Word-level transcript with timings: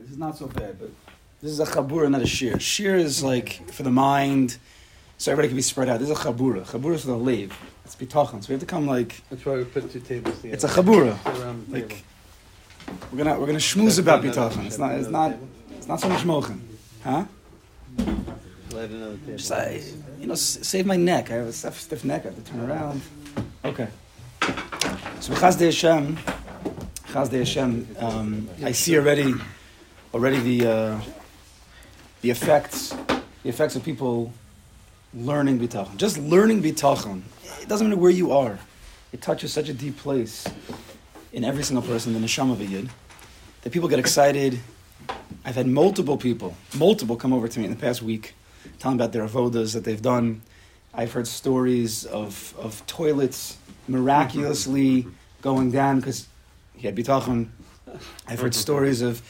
This 0.00 0.10
is 0.10 0.18
not 0.18 0.36
so 0.36 0.46
bad, 0.46 0.78
but 0.78 0.90
this 1.42 1.50
is 1.52 1.60
a 1.60 1.66
chabura, 1.66 2.10
not 2.10 2.20
a 2.22 2.24
shiur. 2.24 2.54
Shiur 2.56 2.98
is 2.98 3.22
like 3.22 3.68
for 3.70 3.82
the 3.82 3.90
mind, 3.90 4.58
so 5.18 5.32
everybody 5.32 5.48
can 5.48 5.56
be 5.56 5.62
spread 5.62 5.88
out. 5.88 6.00
This 6.00 6.10
is 6.10 6.18
a 6.18 6.20
chabura. 6.20 6.64
Chabura 6.64 6.94
is 6.94 7.02
for 7.02 7.08
the 7.08 7.16
lave. 7.16 7.56
It's 7.84 7.96
bitachon. 7.96 8.42
So 8.42 8.48
we 8.48 8.52
have 8.54 8.60
to 8.60 8.66
come 8.66 8.86
like 8.86 9.22
That's 9.30 9.44
why 9.44 9.56
we 9.56 9.64
put 9.64 9.90
two 9.90 10.00
tables 10.00 10.36
together. 10.36 10.54
it's 10.54 10.64
a 10.64 10.68
chabura. 10.68 11.18
Like 11.70 11.88
table. 11.88 12.02
we're 13.12 13.18
gonna 13.18 13.38
we're 13.38 13.46
gonna 13.46 13.58
schmooze 13.58 13.98
about 13.98 14.22
bitachon. 14.22 14.66
It's 14.66 14.78
not 14.78 14.92
it's 14.92 15.08
not 15.08 15.34
it's 15.76 15.86
not 15.86 16.00
so 16.00 16.08
much 16.08 16.24
mochen, 16.24 16.66
huh? 17.02 17.24
Light 17.98 18.90
another 18.90 19.16
table. 19.18 19.36
Just 19.36 19.52
I, 19.52 19.82
you 20.20 20.26
know, 20.26 20.34
save 20.34 20.86
my 20.86 20.96
neck. 20.96 21.30
I 21.30 21.34
have 21.34 21.46
a 21.46 21.52
stiff, 21.52 21.80
stiff 21.80 22.04
neck. 22.04 22.22
I 22.22 22.28
have 22.30 22.36
to 22.36 22.50
turn 22.50 22.60
around. 22.60 23.02
Okay. 23.64 23.88
So 25.20 25.32
Chasdei 25.34 25.66
Hashem, 25.66 26.16
Chasdei 27.08 27.38
Hashem. 27.38 27.96
Um, 27.98 28.48
I 28.62 28.72
see 28.72 28.96
already, 28.98 29.34
already 30.14 30.38
the 30.38 30.70
uh, 30.70 31.00
the 32.22 32.30
effects, 32.30 32.94
the 33.42 33.48
effects 33.48 33.74
of 33.74 33.82
people 33.82 34.32
learning 35.12 35.58
bitachon. 35.58 35.96
Just 35.96 36.18
learning 36.18 36.62
bitachon. 36.62 37.22
It 37.60 37.68
doesn't 37.68 37.88
matter 37.88 38.00
where 38.00 38.10
you 38.10 38.32
are. 38.32 38.58
It 39.12 39.20
touches 39.20 39.52
such 39.52 39.68
a 39.68 39.74
deep 39.74 39.98
place 39.98 40.46
in 41.32 41.44
every 41.44 41.64
single 41.64 41.86
person, 41.86 42.14
in 42.14 42.22
the 42.22 42.26
neshama 42.26 42.52
of 42.52 42.60
a 42.60 42.64
yid, 42.64 42.88
that 43.62 43.70
people 43.70 43.88
get 43.88 43.98
excited. 43.98 44.60
I've 45.44 45.56
had 45.56 45.66
multiple 45.66 46.16
people, 46.16 46.56
multiple, 46.76 47.16
come 47.16 47.32
over 47.32 47.48
to 47.48 47.58
me 47.58 47.66
in 47.66 47.70
the 47.70 47.76
past 47.76 48.00
week 48.00 48.34
telling 48.78 48.96
about 48.96 49.12
their 49.12 49.26
avodas 49.26 49.74
that 49.74 49.84
they've 49.84 50.00
done. 50.00 50.40
I've 50.94 51.12
heard 51.12 51.26
stories 51.26 52.04
of, 52.06 52.54
of 52.58 52.86
toilets 52.86 53.58
miraculously 53.88 55.06
going 55.42 55.70
down 55.70 56.00
because 56.00 56.28
he 56.76 56.86
had 56.86 56.96
bitachon. 56.96 57.48
I've 58.26 58.40
heard 58.40 58.54
stories 58.54 59.02
of, 59.02 59.22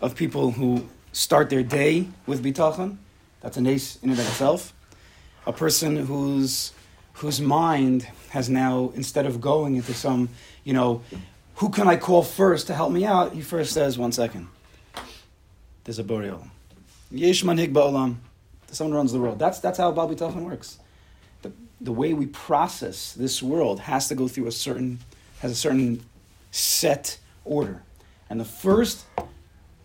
of 0.00 0.14
people 0.14 0.52
who 0.52 0.88
start 1.12 1.50
their 1.50 1.62
day 1.62 2.06
with 2.26 2.44
bitachon. 2.44 2.98
That's 3.40 3.56
an 3.56 3.66
ace 3.66 3.98
in 4.02 4.10
and 4.10 4.18
of 4.18 4.26
itself. 4.26 4.72
A 5.46 5.52
person 5.52 5.96
whose, 5.96 6.72
whose 7.14 7.40
mind 7.40 8.06
has 8.30 8.48
now, 8.50 8.92
instead 8.94 9.26
of 9.26 9.40
going 9.40 9.76
into 9.76 9.94
some, 9.94 10.28
you 10.64 10.72
know, 10.72 11.02
who 11.56 11.70
can 11.70 11.88
I 11.88 11.96
call 11.96 12.22
first 12.22 12.66
to 12.68 12.74
help 12.74 12.92
me 12.92 13.04
out, 13.04 13.32
he 13.32 13.40
first 13.40 13.72
says, 13.72 13.98
one 13.98 14.12
second. 14.12 14.48
There's 15.84 15.98
a 15.98 16.04
burial. 16.04 16.46
Yesh 17.10 17.42
manhig 17.42 17.72
ba'olam. 17.72 18.16
Someone 18.70 18.96
runs 18.96 19.12
the 19.12 19.18
world. 19.18 19.38
That's, 19.38 19.58
that's 19.60 19.78
how 19.78 19.90
Baal 19.90 20.08
Bitachon 20.08 20.42
works. 20.42 20.78
The, 21.40 21.50
the 21.80 21.92
way 21.92 22.12
we 22.12 22.26
process 22.26 23.14
this 23.14 23.42
world 23.42 23.80
has 23.80 24.08
to 24.08 24.14
go 24.14 24.28
through 24.28 24.46
a 24.46 24.52
certain, 24.52 24.98
has 25.40 25.50
a 25.50 25.54
certain 25.54 26.04
set 26.50 27.18
order. 27.44 27.82
And 28.28 28.38
the 28.38 28.44
first 28.44 29.06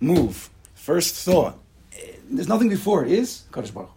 move, 0.03 0.49
first 0.75 1.15
thought, 1.15 1.57
there's 2.29 2.47
nothing 2.47 2.69
before 2.69 3.05
it, 3.05 3.11
is 3.11 3.43
Kadosh 3.51 3.73
Baruch 3.73 3.89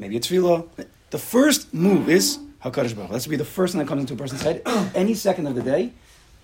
Maybe 0.00 0.16
it's 0.16 0.28
tefillah. 0.28 0.66
The 1.10 1.18
first 1.18 1.74
move 1.74 2.08
is 2.08 2.38
HaKadosh 2.64 2.96
Baruch. 2.96 3.10
That's 3.10 3.26
be 3.26 3.36
the 3.36 3.44
first 3.44 3.74
thing 3.74 3.80
that 3.80 3.86
comes 3.86 4.00
into 4.00 4.14
a 4.14 4.16
person's 4.16 4.40
head 4.40 4.62
any 4.94 5.12
second 5.12 5.46
of 5.46 5.54
the 5.54 5.62
day 5.62 5.92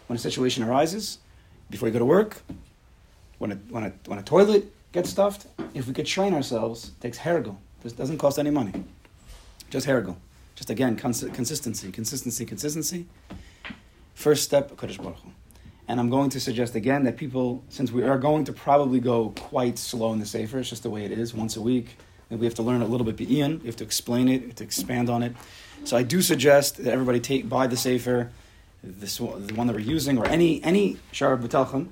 when 0.09 0.17
a 0.17 0.19
situation 0.19 0.63
arises, 0.63 1.19
before 1.71 1.89
you 1.89 1.93
go 1.93 1.99
to 1.99 2.05
work, 2.05 2.43
when 3.39 3.53
a, 3.53 3.55
when 3.71 3.85
a, 3.85 3.93
when 4.07 4.19
a 4.19 4.23
toilet 4.23 4.71
gets 4.93 5.09
stuffed. 5.09 5.47
If 5.73 5.89
we 5.89 5.95
could 5.95 6.05
train 6.05 6.35
ourselves, 6.35 6.89
it 6.89 7.01
takes 7.01 7.19
hergel. 7.19 7.57
This 7.83 7.93
doesn't 7.95 8.19
cost 8.19 8.39
any 8.39 8.51
money. 8.51 8.73
Just 9.71 9.87
hergel. 9.87 10.17
Just 10.55 10.69
again, 10.69 10.97
cons- 10.97 11.25
consistency, 11.33 11.91
consistency, 11.91 12.45
consistency. 12.45 13.07
First 14.15 14.45
step, 14.45 14.73
Kadosh 14.73 15.03
Baruch. 15.03 15.17
And 15.89 16.01
I'm 16.01 16.11
going 16.11 16.31
to 16.31 16.41
suggest 16.41 16.75
again 16.75 17.05
that 17.05 17.17
people, 17.17 17.63
since 17.69 17.93
we 17.93 18.03
are 18.03 18.19
going 18.19 18.45
to 18.45 18.53
probably 18.53 18.99
go 18.99 19.33
quite 19.37 19.79
slow 19.79 20.13
in 20.13 20.19
the 20.19 20.27
Sefer, 20.27 20.59
it's 20.59 20.71
just 20.71 20.83
the 20.83 20.91
way 20.91 21.05
it 21.05 21.13
is, 21.13 21.33
once 21.33 21.57
a 21.57 21.61
week, 21.61 21.97
we 22.29 22.45
have 22.45 22.55
to 22.57 22.63
learn 22.63 22.83
a 22.83 22.87
little 22.87 23.07
bit 23.07 23.17
iyun, 23.17 23.61
we 23.61 23.67
have 23.67 23.77
to 23.77 23.85
explain 23.85 24.29
it, 24.29 24.57
to 24.57 24.65
expand 24.65 25.09
on 25.09 25.23
it. 25.23 25.33
So 25.85 25.97
I 25.97 26.03
do 26.03 26.23
suggest 26.23 26.79
that 26.79 26.93
everybody 26.93 27.21
take 27.21 27.49
buy 27.49 27.69
the 27.69 27.77
Sefer, 27.77 28.31
this 28.83 29.19
the 29.19 29.55
one 29.55 29.69
that 29.69 29.75
we're 29.75 29.81
using, 29.81 30.19
or 30.19 30.27
any 30.27 30.63
any 30.65 30.97
Shar 31.13 31.37
B'Talchim. 31.37 31.89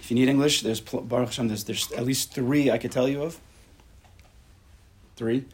If 0.00 0.10
you 0.10 0.14
need 0.14 0.28
English, 0.28 0.62
there's 0.62 0.80
Baruch 0.80 1.28
Hashem, 1.28 1.48
there's, 1.48 1.64
there's 1.64 1.92
at 1.92 2.04
least 2.04 2.32
three 2.32 2.70
I 2.70 2.78
could 2.78 2.90
tell 2.90 3.06
you 3.06 3.22
of. 3.22 3.38
Three. 5.16 5.44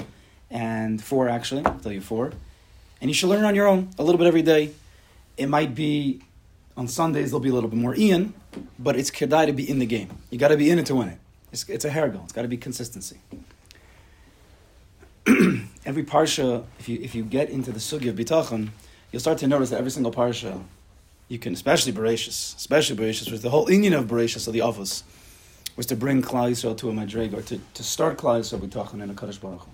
And 0.51 1.03
four, 1.03 1.29
actually. 1.29 1.65
I'll 1.65 1.81
tell 1.81 1.93
you 1.93 2.01
four. 2.01 2.33
And 3.01 3.11
you 3.11 3.15
should 3.15 3.29
learn 3.29 3.45
on 3.45 3.57
your 3.57 3.67
own 3.67 3.91
a 3.99 4.05
little 4.05 4.19
bit 4.19 4.29
every 4.29 4.43
day. 4.43 4.71
It 5.37 5.49
might 5.49 5.75
be, 5.75 6.23
on 6.77 6.89
Sundays, 6.89 7.31
there'll 7.31 7.41
be 7.41 7.49
a 7.49 7.55
little 7.55 7.71
bit 7.71 7.79
more 7.79 7.95
iyun, 7.95 8.33
but 8.79 8.97
it's 8.97 9.11
kedai 9.11 9.47
to 9.47 9.53
be 9.53 9.69
in 9.69 9.79
the 9.79 9.87
game. 9.87 10.09
You 10.31 10.39
got 10.39 10.49
to 10.49 10.57
be 10.57 10.71
in 10.71 10.79
it 10.79 10.87
to 10.87 10.95
win 10.95 11.09
it. 11.09 11.19
It's, 11.53 11.69
it's 11.69 11.85
a 11.85 11.91
hergel. 11.91 12.25
It's 12.25 12.33
got 12.33 12.43
to 12.43 12.49
be 12.49 12.57
consistency. 12.57 13.19
every 15.87 16.05
parsha, 16.05 16.65
if 16.79 16.89
you, 16.89 16.99
if 17.01 17.15
you 17.15 17.23
get 17.23 17.49
into 17.49 17.73
the 17.73 17.79
sugya 17.79 18.11
of 18.11 18.17
bitachon, 18.17 18.69
you'll 19.11 19.21
start 19.21 19.39
to 19.39 19.47
notice 19.47 19.71
that 19.71 19.79
every 19.79 19.91
single 19.91 20.13
parsha, 20.13 20.63
you 21.29 21.39
can, 21.39 21.55
especially 21.55 21.93
Bereshis, 21.93 22.57
especially 22.57 22.97
Bereshis, 22.97 23.31
was 23.31 23.43
the 23.43 23.51
whole 23.51 23.67
inyan 23.67 23.99
of 23.99 24.07
Bereshis, 24.07 24.47
of 24.47 24.53
the 24.53 24.61
office, 24.61 25.03
was 25.77 25.87
to 25.87 25.97
bring 25.97 26.23
Klal 26.23 26.51
Yisrael 26.51 26.77
to 26.79 26.91
a 26.91 26.93
madreiga, 26.93 27.35
or 27.39 27.43
to, 27.43 27.61
to 27.75 27.83
start 27.83 28.19
Klal 28.19 28.41
Yisrael 28.41 28.61
bitachon 28.61 29.03
in 29.03 29.11
a 29.11 29.15
Kaddish 29.15 29.39
Baruch 29.39 29.63
Hu. 29.63 29.71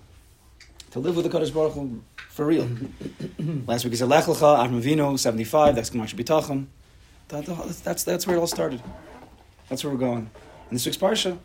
To 0.92 0.98
live 1.00 1.16
with 1.16 1.24
the 1.24 1.30
Kaddish 1.30 1.50
Baruch 1.50 1.74
Hu 1.74 2.02
for 2.28 2.46
real. 2.46 2.68
Last 3.66 3.84
week 3.84 3.92
he 3.92 3.96
said 3.96 4.08
Lech 4.08 4.24
Lecha, 4.24 4.66
Avram 4.66 4.82
Avinu, 4.82 5.18
75, 5.18 5.74
that's 5.74 5.90
Gemach 5.90 6.14
Bitachon. 6.14 6.66
That, 7.32 7.46
that's, 7.82 8.04
that's, 8.04 8.26
where 8.26 8.36
it 8.36 8.40
all 8.40 8.46
started. 8.46 8.82
That's 9.70 9.82
where 9.82 9.94
we're 9.94 9.98
going. 9.98 10.30
In 10.68 10.74
this 10.74 10.84
week's 10.84 10.98
parsha, 10.98 11.38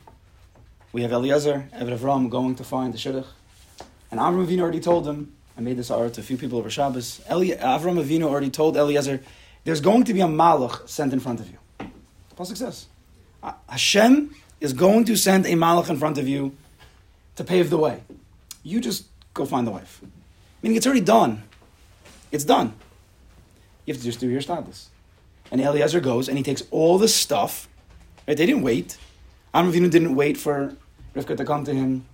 we 0.92 1.02
have 1.04 1.14
Eliezer, 1.14 1.70
Eved 1.74 1.98
Avram, 1.98 2.30
going 2.30 2.56
to 2.56 2.66
find 2.66 2.94
the 2.94 2.98
Shidduch. 2.98 3.26
And 4.12 4.20
Avram 4.20 4.46
Avinu 4.46 4.60
already 4.60 4.82
told 4.82 5.08
him, 5.08 5.32
I 5.58 5.62
made 5.62 5.78
this 5.78 5.90
art 5.90 6.16
to 6.16 6.22
a 6.22 6.24
few 6.26 6.36
people 6.36 6.58
over 6.58 6.70
Shabbos. 6.70 7.22
Eli- 7.32 7.56
Avram 7.56 8.04
Avinu 8.04 8.24
already 8.24 8.50
told 8.50 8.76
Eliezer, 8.76 9.22
there's 9.64 9.80
going 9.80 10.04
to 10.04 10.14
be 10.14 10.20
a 10.20 10.26
malach 10.26 10.90
sent 10.90 11.14
in 11.14 11.22
front 11.22 11.40
of 11.40 11.50
you. 11.50 11.58
Says, 12.44 12.88
"Uh, 13.42 13.54
Hashem 13.70 14.36
is 14.60 14.74
going 14.74 15.06
to 15.06 15.16
send 15.16 15.46
a 15.46 15.54
malach 15.54 15.90
in 15.90 15.96
front 15.96 16.18
of 16.18 16.28
you 16.28 16.54
to 17.38 17.46
pave 17.46 17.70
the 17.70 17.78
way. 17.78 18.04
You 18.62 18.82
just 18.82 19.06
go 19.34 19.46
find 19.46 19.66
the 19.66 19.72
wife. 19.72 20.02
Meaning 20.62 20.76
it's 20.76 20.86
already 20.86 21.02
done. 21.02 21.44
It's 22.30 22.44
done. 22.44 22.74
You 23.86 23.94
have 23.94 24.02
to 24.02 24.06
just 24.06 24.20
do 24.20 24.28
your 24.28 24.42
status. 24.42 24.90
And 25.52 25.62
Eliezer 25.62 26.00
goes 26.00 26.28
and 26.28 26.38
he 26.38 26.44
takes 26.44 26.64
all 26.72 26.98
the 26.98 27.08
stuff. 27.08 27.70
Right? 28.28 28.38
They 28.38 28.46
didn't 28.46 28.64
wait. 28.64 28.98
Avinu 29.54 29.90
didn't 29.90 30.16
wait 30.16 30.38
for 30.38 30.76
Rivka 31.16 31.38
to 31.38 31.46
come 31.46 31.64
to 31.66 31.74
him. 31.74 32.06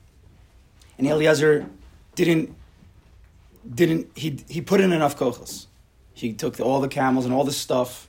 And 0.98 1.08
Eliezer 1.08 1.68
didn't 2.16 2.56
didn't 3.74 4.12
he 4.16 4.44
he 4.48 4.62
put 4.62 4.82
in 4.82 4.92
enough 4.92 5.18
kochos. 5.18 5.68
He 6.14 6.34
took 6.34 6.60
all 6.60 6.80
the 6.80 6.88
camels 6.88 7.26
and 7.26 7.34
all 7.34 7.44
the 7.44 7.52
stuff. 7.52 8.08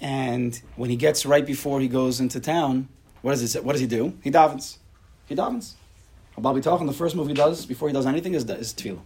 And 0.00 0.60
when 0.76 0.90
he 0.90 0.96
gets 0.96 1.24
right 1.26 1.44
before 1.44 1.80
he 1.80 1.88
goes 1.88 2.20
into 2.20 2.40
town, 2.40 2.88
what 3.22 3.32
does 3.32 3.52
he? 3.52 3.60
What 3.60 3.72
does 3.72 3.80
he 3.80 3.86
do? 3.86 4.18
He 4.22 4.30
davens. 4.30 4.78
He 5.26 5.34
davens. 5.34 5.74
Abal 6.36 6.60
Bitachon, 6.60 6.86
the 6.86 6.92
first 6.92 7.14
move 7.14 7.28
he 7.28 7.34
does 7.34 7.66
before 7.66 7.88
he 7.88 7.94
does 7.94 8.06
anything 8.06 8.34
is, 8.34 8.44
is 8.44 8.72
tefillah. 8.72 9.00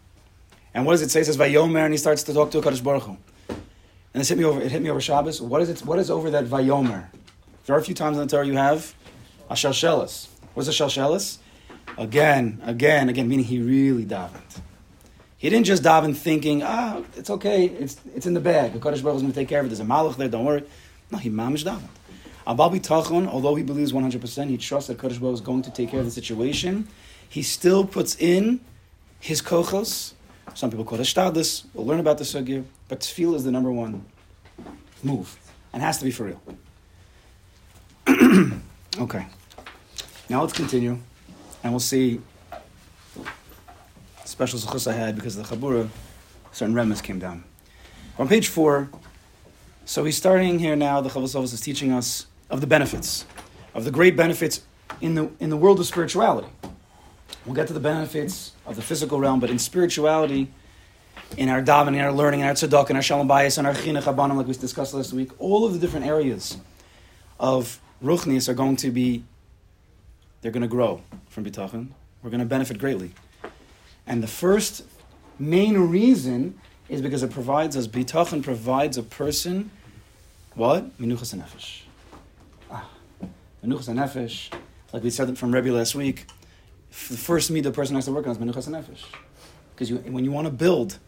And 0.72 0.86
what 0.86 0.92
does 0.92 1.02
it 1.02 1.10
say? 1.10 1.20
It 1.20 1.26
says 1.26 1.36
Vayomer, 1.36 1.84
and 1.84 1.92
he 1.92 1.98
starts 1.98 2.22
to 2.24 2.34
talk 2.34 2.50
to 2.52 2.60
Kadosh 2.60 2.82
Baruch 2.82 3.04
Hu. 3.04 3.16
And 4.16 4.22
this 4.22 4.30
hit 4.30 4.38
me 4.38 4.44
over. 4.44 4.62
It 4.62 4.72
hit 4.72 4.80
me 4.80 4.88
over 4.88 4.98
Shabbos. 4.98 5.42
What 5.42 5.60
is 5.60 5.68
it? 5.68 5.80
What 5.84 5.98
is 5.98 6.10
over 6.10 6.30
that 6.30 6.46
Vayomer? 6.46 7.08
Very 7.66 7.82
few 7.82 7.94
times 7.94 8.16
in 8.16 8.26
the 8.26 8.34
Torah 8.34 8.46
you 8.46 8.54
have 8.54 8.94
a 9.50 9.52
shalshelis. 9.52 10.28
What's 10.54 10.70
a 10.70 10.72
shalshelis? 10.72 11.36
Again, 11.98 12.58
again, 12.64 13.10
again, 13.10 13.28
meaning 13.28 13.44
he 13.44 13.60
really 13.60 14.06
davened. 14.06 14.62
He 15.36 15.50
didn't 15.50 15.66
just 15.66 15.82
daven 15.82 16.16
thinking, 16.16 16.62
ah, 16.62 17.02
it's 17.14 17.28
okay, 17.28 17.66
it's, 17.66 18.00
it's 18.14 18.24
in 18.24 18.32
the 18.32 18.40
bag. 18.40 18.72
The 18.72 18.78
Kadosh 18.78 19.02
Baruch 19.02 19.16
is 19.16 19.22
going 19.22 19.32
to 19.32 19.38
take 19.38 19.50
care 19.50 19.60
of 19.60 19.66
it. 19.66 19.68
There's 19.68 19.80
a 19.80 19.84
malach 19.84 20.16
there, 20.16 20.28
don't 20.28 20.46
worry. 20.46 20.64
No, 21.10 21.18
he 21.18 21.28
mamish 21.28 21.62
davened. 21.62 21.82
Abal 22.46 22.70
Tachon, 22.80 23.28
although 23.28 23.54
he 23.54 23.62
believes 23.62 23.92
100%, 23.92 24.48
he 24.48 24.56
trusts 24.56 24.88
that 24.88 24.96
Kadosh 24.96 25.20
Baruch 25.20 25.34
is 25.34 25.40
going 25.42 25.60
to 25.60 25.70
take 25.70 25.90
care 25.90 26.00
of 26.00 26.06
the 26.06 26.10
situation. 26.10 26.88
He 27.28 27.42
still 27.42 27.84
puts 27.84 28.16
in 28.16 28.60
his 29.20 29.42
kochos. 29.42 30.14
Some 30.54 30.70
people 30.70 30.86
call 30.86 30.98
it 31.00 31.02
shtadlis. 31.02 31.66
We'll 31.74 31.84
learn 31.84 32.00
about 32.00 32.16
the 32.16 32.24
sugya. 32.24 32.64
But 32.88 33.00
tefillah 33.00 33.34
is 33.34 33.44
the 33.44 33.50
number 33.50 33.70
one 33.70 34.06
move. 35.06 35.38
And 35.72 35.82
has 35.82 35.98
to 35.98 36.04
be 36.04 36.10
for 36.10 36.24
real. 36.24 36.42
okay. 38.98 39.26
Now 40.28 40.40
let's 40.40 40.52
continue. 40.52 40.98
And 41.62 41.72
we'll 41.72 41.80
see 41.80 42.20
special 44.24 44.58
zechus 44.58 44.90
I 44.90 44.94
had 44.94 45.16
because 45.16 45.36
of 45.36 45.48
the 45.48 45.56
Chabura, 45.56 45.88
certain 46.52 46.74
remes 46.74 47.02
came 47.02 47.18
down. 47.18 47.44
On 48.18 48.28
page 48.28 48.48
four, 48.48 48.90
so 49.84 50.04
he's 50.04 50.16
starting 50.16 50.58
here 50.58 50.74
now, 50.74 51.00
the 51.00 51.08
Chovos 51.08 51.52
is 51.52 51.60
teaching 51.60 51.92
us 51.92 52.26
of 52.50 52.60
the 52.60 52.66
benefits, 52.66 53.24
of 53.74 53.84
the 53.84 53.90
great 53.90 54.16
benefits 54.16 54.62
in 55.00 55.14
the, 55.14 55.30
in 55.38 55.50
the 55.50 55.56
world 55.56 55.78
of 55.78 55.86
spirituality. 55.86 56.48
We'll 57.44 57.54
get 57.54 57.68
to 57.68 57.72
the 57.72 57.80
benefits 57.80 58.52
of 58.66 58.76
the 58.76 58.82
physical 58.82 59.20
realm, 59.20 59.38
but 59.38 59.50
in 59.50 59.58
spirituality, 59.58 60.50
in 61.36 61.48
our 61.48 61.62
davening, 61.62 61.94
in 61.94 62.00
our 62.00 62.12
learning, 62.12 62.40
in 62.40 62.46
our 62.46 62.54
tzedakah, 62.54 62.90
in 62.90 62.96
our 62.96 63.02
shalom 63.02 63.28
bayis, 63.28 63.58
in 63.58 63.66
our 63.66 63.74
chinuch 63.74 64.02
abanim, 64.02 64.36
like 64.36 64.46
we 64.46 64.54
discussed 64.54 64.94
last 64.94 65.12
week, 65.12 65.30
all 65.38 65.64
of 65.64 65.72
the 65.72 65.78
different 65.78 66.06
areas 66.06 66.56
of 67.38 67.80
Ruchnius 68.02 68.48
are 68.48 68.54
going 68.54 68.76
to 68.76 68.90
be, 68.90 69.24
they're 70.40 70.52
going 70.52 70.62
to 70.62 70.68
grow 70.68 71.02
from 71.28 71.44
Bitachon. 71.44 71.88
We're 72.22 72.30
going 72.30 72.40
to 72.40 72.46
benefit 72.46 72.78
greatly. 72.78 73.12
And 74.06 74.22
the 74.22 74.28
first 74.28 74.84
main 75.38 75.78
reason 75.78 76.58
is 76.88 77.02
because 77.02 77.22
it 77.22 77.30
provides 77.30 77.76
us, 77.76 77.86
Bitachon 77.86 78.42
provides 78.42 78.96
a 78.96 79.02
person, 79.02 79.70
what? 80.54 80.96
Minuchas 80.98 81.34
nefesh. 81.34 81.82
Ah, 82.70 82.88
Minuchas 83.64 83.92
nefesh, 83.92 84.52
like 84.92 85.02
we 85.02 85.10
said 85.10 85.36
from 85.36 85.52
Rebbe 85.52 85.70
last 85.70 85.94
week, 85.94 86.26
the 86.88 87.16
first 87.16 87.50
meet 87.50 87.62
the 87.62 87.72
person 87.72 87.96
has 87.96 88.04
to 88.06 88.12
work 88.12 88.26
on 88.26 88.32
is 88.32 88.38
Minuchas 88.38 88.68
nefesh. 88.68 89.04
Because 89.76 89.92
when 89.92 90.24
you 90.24 90.32
want 90.32 90.46
to 90.46 90.52
build, 90.52 90.98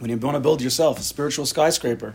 when 0.00 0.10
you 0.10 0.16
want 0.16 0.34
to 0.34 0.40
build 0.40 0.60
yourself 0.60 0.98
a 0.98 1.02
spiritual 1.02 1.46
skyscraper, 1.46 2.12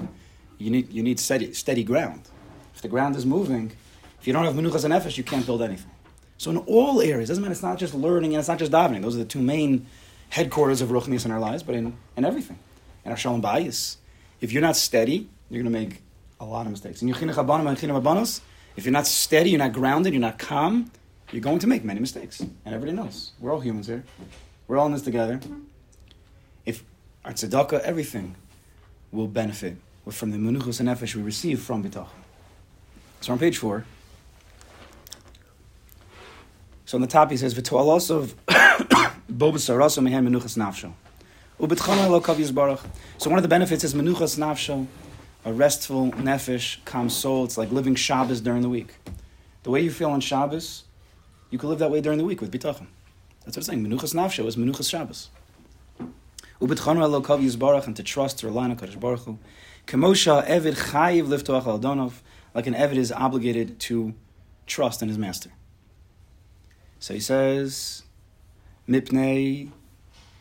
you 0.58 0.70
need, 0.70 0.92
you 0.92 1.02
need 1.02 1.22
steady, 1.22 1.54
steady 1.54 1.86
ground. 1.86 2.28
If 2.76 2.82
the 2.82 2.90
ground 2.90 3.16
is 3.16 3.26
moving, 3.26 3.72
if 4.20 4.28
you 4.28 4.34
don't 4.34 4.44
have 4.44 4.56
Menuchas 4.56 4.84
and 4.84 4.94
Nefesh, 4.94 5.18
you 5.18 5.24
can't 5.24 5.46
build 5.46 5.62
anything. 5.62 5.90
So 6.38 6.52
in 6.52 6.58
all 6.58 7.02
areas, 7.02 7.30
doesn't 7.30 7.42
matter, 7.42 7.54
it's 7.54 7.64
not 7.64 7.78
just 7.78 7.94
learning 7.94 8.34
and 8.34 8.40
it's 8.40 8.50
not 8.50 8.60
just 8.60 8.74
davening. 8.74 9.02
Those 9.02 9.16
are 9.16 9.20
the 9.20 9.26
two 9.26 9.42
main 9.42 9.88
headquarters 10.30 10.82
of 10.82 10.90
Ruchnius 10.90 11.26
in 11.26 11.32
our 11.32 11.40
lives, 11.40 11.64
but 11.64 11.76
in, 11.76 11.96
in 12.18 12.26
everything. 12.26 12.60
In 13.06 13.12
our 13.12 13.18
Shalom 13.18 13.42
Bayis. 13.42 13.96
If 14.42 14.52
you're 14.52 14.62
not 14.62 14.76
steady, 14.76 15.30
you're 15.50 15.64
going 15.64 15.74
to 15.74 15.80
make 15.80 16.02
a 16.42 16.46
lot 16.46 16.66
of 16.66 16.72
mistakes. 16.72 17.02
In 17.02 17.08
Yechinach 17.08 17.36
Abanim 17.36 17.68
and 17.68 17.78
Yechinach 17.78 18.02
Abanos, 18.02 18.42
if 18.76 18.84
you're 18.84 18.94
not 18.94 19.08
steady, 19.08 19.52
you're 19.52 19.60
not 19.60 19.74
grounded, 19.74 20.14
you're 20.14 20.22
not 20.22 20.40
calm, 20.40 20.92
you're 21.32 21.42
going 21.42 21.60
to 21.60 21.68
make 21.68 21.86
many 21.86 22.02
mistakes. 22.02 22.42
And 22.42 22.52
everybody 22.66 22.92
knows. 22.92 23.32
We're 23.40 23.54
all 23.54 23.62
humans 23.62 23.88
here. 23.88 24.04
We're 24.70 24.78
all 24.78 24.86
in 24.86 24.94
this 24.94 25.02
together. 25.02 25.40
If 26.64 26.84
our 27.26 27.32
tzedakah, 27.32 27.80
everything 27.80 28.36
will 29.12 29.28
benefit 29.28 29.78
from 30.12 30.30
the 30.30 30.38
menuchos 30.38 30.80
and 30.80 30.88
nefesh 30.88 31.16
we 31.16 31.24
receive 31.24 31.60
from 31.60 31.84
bitach. 31.84 32.08
So 33.20 33.34
on 33.34 33.40
page 33.40 33.58
four. 33.58 33.86
So 36.86 37.00
on 37.00 37.02
the 37.02 37.08
top 37.08 37.32
he 37.32 37.38
says, 37.38 37.56
"V'toalos 37.56 38.12
of 38.12 38.36
bobas 39.28 39.74
araso 39.74 40.02
mehem 40.02 40.30
menuchas 40.30 40.56
nafsho." 40.56 40.94
Ubitchana 41.60 42.08
lo 42.08 42.22
kav 42.22 42.54
baruch. 42.54 42.82
So 43.18 43.32
one 43.32 43.40
of 43.40 43.44
the 43.44 43.50
benefits 43.50 43.84
is 43.84 43.96
menuchas 43.96 44.38
nafsho, 44.38 44.86
a 45.46 45.52
restful 45.52 46.12
nefesh, 46.12 46.78
calm 46.86 47.10
soul. 47.10 47.44
It's 47.44 47.58
like 47.58 47.72
living 47.72 47.96
Shabbos 47.96 48.40
during 48.40 48.62
the 48.62 48.70
week. 48.70 48.94
The 49.64 49.72
way 49.72 49.82
you 49.82 49.90
feel 49.90 50.12
on 50.12 50.22
Shabbos, 50.22 50.84
you 51.50 51.58
can 51.58 51.70
live 51.70 51.80
that 51.80 51.90
way 51.90 52.02
during 52.02 52.20
the 52.20 52.26
week 52.26 52.40
with 52.40 52.52
bitachon. 52.52 52.86
That's 53.50 53.68
what 53.68 53.74
it's 53.74 53.84
saying. 53.84 53.84
Menuchas 53.84 54.14
nafsho 54.14 54.46
is 54.46 54.58
menuchas 54.58 54.88
Shabbos. 54.92 55.32
Ubitchanu 56.62 57.02
elo 57.02 57.20
kav 57.20 57.44
yizbarach 57.44 57.88
and 57.88 57.96
to 57.96 58.04
trust 58.04 58.38
to 58.38 58.46
rely 58.46 58.66
on 58.66 58.76
Kadosh 58.76 59.00
Baruch 59.00 59.22
Hu. 59.22 59.40
Kemosha 59.88 60.48
evid 60.48 60.76
chayiv 60.76 61.26
liftoach 61.26 61.66
al 61.66 61.80
donov, 61.80 62.14
like 62.54 62.68
an 62.68 62.76
evid 62.76 62.98
is 62.98 63.12
obligated 63.12 63.80
to 63.80 64.14
trust 64.68 65.02
in 65.02 65.08
his 65.08 65.18
master. 65.18 65.50
So 67.00 67.16
he 67.16 67.20
says, 67.20 68.04
mipnei 68.88 69.72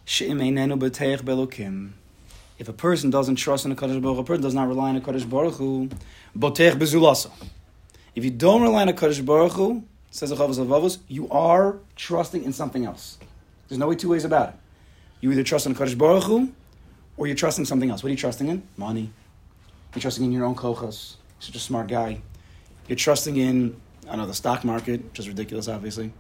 she'im 0.05 0.41
einenu 0.41 0.79
b'teich 0.79 1.23
belokim. 1.23 1.93
If 2.59 2.69
a 2.69 2.75
person 2.75 3.09
doesn't 3.09 3.37
trust 3.37 3.65
in 3.65 3.73
a 3.73 3.75
Kadosh 3.75 4.03
Baruch 4.03 4.17
Hu, 4.17 4.21
a 4.21 4.25
person 4.25 4.43
does 4.43 4.55
not 4.55 4.69
rely 4.69 4.91
on 4.91 4.97
a 4.97 5.01
Kadosh 5.01 5.27
Baruch 5.27 5.55
Hu, 5.55 5.89
boteich 6.37 6.75
bezulasa. 6.75 7.31
If 8.15 8.23
you 8.23 8.31
don't 8.31 8.61
rely 8.61 8.83
on 8.83 8.91
a 8.91 8.93
Kadosh 8.93 9.25
Baruch 9.25 9.53
Hu, 9.53 9.83
says 10.11 10.31
the 10.31 10.37
Chovos 10.37 10.99
you 11.09 11.29
are 11.31 11.79
trusting 11.97 12.45
in 12.45 12.53
something 12.53 12.85
else. 12.85 13.19
There's 13.69 13.79
no 13.79 13.89
way 13.89 13.95
two 13.95 14.09
ways 14.09 14.25
about 14.25 14.51
it. 14.51 14.55
You 15.21 15.33
either 15.33 15.43
trust 15.43 15.67
in 15.67 15.75
Kadosh 15.75 15.99
Baruch 15.99 16.25
Hu, 16.25 16.53
or 17.17 17.27
you're 17.27 17.37
trusting 17.37 17.65
something 17.65 17.91
else. 17.91 18.03
What 18.03 18.09
are 18.09 18.13
you 18.13 18.17
trusting 18.17 18.49
in? 18.49 18.63
Money. 18.77 19.11
You're 19.95 20.03
trusting 20.03 20.25
in 20.25 20.33
your 20.33 20.45
own 20.45 20.55
kochas. 20.55 21.17
Such 21.41 21.57
a 21.57 21.59
smart 21.59 21.89
guy. 21.89 22.21
You're 22.87 22.97
trusting 22.97 23.37
in, 23.37 23.79
I 24.07 24.11
don't 24.11 24.19
know, 24.19 24.27
the 24.27 24.35
stock 24.35 24.65
market, 24.65 25.05
which 25.05 25.19
is 25.19 25.29
ridiculous, 25.29 25.69
obviously. 25.69 26.13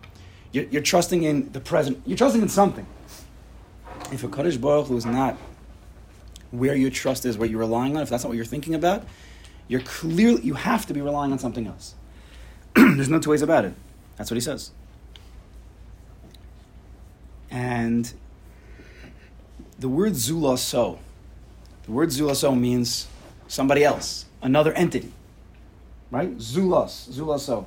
You're, 0.52 0.64
you're 0.64 0.82
trusting 0.82 1.22
in 1.22 1.52
the 1.52 1.60
present. 1.60 2.02
You're 2.04 2.18
trusting 2.18 2.42
in 2.42 2.48
something. 2.48 2.86
If 4.12 4.24
a 4.24 4.28
Kadosh 4.28 4.60
Baruch 4.60 4.88
Hu 4.88 4.96
is 4.96 5.06
not 5.06 5.36
where 6.50 6.74
your 6.74 6.90
trust 6.90 7.24
is, 7.24 7.38
what 7.38 7.50
you're 7.50 7.60
relying 7.60 7.96
on, 7.96 8.02
if 8.02 8.08
that's 8.08 8.24
not 8.24 8.28
what 8.28 8.36
you're 8.36 8.46
thinking 8.46 8.74
about, 8.74 9.04
you're 9.68 9.80
clearly, 9.80 10.42
you 10.42 10.54
have 10.54 10.86
to 10.86 10.94
be 10.94 11.00
relying 11.00 11.30
on 11.30 11.38
something 11.38 11.66
else. 11.66 11.94
There's 12.74 13.08
no 13.08 13.18
two 13.18 13.30
ways 13.30 13.42
about 13.42 13.64
it. 13.64 13.74
That's 14.16 14.30
what 14.30 14.36
he 14.36 14.40
says. 14.40 14.70
And 17.50 18.12
the 19.78 19.88
word 19.88 20.12
zulaso, 20.12 20.98
the 21.84 21.92
word 21.92 22.10
zulaso 22.10 22.58
means 22.58 23.06
somebody 23.46 23.84
else, 23.84 24.26
another 24.42 24.72
entity, 24.74 25.12
right? 26.10 26.36
Zulas, 26.38 27.08
zulaso. 27.10 27.66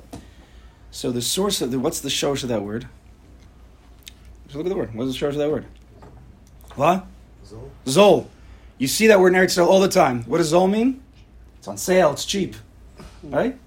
So 0.90 1.10
the 1.10 1.22
source 1.22 1.62
of 1.62 1.70
the, 1.70 1.78
what's 1.78 2.00
the 2.00 2.10
source 2.10 2.42
of 2.42 2.50
that 2.50 2.62
word? 2.62 2.86
Just 4.44 4.56
look 4.56 4.66
at 4.66 4.68
the 4.68 4.76
word. 4.76 4.94
What's 4.94 5.10
the 5.10 5.18
source 5.18 5.34
of 5.34 5.38
that 5.38 5.50
word? 5.50 5.64
What? 6.74 7.06
Zol. 7.46 7.70
Zol. 7.86 8.26
You 8.78 8.86
see 8.86 9.06
that 9.06 9.18
word 9.18 9.34
in 9.34 9.40
Eretz 9.40 9.64
all 9.64 9.80
the 9.80 9.88
time. 9.88 10.24
What 10.24 10.38
does 10.38 10.52
Zol 10.52 10.70
mean? 10.70 11.02
It's 11.58 11.68
on 11.68 11.78
sale. 11.78 12.12
It's 12.12 12.24
cheap, 12.24 12.56
right? 13.22 13.58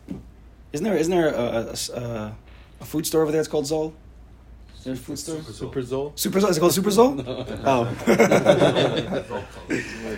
Isn't 0.76 0.84
there 0.84 0.98
isn't 0.98 1.12
there 1.12 1.30
a, 1.30 1.42
a, 1.42 2.00
a, 2.02 2.36
a 2.82 2.86
food 2.86 3.08
store 3.08 3.22
over 3.22 3.32
there 3.32 3.40
that's 3.40 3.48
called 3.48 3.64
Zol? 3.64 3.94
Is 4.78 4.84
there 4.84 4.94
a 4.94 4.98
food 4.98 5.18
store? 5.18 5.42
Super 5.44 5.82
Zol? 5.82 6.20
Super 6.20 6.42
Zol? 6.42 6.50
Is 6.50 6.58
it 6.58 6.60
called 6.60 6.74
Super 6.74 6.90
Zol? 6.90 7.16
Oh. 7.64 7.88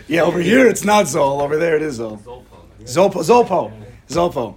yeah, 0.07 0.24
over 0.24 0.39
here 0.39 0.65
it's 0.65 0.83
not 0.83 1.06
Zol. 1.06 1.44
Over 1.44 1.57
there 1.57 1.75
it 1.75 1.83
is 1.83 2.00
Zol. 2.00 2.19
Zolpo. 2.81 3.21
Zolpo. 3.24 3.71
Zolpo. 4.09 4.56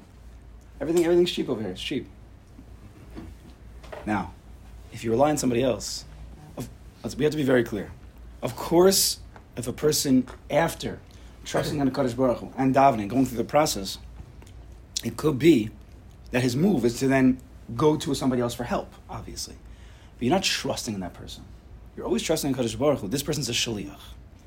Everything, 0.81 1.05
everything's 1.05 1.33
cheap 1.33 1.51
over 1.51 1.61
here. 1.61 1.73
It's 1.73 1.83
cheap. 1.83 2.09
Now, 4.07 4.33
if 4.95 5.05
you 5.05 5.11
rely 5.11 5.29
on 5.29 5.37
somebody 5.37 5.63
else, 5.63 6.07
we 6.57 7.25
have 7.25 7.33
to 7.33 7.37
be 7.37 7.43
very 7.43 7.63
clear. 7.63 7.91
Of 8.41 8.57
course, 8.57 9.19
if 9.55 9.69
a 9.69 9.73
person, 9.75 10.27
after 10.49 10.99
trusting 11.45 11.79
on 11.79 11.85
the 11.85 11.93
Kaddish 11.93 12.15
Baruch 12.15 12.39
Hu 12.39 12.51
and 12.57 12.75
davening, 12.75 13.09
going 13.09 13.27
through 13.27 13.37
the 13.37 13.45
process, 13.45 13.99
it 15.05 15.19
could 15.19 15.39
be 15.39 15.69
that 16.31 16.43
his 16.43 16.57
move 16.57 16.85
is 16.85 16.99
to 17.01 17.09
then 17.09 17.41
go 17.77 17.97
to 17.97 18.15
somebody 18.15 18.43
else 18.43 18.55
for 18.55 18.65
help, 18.65 18.93
obviously. 19.09 19.57
But 20.19 20.27
you're 20.27 20.35
not 20.35 20.43
trusting 20.43 20.95
in 20.95 21.01
that 21.01 21.15
person. 21.15 21.45
You're 21.97 22.07
always 22.07 22.23
trusting 22.23 22.51
in 22.51 22.55
Kaddish 22.55 22.77
Baruch 22.77 23.01
Hu. 23.01 23.09
This 23.09 23.23
person's 23.23 23.49
a 23.49 23.53
shaliach. 23.53 23.99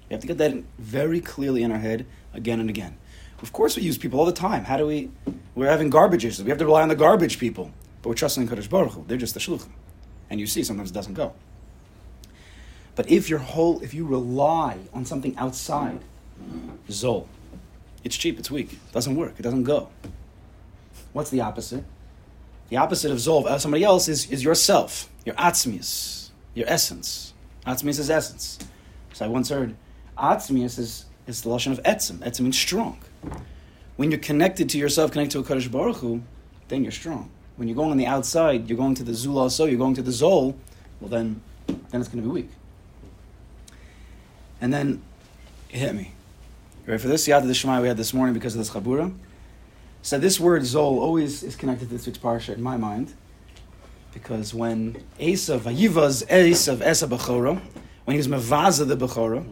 We 0.09 0.13
have 0.13 0.21
to 0.21 0.27
get 0.27 0.37
that 0.37 0.53
very 0.77 1.19
clearly 1.19 1.63
in 1.63 1.71
our 1.71 1.79
head 1.79 2.05
again 2.33 2.59
and 2.59 2.69
again. 2.69 2.97
Of 3.41 3.51
course, 3.51 3.75
we 3.75 3.83
use 3.83 3.97
people 3.97 4.19
all 4.19 4.25
the 4.25 4.31
time. 4.31 4.63
How 4.63 4.77
do 4.77 4.87
we? 4.87 5.11
We're 5.55 5.69
having 5.69 5.89
garbage 5.89 6.23
issues. 6.23 6.43
We 6.43 6.49
have 6.49 6.59
to 6.59 6.65
rely 6.65 6.81
on 6.81 6.89
the 6.89 6.95
garbage 6.95 7.39
people, 7.39 7.71
but 8.01 8.09
we're 8.09 8.15
trusting 8.15 8.43
in 8.43 8.49
Kaddish 8.49 8.67
Baruch 8.67 8.93
Hu. 8.93 9.03
They're 9.07 9.17
just 9.17 9.33
the 9.33 9.39
shluchim, 9.39 9.71
and 10.29 10.39
you 10.39 10.47
see 10.47 10.63
sometimes 10.63 10.91
it 10.91 10.93
doesn't 10.93 11.15
go. 11.15 11.33
But 12.95 13.09
if 13.09 13.29
your 13.29 13.39
whole, 13.39 13.81
if 13.81 13.93
you 13.93 14.05
rely 14.05 14.77
on 14.93 15.05
something 15.05 15.35
outside, 15.37 15.99
zol, 16.87 17.27
it's 18.03 18.15
cheap, 18.15 18.37
it's 18.39 18.51
weak, 18.51 18.73
it 18.73 18.91
doesn't 18.91 19.15
work, 19.15 19.33
it 19.39 19.41
doesn't 19.41 19.63
go. 19.63 19.89
What's 21.13 21.29
the 21.29 21.41
opposite? 21.41 21.83
The 22.69 22.77
opposite 22.77 23.11
of 23.11 23.17
Zol, 23.17 23.45
of 23.45 23.61
somebody 23.61 23.83
else, 23.83 24.07
is, 24.07 24.29
is 24.31 24.43
yourself, 24.43 25.09
your 25.25 25.35
atzmius, 25.35 26.31
your 26.55 26.67
essence. 26.67 27.33
Atzmius 27.65 27.99
is 27.99 28.09
essence. 28.09 28.59
So 29.13 29.25
I 29.25 29.27
once 29.27 29.49
heard, 29.49 29.75
atzmius 30.17 30.79
is, 30.79 31.05
is 31.27 31.41
the 31.43 31.49
lashon 31.49 31.71
of 31.71 31.83
etzim. 31.83 32.17
Etzim 32.17 32.41
means 32.41 32.57
strong. 32.57 32.99
When 33.95 34.09
you're 34.09 34.19
connected 34.19 34.69
to 34.71 34.77
yourself, 34.77 35.11
connected 35.11 35.33
to 35.33 35.39
a 35.39 35.43
Kaddish 35.43 35.67
Baruch 35.67 35.97
Hu, 35.97 36.23
then 36.67 36.83
you're 36.83 36.91
strong. 36.91 37.29
When 37.57 37.67
you're 37.67 37.75
going 37.75 37.91
on 37.91 37.97
the 37.97 38.07
outside, 38.07 38.67
you're 38.67 38.77
going 38.77 38.95
to 38.95 39.03
the 39.03 39.13
Zula 39.13 39.51
so, 39.51 39.65
you're 39.65 39.77
going 39.77 39.93
to 39.93 40.01
the 40.01 40.11
Zol, 40.11 40.55
well 40.99 41.09
then, 41.09 41.41
then 41.67 42.01
it's 42.01 42.09
going 42.09 42.23
to 42.23 42.27
be 42.27 42.33
weak. 42.33 42.49
And 44.59 44.73
then, 44.73 45.03
it 45.69 45.77
hit 45.77 45.93
me. 45.93 46.13
You 46.85 46.91
ready 46.91 47.01
for 47.01 47.07
this? 47.07 47.27
Yad 47.27 47.45
the 47.45 47.53
Shema 47.53 47.81
we 47.81 47.87
had 47.87 47.97
this 47.97 48.13
morning 48.13 48.33
because 48.33 48.55
of 48.55 48.59
this 48.59 48.71
Chabura. 48.71 49.13
So 50.03 50.19
this 50.19 50.37
word 50.37 50.63
Zol 50.63 50.99
always 50.99 51.43
is 51.43 51.55
connected 51.55 51.87
to 51.87 51.95
this 51.95 52.05
week's 52.05 52.17
parsha 52.17 52.53
in 52.53 52.61
my 52.61 52.75
mind, 52.75 53.13
because 54.13 54.53
when 54.53 55.01
Esav, 55.17 55.59
Vayivaz 55.59 56.27
Esav 56.27 56.81
Esa 56.81 57.07
Bechora, 57.07 57.61
when 58.03 58.13
he 58.13 58.17
was 58.17 58.27
Mavaza 58.27 58.85
the 58.85 58.97
Bechora, 58.97 59.49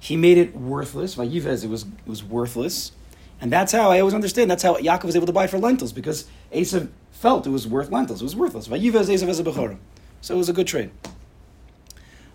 he 0.00 0.16
made 0.16 0.38
it 0.38 0.56
worthless. 0.56 1.14
Vayivaz, 1.14 1.62
it 1.62 1.68
was, 1.68 1.82
it 1.82 2.06
was 2.06 2.24
worthless. 2.24 2.92
And 3.38 3.52
that's 3.52 3.70
how 3.72 3.90
I 3.90 4.00
always 4.00 4.14
understand, 4.14 4.50
that's 4.50 4.62
how 4.62 4.76
Yaakov 4.76 5.04
was 5.04 5.16
able 5.16 5.26
to 5.26 5.32
buy 5.32 5.46
for 5.46 5.58
lentils, 5.58 5.92
because 5.92 6.26
Esav 6.50 6.88
felt 7.12 7.46
it 7.46 7.50
was 7.50 7.66
worth 7.68 7.90
lentils. 7.90 8.22
It 8.22 8.24
was 8.24 8.34
worthless. 8.34 8.66
Vayivaz 8.66 9.10
Esav 9.10 9.28
Esa 9.28 9.44
Bechora. 9.44 9.76
So 10.22 10.36
it 10.36 10.38
was 10.38 10.48
a 10.48 10.54
good 10.54 10.68
trade. 10.68 10.90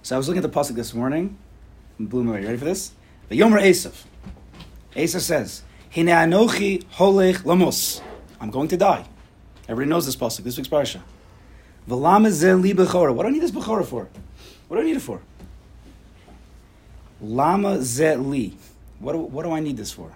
So 0.04 0.14
I 0.14 0.20
was 0.20 0.28
looking 0.28 0.44
at 0.44 0.54
the 0.54 0.60
pasuk 0.60 0.76
this 0.76 0.94
morning, 0.94 1.40
and 1.98 2.08
blew 2.08 2.24
me 2.24 2.30
away. 2.30 2.42
You 2.42 2.46
ready 2.46 2.60
for 2.60 2.66
this? 2.66 2.92
The 3.30 3.40
Yomer 3.40 3.60
Esav. 3.60 4.04
Esav 4.96 5.22
says, 5.22 5.64
Hine 5.96 6.08
anochi 6.08 6.84
holech 6.98 7.46
lamos. 7.46 8.02
I'm 8.42 8.52
going 8.52 8.68
to 8.68 8.76
die. 8.76 9.06
Everybody 9.70 9.90
knows 9.90 10.06
this 10.06 10.18
pasuk. 10.18 10.44
This 10.44 10.58
week's 10.58 10.68
parsha. 10.68 11.00
V'lama 11.88 12.28
li 12.62 12.74
bechora. 12.74 13.16
What 13.16 13.24
do 13.24 13.30
I 13.30 13.32
need 13.32 13.42
this 13.42 13.52
bechora 13.52 13.86
for? 13.86 14.10
What 14.68 14.76
do 14.76 14.82
I 14.82 14.86
need 14.86 14.98
it 14.98 15.02
for? 15.02 15.22
Lama 17.22 17.82
ze 17.82 18.14
li. 18.18 18.58
What 19.00 19.14
do, 19.14 19.20
what 19.20 19.44
do 19.44 19.52
I 19.54 19.62
need 19.62 19.78
this 19.78 19.94
for? 19.94 20.12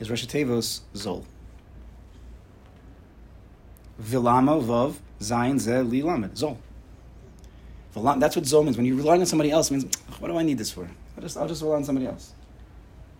Is 0.00 0.10
Rosh 0.10 0.26
Zol. 0.26 1.24
Vilama 4.02 4.60
vav 4.60 4.96
zayin 5.20 5.60
ze 5.60 5.82
li 5.82 6.02
lamed. 6.02 6.32
Zol. 6.32 6.56
That's 7.94 8.34
what 8.34 8.44
zol 8.44 8.64
means. 8.64 8.76
When 8.76 8.86
you 8.86 8.96
rely 8.96 9.18
on 9.18 9.24
somebody 9.24 9.52
else, 9.52 9.70
means, 9.70 9.84
what 10.18 10.28
do 10.28 10.36
I 10.36 10.42
need 10.42 10.58
this 10.58 10.72
for? 10.72 10.90
I'll 11.16 11.22
just, 11.22 11.36
I'll 11.36 11.46
just 11.46 11.62
rely 11.62 11.76
on 11.76 11.84
somebody 11.84 12.06
else. 12.08 12.34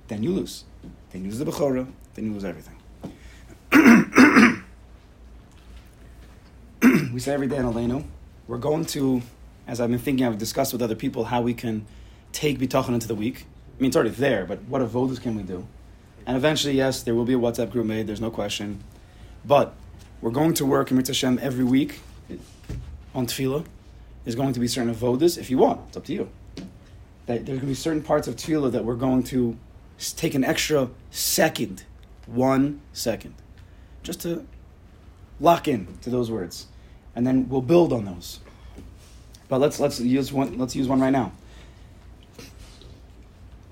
Then 0.09 0.25
you 0.25 0.33
lose. 0.33 0.64
Then 1.11 1.25
you 1.25 1.31
the 1.31 1.45
Bechora. 1.45 1.87
Then 2.14 2.33
you 2.33 2.47
everything. 2.47 2.75
we 7.12 7.21
say 7.21 7.33
every 7.33 7.47
day 7.47 7.57
in 7.57 7.64
Aleinu, 7.64 8.05
we're 8.49 8.59
going 8.59 8.85
to, 8.87 9.23
as 9.66 9.81
I've 9.81 9.90
been 9.90 9.99
thinking, 9.99 10.26
I've 10.26 10.38
discussed 10.38 10.73
with 10.73 10.83
other 10.83 10.95
people 10.95 11.25
how 11.25 11.43
we 11.43 11.55
can 11.55 11.87
take 12.33 12.59
bitachon 12.59 12.90
into 12.90 13.09
the 13.09 13.14
week. 13.14 13.47
I 13.76 13.83
mean, 13.83 13.88
it's 13.88 13.97
already 13.97 14.11
there, 14.11 14.45
but 14.45 14.62
what 14.64 14.83
avodas 14.83 15.21
can 15.21 15.37
we 15.37 15.43
do? 15.43 15.66
And 16.26 16.37
eventually, 16.37 16.75
yes, 16.75 17.02
there 17.02 17.14
will 17.14 17.25
be 17.25 17.35
a 17.35 17.38
WhatsApp 17.38 17.71
group 17.71 17.87
made. 17.87 18.07
There's 18.07 18.21
no 18.21 18.31
question. 18.31 18.83
But 19.45 19.75
we're 20.21 20.31
going 20.31 20.55
to 20.55 20.66
work 20.66 20.90
in 20.90 20.97
Hashem 20.97 21.38
every 21.40 21.64
week 21.64 22.00
on 23.14 23.26
tefillah. 23.26 23.64
There's 24.25 24.35
going 24.35 24.52
to 24.52 24.61
be 24.61 24.69
certain 24.69 24.95
avodas 24.95 25.38
if 25.38 25.50
you 25.50 25.59
want. 25.59 25.81
It's 25.88 25.97
up 25.97 26.05
to 26.07 26.12
you. 26.12 26.28
That 27.26 27.47
there's 27.47 27.47
going 27.47 27.61
to 27.61 27.66
be 27.66 27.75
certain 27.75 28.02
parts 28.02 28.26
of 28.26 28.37
tefillah 28.37 28.73
that 28.73 28.85
we're 28.85 28.97
going 28.97 29.23
to 29.25 29.57
take 29.99 30.35
an 30.35 30.45
extra 30.45 30.88
second, 31.11 31.85
one 32.26 32.81
second, 32.93 33.35
just 34.03 34.21
to 34.23 34.47
lock 35.41 35.69
in 35.69 35.99
to 36.03 36.11
those 36.11 36.31
words, 36.31 36.67
and 37.15 37.26
then 37.26 37.49
we'll 37.49 37.61
build 37.62 37.93
on 37.93 38.05
those. 38.05 38.41
But 39.49 39.61
let's 39.61 39.79
let's 39.79 40.00
use 40.00 40.33
one. 40.33 40.59
Let's 40.59 40.75
use 40.75 40.88
one 40.88 41.00
right 41.00 41.11
now. 41.11 41.33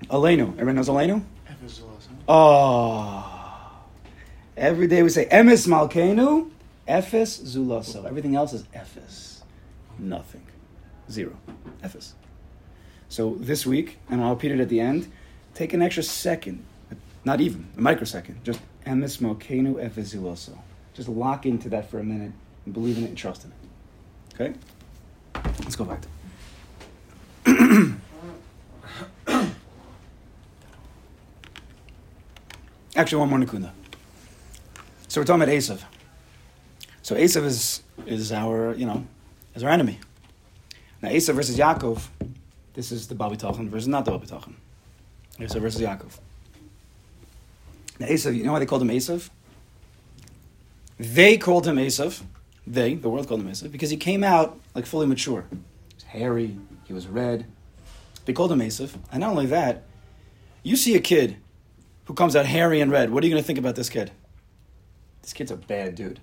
Aleinu. 0.09 0.53
Everyone 0.53 0.75
knows 0.75 0.89
Aleinu? 0.89 1.23
Oh. 2.27 2.33
Ah. 2.33 3.81
Every 4.55 4.87
day 4.87 5.03
we 5.03 5.09
say 5.09 5.25
Emes 5.25 5.67
Malkeinu, 5.67 6.49
Ephes 6.87 7.41
Zulaso. 7.43 8.05
Everything 8.05 8.35
else 8.35 8.53
is 8.53 8.63
Ephes. 8.73 9.43
Nothing. 9.99 10.45
Zero. 11.11 11.35
Ephes. 11.83 12.13
So 13.09 13.35
this 13.39 13.65
week, 13.65 13.97
and 14.09 14.23
I'll 14.23 14.31
repeat 14.31 14.51
it 14.51 14.59
at 14.59 14.69
the 14.69 14.79
end, 14.79 15.11
take 15.55 15.73
an 15.73 15.81
extra 15.81 16.03
second, 16.03 16.63
not 17.23 17.41
even, 17.41 17.65
a 17.75 17.81
microsecond, 17.81 18.43
just 18.43 18.59
Emes 18.85 19.17
Malkeinu, 19.17 19.83
Ephes 19.83 20.13
Zulaso. 20.13 20.55
Just 20.93 21.09
lock 21.09 21.47
into 21.47 21.69
that 21.69 21.89
for 21.89 21.97
a 21.99 22.03
minute 22.03 22.33
and 22.65 22.73
believe 22.73 22.97
in 22.99 23.05
it 23.05 23.07
and 23.07 23.17
trust 23.17 23.45
in 23.45 23.51
it. 23.51 23.57
Okay? 24.35 24.53
Let's 25.63 25.75
go 25.75 25.85
back 25.85 26.01
to 26.01 26.07
Actually, 32.95 33.19
one 33.19 33.29
more 33.29 33.39
Nakunda. 33.39 33.71
So 35.07 35.19
we're 35.19 35.25
talking 35.25 35.41
about 35.41 35.53
Esav. 35.53 35.81
So 37.01 37.15
Esav 37.15 37.43
is 37.43 37.81
is 38.05 38.31
our 38.31 38.73
you 38.75 38.85
know 38.85 39.05
is 39.53 39.63
our 39.63 39.69
enemy. 39.69 39.99
Now 41.01 41.09
Esav 41.09 41.35
versus 41.35 41.57
Yaakov, 41.57 42.07
this 42.73 42.91
is 42.91 43.07
the 43.07 43.15
Babi 43.15 43.35
Tachan 43.35 43.69
versus 43.69 43.87
not 43.87 44.05
the 44.05 44.11
Babi 44.11 44.27
Tachan. 44.27 44.55
Esav 45.39 45.61
versus 45.61 45.81
Yaakov. 45.81 46.19
Now 47.99 48.07
Esav, 48.07 48.35
you 48.35 48.43
know 48.43 48.53
why 48.53 48.59
they 48.59 48.65
called 48.65 48.81
him 48.81 48.89
Esav? 48.89 49.29
They 50.97 51.37
called 51.37 51.67
him 51.67 51.75
Esav. 51.77 52.21
They, 52.67 52.95
the 52.95 53.09
world 53.09 53.27
called 53.27 53.41
him 53.41 53.49
Esav, 53.49 53.71
because 53.71 53.89
he 53.89 53.97
came 53.97 54.23
out 54.23 54.59
like 54.73 54.85
fully 54.85 55.07
mature. 55.07 55.45
He 55.51 55.57
was 55.95 56.03
hairy. 56.03 56.57
He 56.85 56.93
was 56.93 57.07
red. 57.07 57.45
They 58.25 58.33
called 58.33 58.51
him 58.51 58.59
Esav, 58.59 58.95
and 59.11 59.21
not 59.21 59.31
only 59.31 59.45
that, 59.47 59.83
you 60.63 60.75
see 60.75 60.95
a 60.95 60.99
kid 60.99 61.37
who 62.05 62.13
comes 62.13 62.35
out 62.35 62.45
hairy 62.45 62.81
and 62.81 62.91
red. 62.91 63.11
What 63.11 63.23
are 63.23 63.27
you 63.27 63.33
going 63.33 63.43
to 63.43 63.45
think 63.45 63.59
about 63.59 63.75
this 63.75 63.89
kid? 63.89 64.11
This 65.21 65.33
kid's 65.33 65.51
a 65.51 65.57
bad 65.57 65.95
dude. 65.95 66.19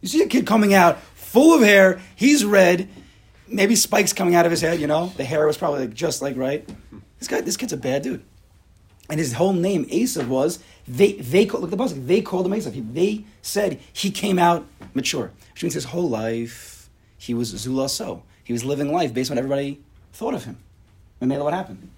You 0.00 0.08
see 0.08 0.22
a 0.22 0.26
kid 0.26 0.46
coming 0.46 0.74
out 0.74 1.00
full 1.14 1.54
of 1.54 1.62
hair, 1.62 2.00
he's 2.16 2.44
red, 2.44 2.88
maybe 3.46 3.76
spikes 3.76 4.12
coming 4.12 4.34
out 4.34 4.44
of 4.44 4.50
his 4.50 4.60
head, 4.60 4.80
you 4.80 4.86
know? 4.86 5.12
The 5.16 5.24
hair 5.24 5.46
was 5.46 5.56
probably 5.56 5.80
like 5.80 5.94
just 5.94 6.22
like 6.22 6.36
right. 6.36 6.68
This 7.18 7.28
guy, 7.28 7.40
this 7.40 7.56
kid's 7.56 7.72
a 7.72 7.76
bad 7.76 8.02
dude. 8.02 8.22
And 9.10 9.18
his 9.18 9.32
whole 9.34 9.52
name, 9.52 9.86
Esav, 9.86 10.28
was 10.28 10.58
they 10.86 11.12
they 11.12 11.46
call, 11.46 11.60
look 11.60 11.70
the 11.70 11.76
bus. 11.76 11.94
They 11.94 12.20
called 12.20 12.46
him. 12.46 12.52
He, 12.52 12.80
they 12.80 13.24
said 13.42 13.80
he 13.92 14.10
came 14.10 14.38
out 14.38 14.66
mature, 14.94 15.32
which 15.52 15.62
means 15.62 15.74
his 15.74 15.86
whole 15.86 16.08
life 16.08 16.78
he 17.18 17.34
was 17.34 17.48
Zula 17.48 17.88
so. 17.88 18.22
He 18.44 18.52
was 18.52 18.64
living 18.64 18.92
life 18.92 19.12
based 19.12 19.30
on 19.30 19.36
what 19.36 19.44
everybody 19.44 19.80
thought 20.12 20.34
of 20.34 20.44
him. 20.44 20.58
And 21.20 21.28
Mela, 21.28 21.44
what 21.44 21.52
happened? 21.54 21.90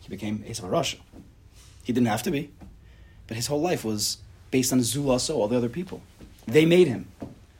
He 0.00 0.08
became 0.08 0.40
Esav 0.40 0.68
HaRasha. 0.68 0.98
He 1.84 1.92
didn't 1.92 2.08
have 2.08 2.22
to 2.24 2.30
be, 2.30 2.50
but 3.26 3.36
his 3.36 3.46
whole 3.46 3.60
life 3.60 3.84
was 3.84 4.18
based 4.50 4.72
on 4.72 4.82
Zula 4.82 5.20
so 5.20 5.40
all 5.40 5.48
the 5.48 5.56
other 5.56 5.68
people. 5.68 6.02
They 6.46 6.66
made 6.66 6.88
him. 6.88 7.08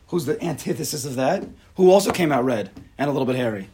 Who's 0.09 0.25
the 0.25 0.43
antithesis 0.43 1.05
of 1.05 1.17
that? 1.17 1.47
Who 1.77 1.91
also 1.91 2.11
came 2.11 2.33
out 2.33 2.45
red 2.45 2.71
and 2.97 3.09
a 3.09 3.13
little 3.13 3.27
bit 3.27 3.37
hairy? 3.37 3.69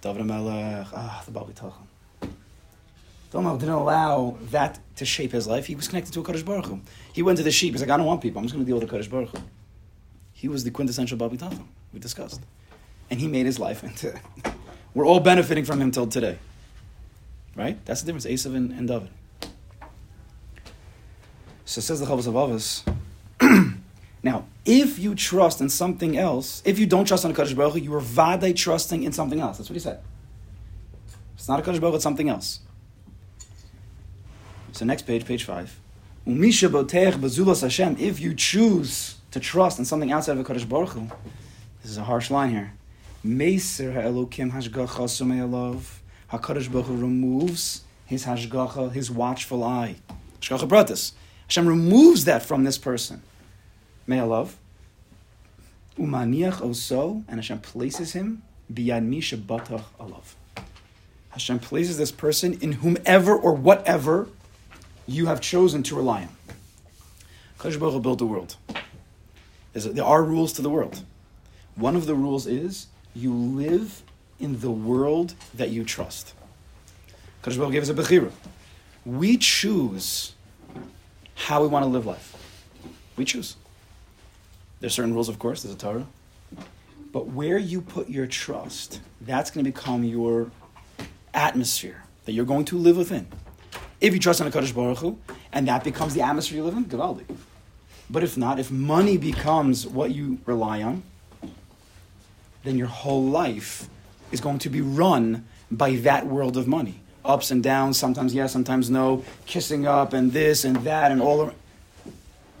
David 0.00 0.24
Melech. 0.24 0.86
Ah, 0.94 1.22
the 1.26 1.32
Babi 1.32 1.52
Tachan. 1.52 1.87
Domo 3.30 3.58
didn't 3.58 3.74
allow 3.74 4.38
that 4.50 4.78
to 4.96 5.04
shape 5.04 5.32
his 5.32 5.46
life. 5.46 5.66
He 5.66 5.74
was 5.74 5.86
connected 5.86 6.12
to 6.14 6.20
a 6.20 6.24
Kaddish 6.24 6.42
Baruch 6.42 6.66
Hu. 6.66 6.80
He 7.12 7.22
went 7.22 7.36
to 7.38 7.44
the 7.44 7.50
sheep. 7.50 7.74
He's 7.74 7.82
like, 7.82 7.90
I 7.90 7.96
don't 7.96 8.06
want 8.06 8.22
people. 8.22 8.38
I'm 8.38 8.44
just 8.44 8.54
going 8.54 8.64
to 8.64 8.68
deal 8.68 8.78
with 8.78 8.88
the 8.88 8.90
Kaddish 8.90 9.08
Baruch 9.08 9.30
Hu. 9.30 9.38
He 10.32 10.48
was 10.48 10.64
the 10.64 10.70
quintessential 10.70 11.18
Babi 11.18 11.36
Tacham 11.36 11.68
we 11.92 12.00
discussed. 12.00 12.40
And 13.10 13.20
he 13.20 13.28
made 13.28 13.44
his 13.44 13.58
life 13.58 13.84
into. 13.84 14.18
We're 14.94 15.06
all 15.06 15.20
benefiting 15.20 15.64
from 15.64 15.80
him 15.80 15.90
till 15.90 16.06
today. 16.06 16.38
Right? 17.54 17.84
That's 17.84 18.02
the 18.02 18.12
difference, 18.12 18.26
Esav 18.26 18.54
and, 18.54 18.72
and 18.72 18.88
David. 18.88 19.10
So 21.64 21.80
says 21.80 22.00
the 22.00 22.06
Chovos 22.06 22.26
HaLevavos. 22.26 23.74
now, 24.22 24.46
if 24.64 24.98
you 24.98 25.14
trust 25.14 25.60
in 25.60 25.68
something 25.68 26.16
else, 26.16 26.62
if 26.64 26.78
you 26.78 26.86
don't 26.86 27.04
trust 27.04 27.24
in 27.24 27.30
a 27.30 27.34
Kaddish 27.34 27.54
Baruch 27.54 27.74
Hu, 27.74 27.78
you 27.80 27.94
are 27.94 28.00
vade 28.00 28.56
trusting 28.56 29.02
in 29.02 29.12
something 29.12 29.40
else. 29.40 29.58
That's 29.58 29.68
what 29.68 29.74
he 29.74 29.80
said. 29.80 30.00
It's 31.34 31.48
not 31.48 31.60
a 31.60 31.62
Kaddish 31.62 31.80
Baruch 31.80 31.92
Hu, 31.92 31.96
it's 31.96 32.04
something 32.04 32.28
else. 32.28 32.60
So 34.72 34.84
next 34.84 35.02
page, 35.02 35.24
page 35.24 35.44
five. 35.44 35.78
Umisha 36.26 36.68
boteach 36.68 37.14
bezulas 37.14 37.62
Hashem. 37.62 37.96
If 37.98 38.20
you 38.20 38.34
choose 38.34 39.16
to 39.30 39.40
trust 39.40 39.78
in 39.78 39.84
something 39.84 40.12
outside 40.12 40.32
of 40.32 40.40
a 40.40 40.44
Kaddish 40.44 40.64
Baruch 40.64 40.90
Hu, 40.90 41.08
this 41.82 41.90
is 41.90 41.98
a 41.98 42.04
harsh 42.04 42.30
line 42.30 42.50
here. 42.50 42.72
Meiser 43.24 43.92
ha'elokim 43.94 44.52
hashgacha 44.52 44.88
sume'elov. 44.88 45.82
HaKadosh 46.32 46.70
Baruch 46.70 46.86
Hu 46.86 46.96
removes 46.96 47.82
his 48.04 48.26
hashgacha, 48.26 48.92
his 48.92 49.10
watchful 49.10 49.64
eye. 49.64 49.96
Hashgacha 50.40 50.68
pratis. 50.68 51.12
Hashem 51.46 51.66
removes 51.66 52.26
that 52.26 52.42
from 52.42 52.64
this 52.64 52.78
person. 52.78 53.22
Me'elov. 54.06 54.52
Umaniach 55.98 56.60
oso, 56.60 57.24
and 57.26 57.36
Hashem 57.36 57.60
places 57.60 58.12
him 58.12 58.42
biyad 58.72 59.04
mi 59.04 59.20
shebatach 59.20 59.84
alav. 59.98 60.34
Hashem 61.30 61.58
places 61.58 61.98
this 61.98 62.12
person 62.12 62.58
in 62.60 62.72
whomever 62.72 63.34
or 63.34 63.54
whatever 63.54 64.28
you 65.08 65.26
have 65.26 65.40
chosen 65.40 65.82
to 65.84 65.96
rely 65.96 66.22
on. 66.22 66.28
Hu 67.58 68.00
built 68.00 68.18
the 68.18 68.26
world. 68.26 68.56
There 69.72 70.04
are 70.04 70.22
rules 70.22 70.52
to 70.52 70.62
the 70.62 70.70
world. 70.70 71.02
One 71.74 71.96
of 71.96 72.06
the 72.06 72.14
rules 72.14 72.46
is 72.46 72.86
you 73.14 73.32
live 73.32 74.02
in 74.38 74.60
the 74.60 74.70
world 74.70 75.34
that 75.54 75.70
you 75.70 75.82
trust. 75.84 76.34
Kadosh 77.42 77.56
Baruch 77.56 77.72
gave 77.72 77.82
us 77.82 77.88
a 77.88 77.94
bechira. 77.94 78.30
We 79.04 79.36
choose 79.38 80.34
how 81.34 81.62
we 81.62 81.68
want 81.68 81.84
to 81.84 81.88
live 81.88 82.04
life. 82.04 82.36
We 83.16 83.24
choose. 83.24 83.56
There's 84.80 84.94
certain 84.94 85.14
rules, 85.14 85.28
of 85.28 85.38
course. 85.38 85.62
There's 85.62 85.74
a 85.74 85.78
Torah. 85.78 86.06
But 87.12 87.28
where 87.28 87.58
you 87.58 87.80
put 87.80 88.08
your 88.08 88.26
trust, 88.26 89.00
that's 89.20 89.50
going 89.50 89.64
to 89.64 89.70
become 89.72 90.04
your 90.04 90.50
atmosphere 91.32 92.04
that 92.26 92.32
you're 92.32 92.44
going 92.44 92.66
to 92.66 92.76
live 92.76 92.96
within. 92.96 93.26
If 94.00 94.14
you 94.14 94.20
trust 94.20 94.40
in 94.40 94.46
a 94.46 94.50
Kaddish 94.50 94.72
Baruch 94.72 94.98
Hu, 94.98 95.18
and 95.52 95.66
that 95.66 95.82
becomes 95.82 96.14
the 96.14 96.22
atmosphere 96.22 96.58
you 96.58 96.64
live 96.64 96.76
in, 96.76 96.84
Gavaldi. 96.84 97.24
But 98.10 98.22
if 98.22 98.36
not, 98.36 98.58
if 98.58 98.70
money 98.70 99.16
becomes 99.16 99.86
what 99.86 100.14
you 100.14 100.38
rely 100.46 100.82
on, 100.82 101.02
then 102.64 102.78
your 102.78 102.86
whole 102.86 103.24
life 103.24 103.88
is 104.30 104.40
going 104.40 104.58
to 104.60 104.70
be 104.70 104.80
run 104.80 105.46
by 105.70 105.96
that 105.96 106.26
world 106.26 106.56
of 106.56 106.66
money. 106.66 107.00
Ups 107.24 107.50
and 107.50 107.62
downs, 107.62 107.98
sometimes 107.98 108.34
yes, 108.34 108.52
sometimes 108.52 108.88
no, 108.88 109.24
kissing 109.46 109.86
up 109.86 110.12
and 110.12 110.32
this 110.32 110.64
and 110.64 110.76
that 110.78 111.10
and 111.10 111.20
all. 111.20 111.42
Around. 111.42 111.54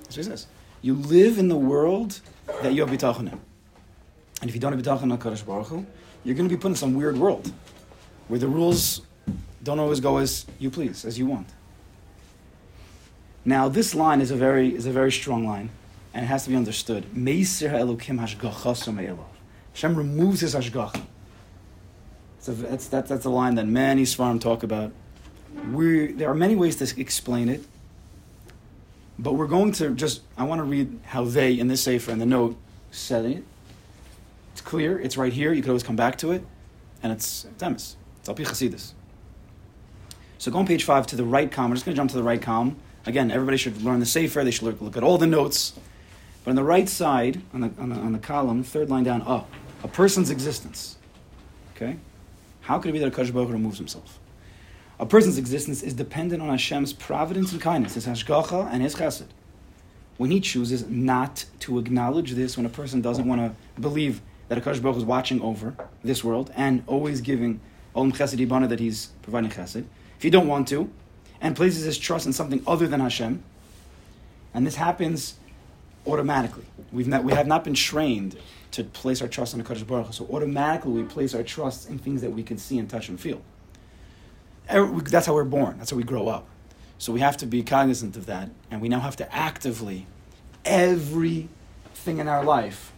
That's 0.02 0.16
what 0.16 0.26
says. 0.26 0.46
You 0.82 0.94
live 0.94 1.38
in 1.38 1.48
the 1.48 1.56
world 1.56 2.20
that 2.62 2.72
you 2.74 2.84
have 2.84 2.90
bitachon 2.90 3.32
in. 3.32 3.40
And 4.40 4.48
if 4.48 4.54
you 4.54 4.60
don't 4.60 4.72
have 4.72 4.82
bitachon 4.82 5.10
on 5.10 5.18
Kaddish 5.18 5.42
Baruch 5.42 5.68
Hu, 5.68 5.86
you're 6.24 6.34
going 6.34 6.48
to 6.48 6.54
be 6.54 6.60
put 6.60 6.68
in 6.68 6.74
some 6.74 6.94
weird 6.94 7.16
world 7.16 7.50
where 8.28 8.38
the 8.38 8.48
rules 8.48 9.00
don't 9.62 9.78
always 9.78 10.00
go 10.00 10.18
as 10.18 10.46
you 10.58 10.70
please, 10.70 11.04
as 11.04 11.18
you 11.18 11.26
want. 11.26 11.48
Now, 13.44 13.68
this 13.68 13.94
line 13.94 14.20
is 14.20 14.30
a 14.30 14.36
very 14.36 14.74
is 14.74 14.86
a 14.86 14.92
very 14.92 15.12
strong 15.12 15.46
line, 15.46 15.70
and 16.12 16.24
it 16.24 16.28
has 16.28 16.44
to 16.44 16.50
be 16.50 16.56
understood. 16.56 17.04
Hashem 19.72 19.96
removes 19.96 20.40
his 20.40 20.54
hashgacha. 20.54 21.02
So 22.40 22.52
that's, 22.52 22.88
that's, 22.88 23.08
that's 23.08 23.24
a 23.24 23.30
line 23.30 23.56
that 23.56 23.66
many 23.66 24.04
Svarim 24.04 24.40
talk 24.40 24.62
about. 24.62 24.92
We, 25.72 26.12
there 26.12 26.30
are 26.30 26.34
many 26.34 26.56
ways 26.56 26.76
to 26.76 27.00
explain 27.00 27.48
it. 27.48 27.62
But 29.18 29.32
we're 29.32 29.48
going 29.48 29.72
to 29.72 29.90
just, 29.90 30.22
I 30.36 30.44
want 30.44 30.60
to 30.60 30.64
read 30.64 31.00
how 31.04 31.24
they, 31.24 31.58
in 31.58 31.66
this 31.66 31.82
Sefer, 31.82 32.12
in 32.12 32.18
the 32.18 32.26
note, 32.26 32.56
said 32.90 33.24
it. 33.24 33.44
It's 34.52 34.60
clear, 34.60 34.98
it's 34.98 35.16
right 35.16 35.32
here, 35.32 35.52
you 35.52 35.62
could 35.62 35.70
always 35.70 35.82
come 35.82 35.96
back 35.96 36.18
to 36.18 36.32
it, 36.32 36.44
and 37.02 37.12
it's 37.12 37.44
Demis. 37.58 37.96
It's 38.20 38.28
Alpi 38.28 38.46
Chasidus. 38.46 38.92
So 40.38 40.52
go 40.52 40.58
on 40.58 40.66
page 40.66 40.84
5 40.84 41.06
to 41.08 41.16
the 41.16 41.24
right 41.24 41.50
column. 41.50 41.70
We're 41.70 41.76
just 41.76 41.84
going 41.84 41.94
to 41.94 41.98
jump 41.98 42.10
to 42.10 42.16
the 42.16 42.22
right 42.22 42.40
column. 42.40 42.76
Again, 43.06 43.30
everybody 43.30 43.56
should 43.56 43.82
learn 43.82 44.00
the 44.00 44.06
Sefer, 44.06 44.44
they 44.44 44.50
should 44.50 44.64
look, 44.64 44.80
look 44.80 44.96
at 44.96 45.02
all 45.02 45.18
the 45.18 45.26
notes. 45.26 45.74
But 46.44 46.50
on 46.50 46.56
the 46.56 46.64
right 46.64 46.88
side, 46.88 47.42
on 47.52 47.60
the, 47.62 47.70
on 47.78 47.88
the, 47.88 47.96
on 47.96 48.12
the 48.12 48.18
column, 48.18 48.62
third 48.62 48.88
line 48.88 49.04
down, 49.04 49.22
oh, 49.26 49.46
a 49.82 49.88
person's 49.88 50.30
existence. 50.30 50.96
Okay? 51.74 51.96
How 52.62 52.78
could 52.78 52.90
it 52.90 52.92
be 52.92 52.98
that 53.00 53.08
a 53.08 53.10
Kodesh 53.10 53.34
removes 53.34 53.78
himself? 53.78 54.18
A 55.00 55.06
person's 55.06 55.38
existence 55.38 55.82
is 55.82 55.94
dependent 55.94 56.42
on 56.42 56.48
Hashem's 56.48 56.92
providence 56.92 57.52
and 57.52 57.60
kindness, 57.60 57.94
His 57.94 58.06
hashgacha 58.06 58.68
and 58.72 58.82
His 58.82 58.94
chesed. 58.94 59.26
When 60.16 60.30
He 60.30 60.40
chooses 60.40 60.88
not 60.88 61.44
to 61.60 61.78
acknowledge 61.78 62.32
this, 62.32 62.56
when 62.56 62.66
a 62.66 62.70
person 62.70 63.00
doesn't 63.00 63.26
want 63.26 63.40
to 63.40 63.80
believe 63.80 64.20
that 64.48 64.58
a 64.58 64.60
Baruch 64.60 64.96
is 64.96 65.04
watching 65.04 65.40
over 65.40 65.74
this 66.02 66.24
world 66.24 66.52
and 66.56 66.82
always 66.86 67.20
giving 67.20 67.60
Olam 67.94 68.12
Chesed 68.12 68.44
Ibana 68.44 68.68
that 68.68 68.80
He's 68.80 69.10
providing 69.22 69.50
chesed, 69.50 69.84
if 70.18 70.24
you 70.24 70.30
don't 70.30 70.48
want 70.48 70.68
to, 70.68 70.90
and 71.40 71.54
places 71.54 71.84
his 71.84 71.96
trust 71.96 72.26
in 72.26 72.32
something 72.32 72.62
other 72.66 72.86
than 72.88 73.00
Hashem, 73.00 73.42
and 74.52 74.66
this 74.66 74.74
happens 74.74 75.36
automatically. 76.06 76.64
We've 76.90 77.06
not, 77.06 77.22
we 77.22 77.32
have 77.32 77.46
not 77.46 77.64
been 77.64 77.74
trained 77.74 78.36
to 78.72 78.84
place 78.84 79.22
our 79.22 79.28
trust 79.28 79.54
in 79.54 79.62
the 79.62 79.64
Kodesh 79.64 79.86
Baruch 79.86 80.12
so 80.12 80.26
automatically 80.26 80.92
we 80.92 81.02
place 81.04 81.34
our 81.34 81.42
trust 81.42 81.88
in 81.88 81.98
things 81.98 82.20
that 82.20 82.30
we 82.30 82.42
can 82.42 82.58
see 82.58 82.78
and 82.78 82.88
touch 82.88 83.08
and 83.08 83.18
feel. 83.18 83.40
Er, 84.70 84.86
that's 85.02 85.26
how 85.26 85.34
we're 85.34 85.44
born. 85.44 85.78
That's 85.78 85.90
how 85.90 85.96
we 85.96 86.02
grow 86.02 86.28
up. 86.28 86.46
So 86.98 87.12
we 87.12 87.20
have 87.20 87.36
to 87.38 87.46
be 87.46 87.62
cognizant 87.62 88.16
of 88.16 88.26
that, 88.26 88.50
and 88.70 88.80
we 88.80 88.88
now 88.88 89.00
have 89.00 89.16
to 89.16 89.34
actively, 89.34 90.06
everything 90.64 92.18
in 92.18 92.26
our 92.26 92.44
life, 92.44 92.92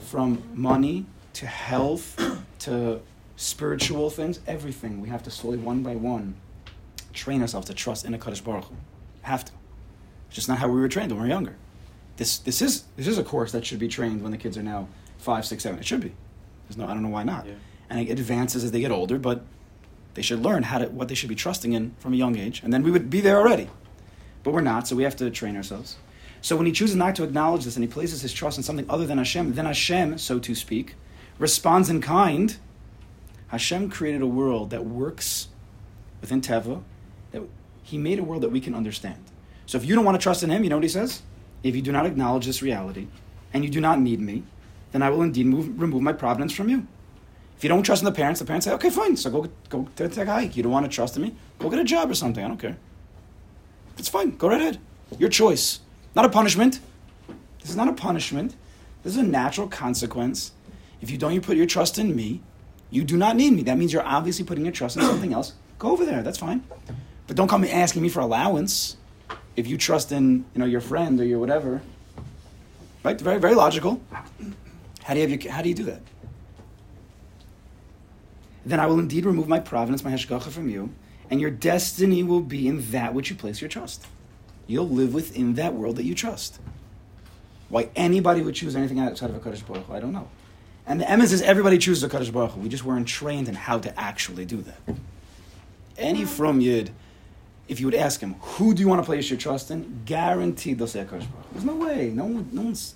from 0.00 0.42
money 0.52 1.06
to 1.34 1.46
health 1.46 2.20
to 2.60 3.00
spiritual 3.40 4.10
things, 4.10 4.38
everything, 4.46 5.00
we 5.00 5.08
have 5.08 5.22
to 5.22 5.30
slowly, 5.30 5.56
one 5.56 5.82
by 5.82 5.96
one, 5.96 6.34
train 7.14 7.40
ourselves 7.40 7.66
to 7.66 7.74
trust 7.74 8.04
in 8.04 8.12
a 8.12 8.18
Kaddish 8.18 8.42
Baruch 8.42 8.64
Hu. 8.64 8.76
Have 9.22 9.46
to. 9.46 9.52
It's 10.26 10.34
just 10.34 10.48
not 10.48 10.58
how 10.58 10.68
we 10.68 10.78
were 10.78 10.88
trained 10.88 11.10
when 11.10 11.22
we 11.22 11.26
were 11.26 11.32
younger. 11.32 11.56
This, 12.18 12.36
this, 12.36 12.60
is, 12.60 12.84
this 12.96 13.06
is 13.06 13.16
a 13.16 13.24
course 13.24 13.50
that 13.52 13.64
should 13.64 13.78
be 13.78 13.88
trained 13.88 14.22
when 14.22 14.30
the 14.30 14.36
kids 14.36 14.58
are 14.58 14.62
now 14.62 14.88
five, 15.16 15.46
six, 15.46 15.62
seven. 15.62 15.78
It 15.78 15.86
should 15.86 16.02
be. 16.02 16.12
There's 16.68 16.76
no, 16.76 16.84
I 16.84 16.92
don't 16.92 17.02
know 17.02 17.08
why 17.08 17.22
not. 17.22 17.46
Yeah. 17.46 17.54
And 17.88 18.06
it 18.06 18.12
advances 18.12 18.62
as 18.62 18.72
they 18.72 18.80
get 18.80 18.92
older, 18.92 19.18
but 19.18 19.42
they 20.12 20.22
should 20.22 20.40
learn 20.40 20.64
how 20.64 20.78
to, 20.78 20.86
what 20.88 21.08
they 21.08 21.14
should 21.14 21.30
be 21.30 21.34
trusting 21.34 21.72
in 21.72 21.94
from 21.98 22.12
a 22.12 22.16
young 22.16 22.36
age, 22.36 22.62
and 22.62 22.72
then 22.72 22.82
we 22.82 22.90
would 22.90 23.08
be 23.08 23.22
there 23.22 23.38
already. 23.38 23.70
But 24.42 24.52
we're 24.52 24.60
not, 24.60 24.86
so 24.86 24.96
we 24.96 25.04
have 25.04 25.16
to 25.16 25.30
train 25.30 25.56
ourselves. 25.56 25.96
So 26.42 26.56
when 26.56 26.66
he 26.66 26.72
chooses 26.72 26.96
not 26.96 27.14
to 27.16 27.24
acknowledge 27.24 27.64
this 27.64 27.76
and 27.76 27.84
he 27.84 27.90
places 27.90 28.20
his 28.20 28.34
trust 28.34 28.58
in 28.58 28.64
something 28.64 28.86
other 28.90 29.06
than 29.06 29.16
Hashem, 29.16 29.54
then 29.54 29.64
Hashem, 29.64 30.18
so 30.18 30.38
to 30.38 30.54
speak, 30.54 30.94
responds 31.38 31.88
in 31.88 32.02
kind. 32.02 32.56
Hashem 33.50 33.90
created 33.90 34.22
a 34.22 34.26
world 34.26 34.70
that 34.70 34.84
works 34.84 35.48
within 36.20 36.40
Teva, 36.40 36.82
that 37.32 37.42
he 37.82 37.98
made 37.98 38.18
a 38.18 38.24
world 38.24 38.42
that 38.42 38.50
we 38.50 38.60
can 38.60 38.74
understand. 38.74 39.24
So 39.66 39.76
if 39.76 39.84
you 39.84 39.94
don't 39.94 40.04
want 40.04 40.18
to 40.18 40.22
trust 40.22 40.42
in 40.42 40.50
him, 40.50 40.62
you 40.62 40.70
know 40.70 40.76
what 40.76 40.84
he 40.84 40.88
says? 40.88 41.22
If 41.62 41.74
you 41.74 41.82
do 41.82 41.92
not 41.92 42.06
acknowledge 42.06 42.46
this 42.46 42.62
reality, 42.62 43.08
and 43.52 43.64
you 43.64 43.70
do 43.70 43.80
not 43.80 44.00
need 44.00 44.20
me, 44.20 44.44
then 44.92 45.02
I 45.02 45.10
will 45.10 45.22
indeed 45.22 45.46
move, 45.46 45.80
remove 45.80 46.02
my 46.02 46.12
providence 46.12 46.52
from 46.52 46.68
you. 46.68 46.86
If 47.56 47.64
you 47.64 47.68
don't 47.68 47.82
trust 47.82 48.02
in 48.02 48.06
the 48.06 48.12
parents, 48.12 48.40
the 48.40 48.46
parents 48.46 48.66
say, 48.66 48.72
okay, 48.72 48.88
fine, 48.88 49.16
so 49.16 49.30
go, 49.30 49.48
go 49.68 49.88
take 49.94 50.16
a 50.16 50.24
hike. 50.24 50.56
You 50.56 50.62
don't 50.62 50.72
want 50.72 50.86
to 50.86 50.94
trust 50.94 51.16
in 51.16 51.22
me? 51.22 51.34
Go 51.58 51.68
get 51.68 51.78
a 51.78 51.84
job 51.84 52.10
or 52.10 52.14
something. 52.14 52.42
I 52.42 52.48
don't 52.48 52.56
care. 52.56 52.78
It's 53.98 54.08
fine. 54.08 54.36
Go 54.36 54.48
right 54.48 54.60
ahead. 54.60 54.78
Your 55.18 55.28
choice. 55.28 55.80
Not 56.14 56.24
a 56.24 56.30
punishment. 56.30 56.80
This 57.60 57.70
is 57.70 57.76
not 57.76 57.88
a 57.88 57.92
punishment. 57.92 58.56
This 59.02 59.12
is 59.12 59.18
a 59.18 59.22
natural 59.22 59.68
consequence. 59.68 60.52
If 61.02 61.10
you 61.10 61.18
don't 61.18 61.34
you 61.34 61.40
put 61.40 61.56
your 61.56 61.66
trust 61.66 61.98
in 61.98 62.16
me, 62.16 62.40
you 62.90 63.04
do 63.04 63.16
not 63.16 63.36
need 63.36 63.52
me. 63.52 63.62
That 63.62 63.78
means 63.78 63.92
you're 63.92 64.06
obviously 64.06 64.44
putting 64.44 64.64
your 64.64 64.72
trust 64.72 64.96
in 64.96 65.02
something 65.02 65.32
else. 65.32 65.54
Go 65.78 65.90
over 65.90 66.04
there. 66.04 66.22
That's 66.22 66.38
fine. 66.38 66.64
But 67.26 67.36
don't 67.36 67.48
come 67.48 67.64
asking 67.64 68.02
me 68.02 68.08
for 68.08 68.20
allowance 68.20 68.96
if 69.56 69.66
you 69.66 69.76
trust 69.76 70.12
in 70.12 70.44
you 70.54 70.58
know 70.58 70.66
your 70.66 70.80
friend 70.80 71.20
or 71.20 71.24
your 71.24 71.38
whatever. 71.38 71.82
Right? 73.04 73.20
Very 73.20 73.38
very 73.38 73.54
logical. 73.54 74.00
How 75.02 75.14
do 75.14 75.20
you 75.20 75.28
have 75.28 75.42
your, 75.42 75.52
how 75.52 75.62
do 75.62 75.68
you 75.68 75.74
do 75.74 75.84
that? 75.84 76.02
then 78.64 78.80
I 78.80 78.86
will 78.86 78.98
indeed 78.98 79.24
remove 79.24 79.48
my 79.48 79.60
providence, 79.60 80.04
my 80.04 80.12
hashgacha 80.12 80.50
from 80.50 80.68
you, 80.68 80.90
and 81.30 81.40
your 81.40 81.50
destiny 81.50 82.22
will 82.22 82.40
be 82.40 82.68
in 82.68 82.90
that 82.90 83.14
which 83.14 83.30
you 83.30 83.36
place 83.36 83.60
your 83.60 83.68
trust. 83.68 84.06
You'll 84.66 84.88
live 84.88 85.14
within 85.14 85.54
that 85.54 85.74
world 85.74 85.96
that 85.96 86.04
you 86.04 86.14
trust. 86.14 86.60
Why 87.68 87.88
anybody 87.96 88.42
would 88.42 88.54
choose 88.54 88.76
anything 88.76 88.98
outside 89.00 89.30
of 89.30 89.36
a 89.36 89.40
Kaddish 89.40 89.62
Baruch 89.62 89.88
I 89.90 90.00
don't 90.00 90.12
know. 90.12 90.28
And 90.86 91.00
the 91.00 91.04
emes 91.04 91.32
is 91.32 91.42
everybody 91.42 91.78
chooses 91.78 92.02
a 92.02 92.08
Kaddish 92.08 92.30
Baruch 92.30 92.52
Hu. 92.52 92.60
We 92.60 92.68
just 92.68 92.84
weren't 92.84 93.06
trained 93.06 93.48
in 93.48 93.54
how 93.54 93.78
to 93.78 93.98
actually 93.98 94.44
do 94.44 94.62
that. 94.62 94.96
Any 95.96 96.24
from 96.24 96.60
Yid, 96.60 96.90
if 97.68 97.78
you 97.78 97.86
would 97.86 97.94
ask 97.94 98.20
him, 98.20 98.34
who 98.40 98.74
do 98.74 98.80
you 98.80 98.88
want 98.88 99.00
to 99.02 99.06
place 99.06 99.30
your 99.30 99.38
trust 99.38 99.70
in? 99.70 100.02
Guaranteed 100.04 100.78
they'll 100.78 100.86
say 100.86 101.00
a 101.00 101.04
Kaddish 101.04 101.26
Baruch 101.26 101.46
Hu. 101.46 101.52
There's 101.52 101.64
no 101.64 101.76
way. 101.76 102.10
No, 102.10 102.24
one, 102.24 102.48
no, 102.52 102.62
one's, 102.62 102.94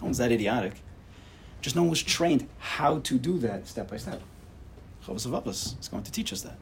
no 0.00 0.06
one's 0.06 0.18
that 0.18 0.30
idiotic. 0.30 0.74
Just 1.60 1.76
no 1.76 1.82
one 1.82 1.90
was 1.90 2.02
trained 2.02 2.46
how 2.58 3.00
to 3.00 3.18
do 3.18 3.38
that 3.38 3.66
step 3.66 3.90
by 3.90 3.96
step. 3.96 4.22
Chovos 5.04 5.26
HaLevavos 5.26 5.80
is 5.80 5.88
going 5.88 6.02
to 6.04 6.12
teach 6.12 6.32
us 6.32 6.42
that. 6.42 6.56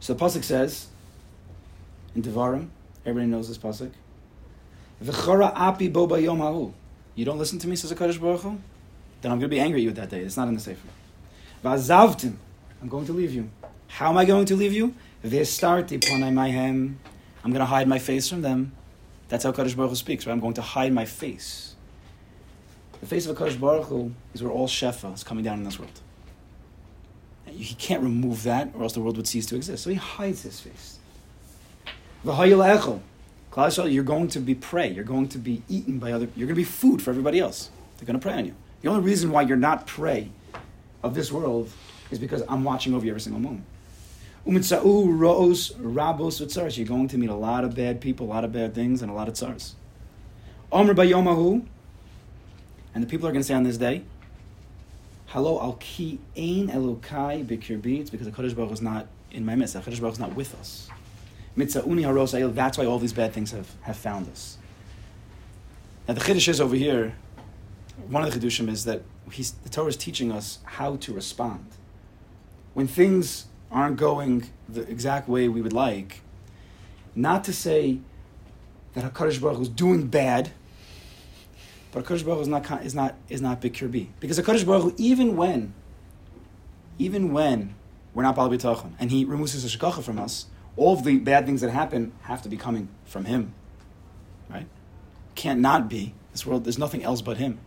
So 0.00 0.12
the 0.12 0.22
pasuk 0.22 0.44
says 0.44 0.88
in 2.14 2.22
Devarim, 2.22 2.68
everybody 3.06 3.30
knows 3.30 3.48
this 3.48 3.58
pasuk. 3.58 3.90
Api 5.08 5.88
bo 5.88 6.06
ha'u. 6.06 6.74
You 7.14 7.24
don't 7.24 7.38
listen 7.38 7.58
to 7.60 7.68
me, 7.68 7.76
says 7.76 7.90
the 7.90 7.96
Kaddish 7.96 8.18
Baruch 8.18 8.40
Hu? 8.40 8.58
Then 9.20 9.32
I'm 9.32 9.38
going 9.38 9.48
to 9.50 9.54
be 9.54 9.60
angry 9.60 9.80
at 9.80 9.84
you 9.84 9.92
that 9.92 10.10
day. 10.10 10.20
It's 10.20 10.36
not 10.36 10.48
in 10.48 10.54
the 10.54 10.60
Sefer. 10.60 10.88
V'azavtim. 11.64 12.34
I'm 12.82 12.88
going 12.88 13.06
to 13.06 13.12
leave 13.12 13.32
you. 13.32 13.50
How 13.86 14.10
am 14.10 14.18
I 14.18 14.24
going 14.24 14.46
to 14.46 14.56
leave 14.56 14.72
you? 14.72 14.94
V'estarti 15.24 16.00
ponai 16.00 16.32
mayhem. 16.32 16.98
I'm 17.44 17.50
going 17.50 17.60
to 17.60 17.66
hide 17.66 17.86
my 17.86 17.98
face 17.98 18.28
from 18.28 18.42
them. 18.42 18.72
That's 19.28 19.44
how 19.44 19.52
Kaddish 19.52 19.74
Baruch 19.74 19.90
Hu 19.90 19.96
speaks, 19.96 20.26
right? 20.26 20.32
I'm 20.32 20.40
going 20.40 20.54
to 20.54 20.62
hide 20.62 20.92
my 20.92 21.04
face. 21.04 21.76
The 23.00 23.06
face 23.06 23.26
of 23.26 23.36
a 23.36 23.38
Kaddish 23.38 23.56
Baruch 23.56 23.86
Hu 23.86 24.12
is 24.32 24.42
where 24.42 24.52
all 24.52 24.66
Shefa 24.66 25.14
is 25.14 25.22
coming 25.22 25.44
down 25.44 25.58
in 25.58 25.64
this 25.64 25.78
world. 25.78 26.00
He 27.46 27.74
can't 27.74 28.02
remove 28.02 28.42
that, 28.44 28.70
or 28.74 28.82
else 28.82 28.94
the 28.94 29.00
world 29.00 29.16
would 29.16 29.28
cease 29.28 29.46
to 29.46 29.56
exist. 29.56 29.84
So 29.84 29.90
he 29.90 29.96
hides 29.96 30.42
his 30.42 30.60
face. 30.60 30.98
You're 33.56 34.04
going 34.04 34.28
to 34.28 34.40
be 34.40 34.54
prey. 34.54 34.90
You're 34.90 35.04
going 35.04 35.28
to 35.28 35.38
be 35.38 35.62
eaten 35.68 35.98
by 35.98 36.12
other. 36.12 36.28
You're 36.34 36.46
going 36.46 36.56
to 36.56 36.60
be 36.60 36.64
food 36.64 37.00
for 37.00 37.10
everybody 37.10 37.38
else. 37.38 37.70
They're 37.96 38.06
going 38.06 38.18
to 38.18 38.22
prey 38.22 38.34
on 38.34 38.46
you. 38.46 38.54
The 38.82 38.88
only 38.88 39.02
reason 39.02 39.30
why 39.30 39.42
you're 39.42 39.56
not 39.56 39.86
prey 39.86 40.30
of 41.02 41.14
this 41.14 41.30
world 41.30 41.70
is 42.10 42.18
because 42.18 42.42
I'm 42.48 42.64
watching 42.64 42.94
over 42.94 43.04
you 43.04 43.12
every 43.12 43.20
single 43.20 43.40
moment. 43.40 43.64
Umitza'u 44.46 45.18
ro'os 45.18 45.72
rabos 45.74 46.44
v'tzaris. 46.44 46.76
You're 46.76 46.86
going 46.86 47.08
to 47.08 47.16
meet 47.16 47.30
a 47.30 47.34
lot 47.34 47.64
of 47.64 47.74
bad 47.74 48.00
people, 48.00 48.26
a 48.26 48.28
lot 48.28 48.44
of 48.44 48.52
bad 48.52 48.74
things, 48.74 49.00
and 49.00 49.10
a 49.10 49.14
lot 49.14 49.28
of 49.28 49.34
tsars. 49.34 49.74
Omer 50.70 50.94
bayomahu. 50.94 51.64
And 52.94 53.02
the 53.02 53.08
people 53.08 53.26
are 53.26 53.32
going 53.32 53.40
to 53.40 53.46
say 53.46 53.54
on 53.54 53.64
this 53.64 53.78
day, 53.78 54.04
Hello, 55.26 55.60
al 55.60 55.74
ki 55.74 56.18
ein 56.36 56.68
elokai 56.68 57.44
b'kirbi. 57.46 58.00
It's 58.00 58.10
because 58.10 58.26
the 58.26 58.32
Kodesh 58.32 58.54
Baruch 58.54 58.72
is 58.72 58.82
not 58.82 59.06
in 59.30 59.44
my 59.44 59.54
midst. 59.54 59.74
The 59.74 59.80
Kodesh 59.80 60.00
Baruch 60.00 60.14
is 60.14 60.20
not 60.20 60.34
with 60.34 60.54
us. 60.54 60.88
That's 61.56 62.78
why 62.78 62.86
all 62.86 62.98
these 62.98 63.12
bad 63.12 63.32
things 63.32 63.52
have, 63.52 63.70
have 63.82 63.96
found 63.96 64.28
us. 64.28 64.58
Now 66.08 66.14
the 66.14 66.20
Chiddush 66.20 66.48
is 66.48 66.60
over 66.60 66.76
here. 66.76 67.16
One 68.08 68.24
of 68.24 68.32
the 68.32 68.38
Chiddushim 68.38 68.68
is 68.68 68.84
that 68.84 69.02
the 69.26 69.68
Torah 69.70 69.88
is 69.88 69.96
teaching 69.96 70.32
us 70.32 70.58
how 70.64 70.96
to 70.96 71.12
respond. 71.12 71.66
When 72.74 72.86
things 72.86 73.46
aren't 73.70 73.96
going 73.96 74.50
the 74.68 74.82
exact 74.82 75.28
way 75.28 75.48
we 75.48 75.62
would 75.62 75.72
like, 75.72 76.20
not 77.14 77.44
to 77.44 77.52
say 77.52 78.00
that 78.94 79.12
HaKadosh 79.12 79.40
Baruch 79.40 79.56
Hu 79.56 79.62
is 79.62 79.68
doing 79.68 80.08
bad, 80.08 80.50
but 81.92 82.04
HaKadosh 82.04 82.24
Baruch 82.24 82.38
Hu 82.38 82.42
is 82.42 82.48
not, 82.48 82.84
is 82.84 82.94
not, 82.94 83.14
is 83.28 83.40
not 83.40 83.60
Bikir 83.62 83.90
B. 83.90 84.10
Because 84.20 84.38
HaKadosh 84.38 84.66
Baruch 84.66 84.82
Hu, 84.82 84.94
even 84.98 85.36
when, 85.36 85.72
even 86.98 87.32
when 87.32 87.74
we're 88.12 88.24
not 88.24 88.36
Bal 88.36 88.50
B'tachon, 88.50 88.92
and 88.98 89.10
He 89.10 89.24
removes 89.24 89.52
His 89.52 89.64
Hashgacha 89.64 90.02
from 90.02 90.18
us, 90.18 90.46
all 90.76 90.94
of 90.94 91.04
the 91.04 91.18
bad 91.18 91.46
things 91.46 91.60
that 91.60 91.70
happen 91.70 92.12
have 92.22 92.42
to 92.42 92.48
be 92.48 92.56
coming 92.56 92.88
from 93.04 93.24
Him. 93.24 93.54
Right? 94.48 94.66
Can't 95.34 95.60
not 95.60 95.88
be. 95.88 96.14
This 96.32 96.44
world, 96.44 96.64
there's 96.64 96.78
nothing 96.78 97.04
else 97.04 97.22
but 97.22 97.36
Him. 97.36 97.58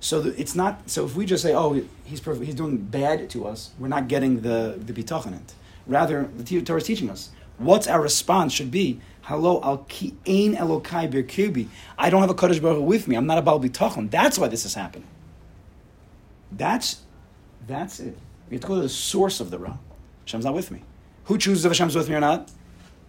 So 0.00 0.20
the, 0.20 0.38
it's 0.40 0.54
not. 0.54 0.90
So 0.90 1.04
if 1.04 1.14
we 1.14 1.24
just 1.24 1.42
say, 1.42 1.54
"Oh, 1.54 1.80
he's 2.04 2.20
perfect, 2.20 2.44
he's 2.44 2.56
doing 2.56 2.76
bad 2.76 3.30
to 3.30 3.46
us," 3.46 3.70
we're 3.78 3.88
not 3.88 4.08
getting 4.08 4.40
the 4.40 4.76
the 4.76 4.92
bitachon 4.92 5.40
Rather, 5.86 6.28
the 6.36 6.62
Torah 6.62 6.80
is 6.80 6.86
teaching 6.86 7.08
us 7.08 7.30
what's 7.58 7.86
our 7.86 8.00
response 8.00 8.52
should 8.52 8.70
be. 8.70 9.00
Hello, 9.22 9.60
al 9.62 9.78
ki 9.78 10.14
ein 10.26 10.56
elokai 10.56 11.10
birkirbi. 11.10 11.68
I 11.96 12.10
don't 12.10 12.20
have 12.20 12.30
a 12.30 12.34
Kaddish 12.34 12.58
Baruch 12.58 12.84
with 12.84 13.06
me. 13.06 13.14
I'm 13.14 13.26
not 13.26 13.38
a 13.38 13.42
Baal 13.42 13.60
Bitachon. 13.60 14.10
That's 14.10 14.38
why 14.38 14.48
this 14.48 14.64
is 14.64 14.74
happening. 14.74 15.06
That's 16.50 17.02
that's 17.66 18.00
it. 18.00 18.18
We 18.50 18.56
have 18.56 18.62
to 18.62 18.66
go 18.66 18.74
to 18.76 18.82
the 18.82 18.88
source 18.88 19.40
of 19.40 19.50
the 19.50 19.58
Ra. 19.58 19.76
Hashem's 20.26 20.44
not 20.44 20.54
with 20.54 20.70
me. 20.70 20.82
Who 21.24 21.38
chooses 21.38 21.64
if 21.64 21.70
Hashem's 21.70 21.94
with 21.94 22.08
me 22.08 22.16
or 22.16 22.20
not? 22.20 22.50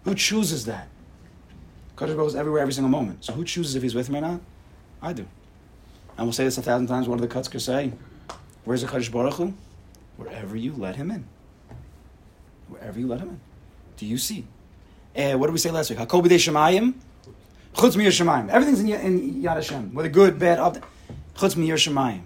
Who 0.04 0.14
chooses 0.14 0.66
that? 0.66 0.88
Kadosh 1.96 2.16
Baruch 2.16 2.28
is 2.28 2.36
everywhere, 2.36 2.60
every 2.62 2.74
single 2.74 2.90
moment. 2.90 3.24
So 3.24 3.32
who 3.32 3.44
chooses 3.44 3.74
if 3.74 3.82
He's 3.82 3.94
with 3.94 4.10
me 4.10 4.18
or 4.18 4.22
not? 4.22 4.40
I 5.00 5.12
do. 5.12 5.26
And 6.16 6.26
we'll 6.26 6.32
say 6.32 6.44
this 6.44 6.58
a 6.58 6.62
thousand 6.62 6.86
times. 6.86 7.08
What 7.08 7.18
do 7.18 7.26
the 7.26 7.34
Kotzker 7.34 7.60
say? 7.60 7.92
Where's 8.64 8.82
the 8.82 8.88
Kadosh 8.88 9.10
Baruch 9.10 9.34
Hu? 9.34 9.54
Wherever 10.16 10.56
you 10.56 10.72
let 10.72 10.96
Him 10.96 11.10
in. 11.10 11.26
Wherever 12.68 12.98
you 12.98 13.06
let 13.06 13.20
Him 13.20 13.30
in. 13.30 13.40
Do 13.96 14.06
you 14.06 14.18
see? 14.18 14.46
Uh, 15.16 15.32
what 15.34 15.46
did 15.46 15.52
we 15.52 15.58
say 15.58 15.70
last 15.70 15.90
week? 15.90 15.98
Hakobi 15.98 16.28
de 16.28 16.36
Shemayim. 16.36 16.94
Chutz 17.74 17.96
mi 17.96 18.04
Shemayim. 18.06 18.48
Everything's 18.48 18.80
in, 18.80 18.88
in 18.88 19.42
Yad 19.42 19.54
Hashem. 19.54 19.94
Whether 19.94 20.08
good, 20.08 20.38
bad, 20.38 20.58
up. 20.58 20.78
Chutz 21.36 21.56
mi 21.56 21.68
Shemayim. 21.68 22.22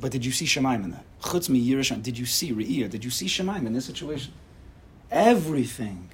But 0.00 0.10
did 0.10 0.24
you 0.24 0.32
see 0.32 0.46
Shemayim 0.46 0.84
in 0.84 0.90
that? 0.92 1.04
Chutz 1.20 1.48
mi. 1.48 1.60
Did 2.00 2.18
you 2.18 2.26
see 2.26 2.52
Re'iyah? 2.52 2.90
Did 2.90 3.04
you 3.04 3.10
see 3.10 3.26
Shemayim 3.26 3.66
in 3.66 3.72
this 3.72 3.86
situation? 3.86 4.32
Everything. 5.14 6.10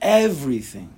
Everything. 0.00 0.90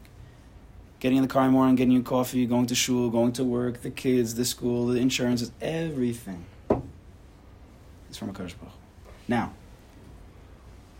Getting 1.00 1.16
in 1.16 1.22
the 1.22 1.28
car 1.28 1.44
in 1.44 1.48
the 1.48 1.52
morning, 1.52 1.74
getting 1.74 1.92
your 1.92 2.02
coffee, 2.02 2.44
going 2.44 2.66
to 2.66 2.74
shul, 2.74 3.08
going 3.08 3.32
to 3.32 3.44
work, 3.44 3.80
the 3.80 3.90
kids, 3.90 4.34
the 4.34 4.44
school, 4.44 4.88
the 4.88 5.00
insurance, 5.00 5.50
everything. 5.62 6.44
It's 8.08 8.18
from 8.18 8.28
a 8.28 8.32
Baruch 8.32 8.52
Now, 9.26 9.54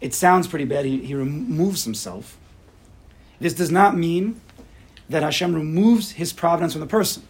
it 0.00 0.14
sounds 0.14 0.48
pretty 0.48 0.64
bad. 0.64 0.86
He, 0.86 1.04
he 1.04 1.14
removes 1.14 1.84
himself. 1.84 2.38
This 3.38 3.52
does 3.52 3.70
not 3.70 3.94
mean 3.94 4.40
that 5.10 5.22
Hashem 5.22 5.54
removes 5.54 6.12
his 6.12 6.32
providence 6.32 6.72
from 6.72 6.80
the 6.80 6.86
person. 6.86 7.22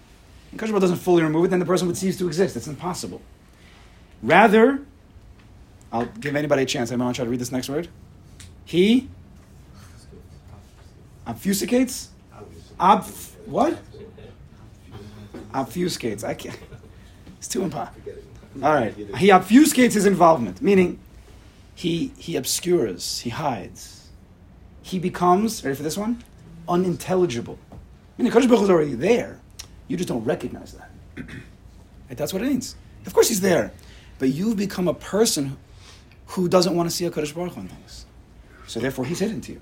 If 0.52 0.58
Baruch 0.58 0.80
doesn't 0.80 0.98
fully 0.98 1.24
remove 1.24 1.46
it, 1.46 1.48
then 1.48 1.58
the 1.58 1.66
person 1.66 1.88
would 1.88 1.96
cease 1.96 2.16
to 2.18 2.28
exist. 2.28 2.54
It's 2.56 2.68
impossible. 2.68 3.20
Rather, 4.22 4.82
I'll 5.92 6.06
give 6.06 6.36
anybody 6.36 6.62
a 6.62 6.66
chance. 6.66 6.92
Anyone 6.92 7.06
want 7.06 7.16
to 7.16 7.18
try 7.18 7.24
to 7.24 7.30
read 7.30 7.40
this 7.40 7.50
next 7.50 7.68
word? 7.68 7.88
He 8.66 9.08
obfuscates? 11.26 12.08
Ob, 12.78 13.04
what? 13.46 13.78
Obfuscates. 15.54 16.24
I 16.24 16.34
can't. 16.34 16.58
It's 17.38 17.48
too 17.48 17.62
impossible. 17.62 18.12
All 18.62 18.74
right. 18.74 18.94
He 18.94 19.28
obfuscates 19.28 19.92
his 19.92 20.04
involvement, 20.04 20.60
meaning 20.60 20.98
he, 21.76 22.12
he 22.18 22.36
obscures, 22.36 23.20
he 23.20 23.30
hides. 23.30 24.08
He 24.82 24.98
becomes, 24.98 25.64
ready 25.64 25.76
for 25.76 25.82
this 25.82 25.96
one? 25.96 26.24
Unintelligible. 26.68 27.58
I 27.70 28.22
mean, 28.22 28.32
the 28.32 28.36
Kodesh 28.36 28.48
Baruch 28.48 28.62
is 28.62 28.70
already 28.70 28.94
there. 28.94 29.38
You 29.86 29.96
just 29.96 30.08
don't 30.08 30.24
recognize 30.24 30.72
that. 30.72 30.90
right? 31.16 32.16
That's 32.16 32.32
what 32.32 32.42
it 32.42 32.46
means. 32.46 32.74
Of 33.04 33.14
course 33.14 33.28
he's 33.28 33.40
there. 33.40 33.72
But 34.18 34.30
you've 34.30 34.56
become 34.56 34.88
a 34.88 34.94
person 34.94 35.56
who 36.28 36.48
doesn't 36.48 36.74
want 36.74 36.90
to 36.90 36.96
see 36.96 37.04
a 37.04 37.10
Kodesh 37.10 37.34
Baruch 37.34 37.56
on 37.56 37.68
things. 37.68 38.05
So 38.66 38.80
therefore 38.80 39.04
he's 39.04 39.20
hidden 39.20 39.40
to 39.42 39.52
you. 39.52 39.60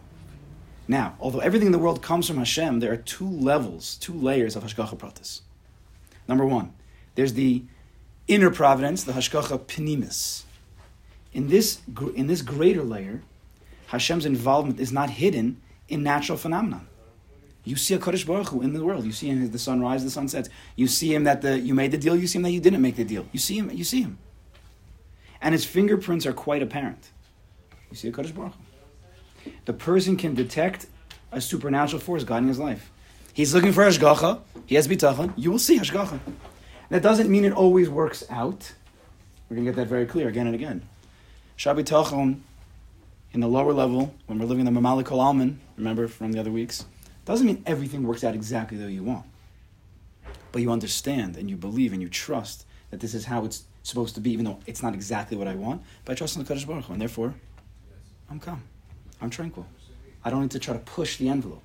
Now, 0.87 1.17
although 1.19 1.41
everything 1.41 1.67
in 1.67 1.73
the 1.73 1.79
world 1.79 2.03
comes 2.03 2.27
from 2.27 2.37
Hashem, 2.37 2.81
there 2.81 2.93
are 2.93 2.97
two 2.97 3.29
levels, 3.29 3.97
two 3.97 4.13
layers 4.13 4.55
of 4.57 4.65
Hashgacha 4.65 4.99
Pratis. 4.99 5.41
Number 6.29 6.45
one, 6.45 6.73
there's 7.15 7.35
the 7.35 7.65
inner 8.29 8.51
providence, 8.51 9.05
the 9.05 9.13
Hashgacha 9.13 9.61
Pnimis. 9.61 10.45
In 11.33 11.49
this, 11.49 11.81
in 12.15 12.27
this 12.27 12.43
greater 12.43 12.83
layer, 12.83 13.23
Hashem's 13.87 14.27
involvement 14.27 14.79
is 14.81 14.93
not 14.93 15.11
hidden 15.11 15.61
in 15.89 16.03
natural 16.03 16.39
phenomena. 16.39 16.83
You 17.65 17.77
see 17.77 17.95
a 17.95 17.99
Kodesh 17.99 18.27
Baruch 18.27 18.49
Hu 18.49 18.61
in 18.61 18.75
the 18.75 18.85
world. 18.85 19.05
You 19.05 19.13
see 19.13 19.29
him 19.29 19.43
as 19.43 19.51
the 19.51 19.59
sun 19.59 19.81
rises, 19.81 20.05
the 20.05 20.11
sun 20.11 20.29
sets. 20.29 20.51
You 20.77 20.87
see 20.87 21.15
him 21.15 21.25
that 21.25 21.41
the, 21.41 21.59
you 21.59 21.75
made 21.75 21.93
the 21.93 21.99
deal. 21.99 22.15
You 22.15 22.27
see 22.27 22.39
him 22.39 22.43
that 22.43 22.51
you 22.51 22.61
didn't 22.61 22.83
make 22.83 22.97
the 22.97 23.05
deal. 23.05 23.27
You 23.33 23.39
see 23.39 23.57
him. 23.57 23.71
You 23.71 23.85
see 23.85 24.03
him, 24.03 24.19
and 25.41 25.55
his 25.55 25.65
fingerprints 25.65 26.27
are 26.27 26.35
quite 26.35 26.63
apparent. 26.63 27.11
You 27.91 27.97
see 27.97 28.09
a 28.09 28.13
Kodesh 28.13 28.35
Baruch 28.35 28.53
Hu. 28.53 28.64
The 29.65 29.73
person 29.73 30.17
can 30.17 30.35
detect 30.35 30.87
a 31.33 31.41
supernatural 31.41 32.01
force 32.01 32.25
guiding 32.25 32.49
his 32.49 32.59
life. 32.59 32.91
He's 33.33 33.55
looking 33.55 33.73
for 33.73 33.83
Hashgacha. 33.83 34.41
He 34.67 34.77
has 34.77 34.87
bitachon. 34.87 35.33
You 35.37 35.51
will 35.51 35.59
see 35.59 35.79
Hashgacha. 35.79 36.21
That 36.91 37.03
doesn't 37.03 37.29
mean 37.29 37.45
it 37.45 37.53
always 37.53 37.89
works 37.91 38.25
out. 38.31 38.73
We're 39.49 39.57
going 39.57 39.67
to 39.67 39.73
get 39.73 39.77
that 39.77 39.89
very 39.89 40.07
clear 40.07 40.29
again 40.29 40.47
and 40.47 40.55
again. 40.55 40.83
Shabbat 41.59 41.85
Tachon, 41.85 42.41
in 43.33 43.41
the 43.41 43.49
lower 43.49 43.73
level, 43.73 44.15
when 44.27 44.39
we're 44.39 44.47
living 44.47 44.65
the 44.65 44.71
Mamalik 44.71 45.11
Alman, 45.11 45.61
remember 45.77 46.09
from 46.09 46.33
the 46.33 46.39
other 46.39 46.51
weeks, 46.51 46.85
doesn't 47.25 47.47
mean 47.47 47.63
everything 47.67 48.05
works 48.05 48.23
out 48.23 48.35
exactly 48.35 48.79
the 48.79 48.85
way 48.85 48.93
you 48.93 49.03
want. 49.03 49.27
But 50.53 50.63
you 50.63 50.71
understand 50.71 51.37
and 51.37 51.51
you 51.51 51.57
believe 51.57 51.93
and 51.93 52.01
you 52.01 52.09
trust 52.09 52.67
that 52.91 53.01
this 53.01 53.15
is 53.15 53.25
how 53.25 53.45
it's 53.45 53.65
supposed 53.83 54.15
to 54.15 54.21
be, 54.21 54.31
even 54.31 54.45
though 54.45 54.61
it's 54.67 54.83
not 54.83 54.95
exactly 54.95 55.37
what 55.37 55.49
I 55.49 55.55
want. 55.55 55.83
But 56.05 56.13
I 56.13 56.15
trust 56.15 56.37
in 56.37 56.43
the 56.43 56.49
Kaddish 56.49 56.65
Baruch 56.65 56.85
Hu, 56.85 56.93
and 56.93 57.03
therefore, 57.03 57.35
I'm 58.31 58.39
calm. 58.39 58.63
I'm 59.25 59.31
tranquil. 59.31 59.67
I 60.23 60.29
don't 60.29 60.43
need 60.43 60.51
to 60.51 60.59
try 60.59 60.75
to 60.75 60.81
push 60.81 61.17
the 61.17 61.31
envelope. 61.31 61.63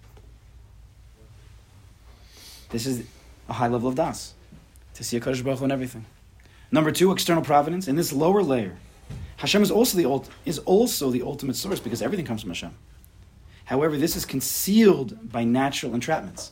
This 2.69 2.86
is 2.86 3.06
a 3.50 3.54
high 3.54 3.67
level 3.67 3.89
of 3.89 3.95
das, 3.95 4.34
to 4.93 5.04
see 5.04 5.17
a 5.17 5.19
Kaddish 5.19 5.41
Baruch 5.41 5.60
Hu 5.60 5.65
and 5.65 5.74
everything. 5.74 6.06
Number 6.72 6.91
two, 6.91 7.12
external 7.12 7.43
providence. 7.43 7.89
In 7.89 7.98
this 7.98 8.13
lower 8.13 8.41
layer, 8.41 8.78
Hashem 9.38 9.62
is 9.62 9.72
also 9.72 9.98
the 9.98 10.06
ult- 10.06 10.30
is 10.45 10.60
also 10.60 11.10
the 11.12 11.22
ultimate 11.22 11.58
source 11.58 11.82
because 11.82 12.02
everything 12.02 12.26
comes 12.26 12.41
from 12.41 12.52
Hashem. 12.52 12.74
However, 13.65 13.98
this 13.98 14.15
is 14.15 14.26
concealed 14.26 15.30
by 15.30 15.43
natural 15.43 15.91
entrapments. 15.91 16.52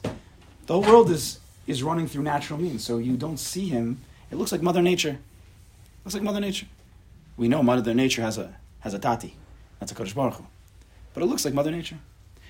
The 0.66 0.74
whole 0.74 0.84
world 0.84 1.10
is 1.10 1.40
is 1.68 1.84
running 1.84 2.08
through 2.08 2.24
natural 2.24 2.60
means, 2.60 2.84
so 2.84 2.98
you 2.98 3.16
don't 3.16 3.38
see 3.38 3.70
him. 3.70 4.02
It 4.30 4.36
looks 4.36 4.52
like 4.52 4.62
Mother 4.62 4.82
Nature. 4.82 5.12
It 5.12 6.04
looks 6.04 6.16
like 6.16 6.24
Mother 6.24 6.42
Nature. 6.42 6.68
We 7.38 7.48
know 7.48 7.64
Mother 7.64 7.94
Nature 7.94 8.24
has 8.24 8.38
a 8.38 8.56
has 8.82 8.94
a 8.94 9.00
tati. 9.00 9.36
That's 9.80 9.94
a 9.94 9.96
Kodesh 9.96 10.14
Baruch 10.14 10.36
Hu. 10.36 10.46
But 11.18 11.24
it 11.24 11.30
looks 11.30 11.46
like 11.46 11.56
Mother 11.56 11.72
Nature. 11.72 11.98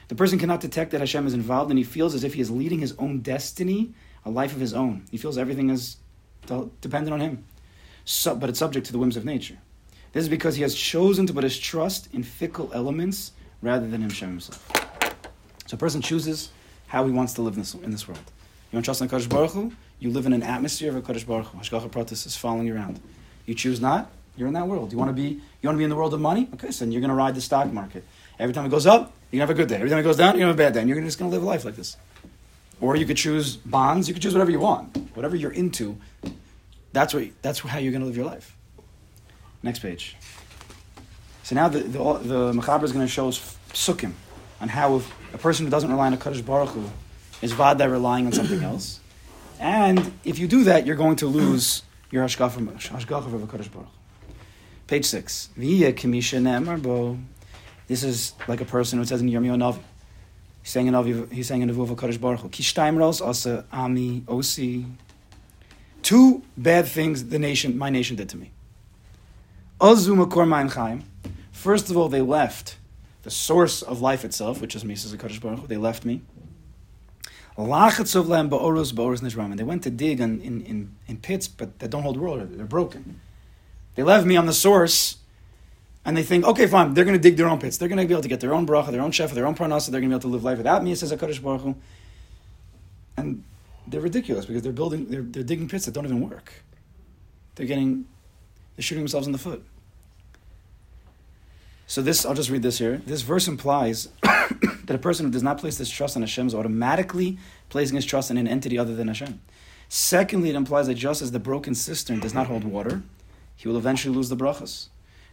The 0.10 0.16
person 0.16 0.38
cannot 0.38 0.60
detect 0.60 0.92
that 0.92 1.00
Hashem 1.00 1.26
is 1.26 1.34
involved, 1.34 1.70
and 1.70 1.78
he 1.78 1.86
feels 1.86 2.14
as 2.14 2.26
if 2.26 2.34
he 2.34 2.42
is 2.42 2.52
leading 2.52 2.80
his 2.80 2.94
own 3.00 3.22
destiny, 3.22 3.94
a 4.26 4.30
life 4.30 4.54
of 4.54 4.60
his 4.60 4.74
own. 4.74 5.06
He 5.10 5.16
feels 5.16 5.38
everything 5.38 5.70
is 5.70 5.96
dependent 6.82 7.14
on 7.14 7.22
him, 7.22 7.46
so, 8.04 8.36
but 8.36 8.50
it's 8.50 8.60
subject 8.60 8.86
to 8.88 8.92
the 8.92 8.98
whims 8.98 9.16
of 9.16 9.24
nature. 9.24 9.58
This 10.12 10.24
is 10.24 10.28
because 10.28 10.58
he 10.58 10.64
has 10.64 10.76
chosen 10.76 11.26
to 11.28 11.34
put 11.34 11.46
his 11.46 11.58
trust 11.58 12.14
in 12.14 12.24
fickle 12.24 12.70
elements 12.74 13.32
rather 13.62 13.88
than 13.88 14.02
Hashem 14.02 14.32
himself. 14.32 14.70
So 15.66 15.76
a 15.76 15.78
person 15.78 16.02
chooses 16.02 16.50
how 16.88 17.06
he 17.06 17.14
wants 17.14 17.36
to 17.36 17.42
live 17.42 17.54
in 17.54 17.62
this, 17.62 17.74
in 17.74 17.92
this 17.92 18.06
world. 18.06 18.20
You 18.74 18.76
want 18.76 18.84
to 18.84 18.88
trust 18.88 19.02
in 19.02 19.08
Kodesh 19.08 19.30
Baruch 19.30 19.52
Hu? 19.52 19.72
You 20.00 20.10
live 20.10 20.26
in 20.26 20.34
an 20.34 20.44
atmosphere 20.44 20.90
of 20.90 20.98
a 20.98 21.02
Kodesh 21.02 21.26
Baruch 21.26 21.48
Hu. 21.48 21.60
Hashgacha 21.60 21.90
Pratis 21.90 22.26
is 22.26 22.36
following 22.36 22.68
you 22.68 22.76
around. 22.76 23.00
You 23.46 23.56
choose 23.56 23.80
not, 23.80 24.12
you're 24.36 24.50
in 24.50 24.54
that 24.56 24.68
world. 24.68 24.92
You 24.92 24.98
want 24.98 25.08
to 25.08 25.14
be, 25.14 25.40
you 25.62 25.68
want 25.68 25.76
to 25.76 25.78
be 25.78 25.86
in 25.86 25.90
the 25.90 25.96
world 25.96 26.14
of 26.14 26.20
money? 26.20 26.50
Okay, 26.56 26.72
so 26.72 26.84
then 26.84 26.92
you're 26.92 27.00
going 27.00 27.10
to 27.10 27.16
ride 27.16 27.34
the 27.34 27.40
stock 27.40 27.72
market. 27.72 28.04
Every 28.40 28.54
time 28.54 28.66
it 28.66 28.70
goes 28.70 28.86
up, 28.86 29.14
you're 29.32 29.40
going 29.40 29.48
to 29.48 29.48
have 29.48 29.50
a 29.50 29.54
good 29.54 29.70
day. 29.70 29.76
Every 29.76 29.90
time 29.90 30.00
it 30.00 30.04
goes 30.04 30.18
down, 30.18 30.38
you're 30.38 30.46
going 30.46 30.56
to 30.56 30.64
have 30.64 30.70
a 30.70 30.72
bad 30.72 30.74
day. 30.74 30.82
And 30.82 30.90
you're 30.90 31.02
just 31.02 31.20
going 31.20 31.32
to 31.32 31.36
live 31.36 31.44
life 31.44 31.66
like 31.66 31.76
this. 31.76 31.98
Or 32.80 32.96
you 32.96 33.06
could 33.06 33.18
choose 33.18 33.56
bonds. 33.58 34.08
You 34.08 34.14
could 34.14 34.22
choose 34.22 34.34
whatever 34.34 34.52
you 34.52 34.60
want. 34.60 34.96
Whatever 35.16 35.36
you're 35.36 35.52
into, 35.52 35.98
that's, 36.94 37.14
what, 37.14 37.24
that's 37.42 37.60
how 37.60 37.80
you're 37.80 37.92
going 37.92 38.02
to 38.02 38.08
live 38.08 38.16
your 38.16 38.26
life. 38.26 38.56
Next 39.64 39.80
page. 39.80 40.16
So 41.44 41.56
now 41.56 41.68
the, 41.68 41.80
the, 41.80 42.00
the 42.20 42.52
Mechaber 42.54 42.84
is 42.84 42.92
going 42.92 43.06
to 43.06 43.12
show 43.12 43.30
us 43.30 43.58
psukim 43.70 44.14
on 44.62 44.70
how 44.70 44.98
if 44.98 45.34
a 45.34 45.38
person 45.38 45.66
who 45.66 45.72
doesn't 45.72 45.90
rely 45.90 46.08
on 46.08 46.14
a 46.14 46.18
Kaddish 46.18 46.42
Baruch 46.42 46.70
Hu 46.70 46.84
is 47.42 47.52
vada 47.54 47.90
relying 47.90 48.26
on 48.26 48.34
something 48.34 48.64
else. 48.72 49.00
And 49.60 50.14
if 50.24 50.40
you 50.40 50.48
do 50.48 50.64
that, 50.66 50.86
you're 50.86 50.96
going 50.96 51.16
to 51.18 51.28
lose 51.28 51.84
your 52.12 52.24
hashgacha 52.26 53.34
of 53.34 53.44
a 53.44 53.48
Kaddish 53.48 53.70
Baruch 53.70 53.90
Page 54.88 55.06
6. 55.06 55.50
Via 55.56 55.92
ne'emar 55.92 57.18
This 57.88 58.04
is 58.04 58.34
like 58.48 58.62
a 58.62 58.66
person 58.66 59.00
who 59.00 59.06
says 59.06 59.22
in 59.22 59.30
Yirmiyahu 59.30 59.58
Navi. 59.58 59.80
He's 60.62 60.72
saying 60.72 60.88
in 60.88 60.94
Navi, 60.94 61.32
he's 61.32 61.48
saying 61.48 61.62
in 61.62 61.70
Nevuah 61.70 61.90
of 61.90 62.22
Baruch 62.22 62.42
Hu. 62.42 62.50
Kishtaim 62.50 62.98
ros 62.98 63.22
asa 63.22 63.66
ami 63.72 64.22
osi. 64.22 64.86
Two 66.04 66.44
bad 66.58 66.88
things 66.88 67.26
the 67.26 67.40
nation, 67.40 67.78
my 67.78 67.90
nation 67.90 68.16
did 68.16 68.30
to 68.30 68.38
me. 68.38 68.52
First 71.52 71.90
of 71.90 71.98
all, 71.98 72.10
they 72.10 72.22
left 72.22 72.78
the 73.24 73.32
source 73.32 73.82
of 73.82 74.02
life 74.02 74.24
itself, 74.26 74.62
which 74.62 74.76
is 74.76 74.86
Mises 74.86 75.14
Kaddish 75.16 75.40
Baruch 75.40 75.60
Hu. 75.60 75.68
They 75.68 75.78
left 75.78 76.06
me. 76.06 76.22
And 77.58 77.68
they 79.60 79.64
went 79.64 79.84
to 79.84 79.90
dig 79.90 80.20
in, 80.20 80.42
in, 80.42 80.96
in, 81.08 81.18
pits, 81.18 81.48
but 81.48 81.80
that 81.80 81.90
don't 81.90 82.04
hold 82.04 82.18
water. 82.18 82.46
They're 82.46 82.66
broken. 82.66 83.20
They 83.96 84.04
left 84.04 84.28
me 84.28 84.38
on 84.38 84.46
the 84.46 84.54
source, 84.54 85.18
and 86.08 86.16
they 86.16 86.24
think, 86.24 86.46
okay, 86.46 86.68
fine, 86.68 86.94
they're 86.94 87.04
going 87.04 87.18
to 87.18 87.22
dig 87.22 87.36
their 87.36 87.50
own 87.50 87.60
pits. 87.60 87.76
They're 87.76 87.90
going 87.90 88.00
to 88.00 88.08
be 88.08 88.14
able 88.14 88.24
to 88.24 88.30
get 88.30 88.40
their 88.40 88.54
own 88.54 88.66
bracha, 88.66 88.92
their 88.92 89.02
own 89.02 89.12
chef, 89.12 89.34
their 89.34 89.46
own 89.46 89.56
parnasa. 89.56 89.92
They're 89.92 90.00
going 90.00 90.10
to 90.10 90.16
be 90.18 90.20
able 90.20 90.22
to 90.22 90.28
live 90.30 90.44
life 90.46 90.58
without 90.58 90.82
me, 90.82 90.94
it 90.94 90.96
says 90.96 91.14
Kaddish 91.20 91.40
Baruch 91.40 91.62
Hu. 91.62 91.76
And 93.18 93.44
they're 93.86 94.00
ridiculous 94.00 94.46
because 94.46 94.62
they're 94.62 94.72
building, 94.72 95.08
they're, 95.10 95.22
they're 95.22 95.44
digging 95.44 95.68
pits 95.68 95.86
that 95.86 95.94
don't 95.94 96.06
even 96.06 96.28
work. 96.28 96.64
They're 97.56 97.66
getting 97.66 98.06
they're 98.78 98.84
shooting 98.84 99.04
themselves 99.04 99.28
in 99.28 99.34
the 99.34 99.40
foot. 99.40 99.66
So 101.88 102.02
this, 102.02 102.26
I'll 102.26 102.36
just 102.36 102.50
read 102.50 102.62
this 102.62 102.78
here. 102.78 103.02
This 103.06 103.22
verse 103.22 103.48
implies 103.48 104.08
that 104.22 104.96
a 104.96 104.98
person 104.98 105.26
who 105.26 105.32
does 105.32 105.44
not 105.44 105.58
place 105.58 105.78
his 105.78 105.90
trust 105.90 106.16
in 106.16 106.22
Hashem 106.22 106.48
is 106.48 106.56
automatically 106.56 107.38
placing 107.70 107.96
his 107.96 108.06
trust 108.06 108.32
in 108.32 108.38
an 108.38 108.48
entity 108.48 108.78
other 108.78 108.96
than 108.96 109.08
Hashem. 109.08 109.42
Secondly, 109.90 110.50
it 110.50 110.56
implies 110.56 110.88
that 110.88 110.94
just 110.94 111.22
as 111.22 111.32
the 111.32 111.40
broken 111.40 111.76
cistern 111.76 112.20
does 112.20 112.34
not 112.34 112.48
hold 112.48 112.64
water, 112.64 113.02
he 113.56 113.68
will 113.68 113.78
eventually 113.78 114.16
lose 114.16 114.30
the 114.30 114.38
brachas. 114.38 114.88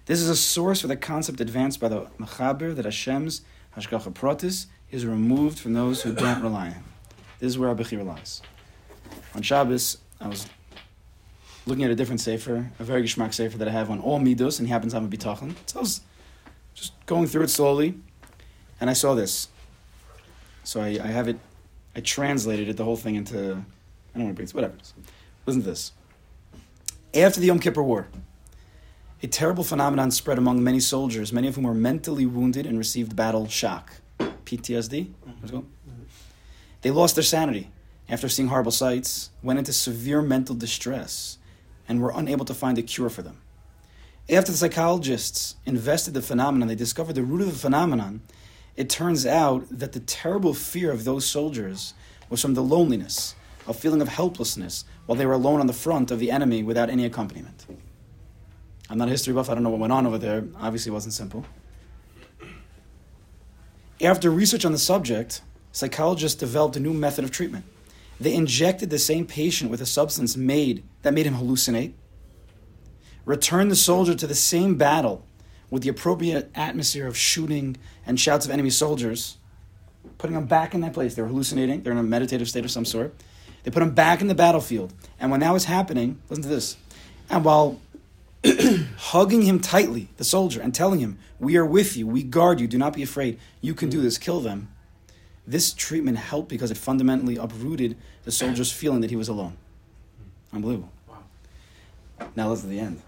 This 0.06 0.20
is 0.20 0.28
a 0.28 0.36
source 0.36 0.82
for 0.82 0.86
the 0.86 0.96
concept 0.96 1.40
advanced 1.40 1.80
by 1.80 1.88
the 1.88 2.02
Mechaber 2.18 2.76
that 2.76 2.84
Hashem's 2.84 3.40
Hashgacha 3.74 4.12
Protis 4.12 4.66
is 4.90 5.06
removed 5.06 5.58
from 5.58 5.72
those 5.72 6.02
who 6.02 6.12
don't 6.12 6.42
rely 6.42 6.66
on 6.66 6.72
Him. 6.72 6.84
This 7.38 7.48
is 7.48 7.58
where 7.58 7.70
our 7.70 7.74
Bechira 7.74 8.04
lies. 8.04 8.42
On 9.34 9.40
Shabbos, 9.40 9.96
I 10.20 10.28
was 10.28 10.46
looking 11.64 11.84
at 11.84 11.90
a 11.90 11.94
different 11.94 12.20
sefer, 12.20 12.70
a 12.78 12.84
very 12.84 13.02
geschmack 13.02 13.32
sefer 13.32 13.56
that 13.56 13.66
I 13.66 13.70
have 13.70 13.90
on 13.90 13.98
all 13.98 14.20
midos, 14.20 14.58
and 14.58 14.68
he 14.68 14.72
happens 14.72 14.92
to 14.92 15.00
have 15.00 15.10
a 15.10 15.16
bitachon. 15.16 15.54
So 15.64 15.78
I 15.78 15.80
was 15.80 16.02
just 16.74 16.92
going 17.06 17.26
through 17.26 17.44
it 17.44 17.48
slowly, 17.48 17.94
and 18.82 18.90
I 18.90 18.92
saw 18.92 19.14
this. 19.14 19.48
So 20.64 20.82
I, 20.82 20.98
I 21.02 21.06
have 21.06 21.28
it, 21.28 21.38
I 21.96 22.00
translated 22.00 22.68
it, 22.68 22.76
the 22.76 22.84
whole 22.84 22.96
thing 22.96 23.14
into, 23.14 23.36
I 23.38 24.18
don't 24.18 24.24
want 24.24 24.28
to 24.28 24.34
bring 24.34 24.44
this, 24.44 24.54
whatever. 24.54 24.74
Listen 25.46 25.62
to 25.62 25.68
this. 25.68 25.92
After 27.14 27.40
the 27.40 27.46
Yom 27.46 27.58
Kippur 27.58 27.82
War, 27.82 28.06
a 29.24 29.26
terrible 29.26 29.64
phenomenon 29.64 30.10
spread 30.10 30.36
among 30.36 30.62
many 30.62 30.78
soldiers, 30.78 31.32
many 31.32 31.48
of 31.48 31.54
whom 31.54 31.64
were 31.64 31.72
mentally 31.72 32.26
wounded 32.26 32.66
and 32.66 32.76
received 32.76 33.16
battle 33.16 33.48
shock. 33.48 33.94
PTSD? 34.18 35.14
Go. 35.50 35.64
They 36.82 36.90
lost 36.90 37.14
their 37.16 37.24
sanity 37.24 37.70
after 38.06 38.28
seeing 38.28 38.48
horrible 38.48 38.70
sights, 38.70 39.30
went 39.42 39.58
into 39.58 39.72
severe 39.72 40.20
mental 40.20 40.54
distress, 40.54 41.38
and 41.88 42.02
were 42.02 42.12
unable 42.14 42.44
to 42.44 42.52
find 42.52 42.76
a 42.76 42.82
cure 42.82 43.08
for 43.08 43.22
them. 43.22 43.40
After 44.28 44.52
the 44.52 44.58
psychologists 44.58 45.56
invested 45.64 46.12
the 46.12 46.20
phenomenon, 46.20 46.68
they 46.68 46.74
discovered 46.74 47.14
the 47.14 47.22
root 47.22 47.40
of 47.40 47.50
the 47.50 47.58
phenomenon. 47.58 48.20
It 48.76 48.90
turns 48.90 49.24
out 49.24 49.66
that 49.70 49.92
the 49.92 50.00
terrible 50.00 50.52
fear 50.52 50.92
of 50.92 51.04
those 51.04 51.24
soldiers 51.24 51.94
was 52.28 52.42
from 52.42 52.52
the 52.52 52.62
loneliness, 52.62 53.36
a 53.66 53.72
feeling 53.72 54.02
of 54.02 54.08
helplessness, 54.08 54.84
while 55.06 55.16
they 55.16 55.24
were 55.24 55.32
alone 55.32 55.60
on 55.60 55.66
the 55.66 55.72
front 55.72 56.10
of 56.10 56.18
the 56.18 56.30
enemy 56.30 56.62
without 56.62 56.90
any 56.90 57.06
accompaniment. 57.06 57.64
I'm 58.90 58.98
not 58.98 59.08
a 59.08 59.10
history 59.10 59.32
buff, 59.32 59.48
I 59.48 59.54
don't 59.54 59.62
know 59.62 59.70
what 59.70 59.80
went 59.80 59.92
on 59.92 60.06
over 60.06 60.18
there. 60.18 60.44
Obviously, 60.56 60.90
it 60.90 60.92
wasn't 60.92 61.14
simple. 61.14 61.44
After 64.00 64.30
research 64.30 64.64
on 64.64 64.72
the 64.72 64.78
subject, 64.78 65.40
psychologists 65.72 66.38
developed 66.38 66.76
a 66.76 66.80
new 66.80 66.92
method 66.92 67.24
of 67.24 67.30
treatment. 67.30 67.64
They 68.20 68.34
injected 68.34 68.90
the 68.90 68.98
same 68.98 69.26
patient 69.26 69.70
with 69.70 69.80
a 69.80 69.86
substance 69.86 70.36
made 70.36 70.84
that 71.02 71.14
made 71.14 71.26
him 71.26 71.34
hallucinate, 71.34 71.94
returned 73.24 73.70
the 73.70 73.76
soldier 73.76 74.14
to 74.14 74.26
the 74.26 74.34
same 74.34 74.76
battle 74.76 75.24
with 75.70 75.82
the 75.82 75.88
appropriate 75.88 76.50
atmosphere 76.54 77.06
of 77.06 77.16
shooting 77.16 77.76
and 78.06 78.20
shouts 78.20 78.44
of 78.44 78.52
enemy 78.52 78.70
soldiers, 78.70 79.38
putting 80.18 80.34
them 80.34 80.46
back 80.46 80.74
in 80.74 80.80
that 80.82 80.92
place. 80.92 81.14
They're 81.14 81.26
hallucinating, 81.26 81.82
they're 81.82 81.92
in 81.92 81.98
a 81.98 82.02
meditative 82.02 82.48
state 82.48 82.64
of 82.64 82.70
some 82.70 82.84
sort. 82.84 83.14
They 83.62 83.70
put 83.70 83.80
them 83.80 83.94
back 83.94 84.20
in 84.20 84.28
the 84.28 84.34
battlefield. 84.34 84.92
And 85.18 85.30
when 85.30 85.40
that 85.40 85.52
was 85.52 85.64
happening, 85.64 86.20
listen 86.28 86.42
to 86.42 86.48
this. 86.48 86.76
And 87.30 87.44
while 87.44 87.80
hugging 88.96 89.42
him 89.42 89.58
tightly, 89.58 90.08
the 90.16 90.24
soldier, 90.24 90.60
and 90.60 90.74
telling 90.74 91.00
him, 91.00 91.18
We 91.38 91.56
are 91.56 91.64
with 91.64 91.96
you, 91.96 92.06
we 92.06 92.22
guard 92.22 92.60
you, 92.60 92.66
do 92.66 92.78
not 92.78 92.92
be 92.92 93.02
afraid, 93.02 93.38
you 93.60 93.74
can 93.74 93.88
do 93.88 93.98
hmm. 93.98 94.04
this, 94.04 94.18
kill 94.18 94.40
them. 94.40 94.68
This 95.46 95.72
treatment 95.74 96.18
helped 96.18 96.48
because 96.48 96.70
it 96.70 96.76
fundamentally 96.76 97.36
uprooted 97.36 97.96
the 98.24 98.32
soldier's 98.32 98.72
feeling 98.72 99.02
that 99.02 99.10
he 99.10 99.16
was 99.16 99.28
alone. 99.28 99.56
Unbelievable. 100.52 100.90
Now 102.36 102.48
listen 102.48 102.68
to 102.68 102.74
the 102.74 102.80
end. 102.80 103.02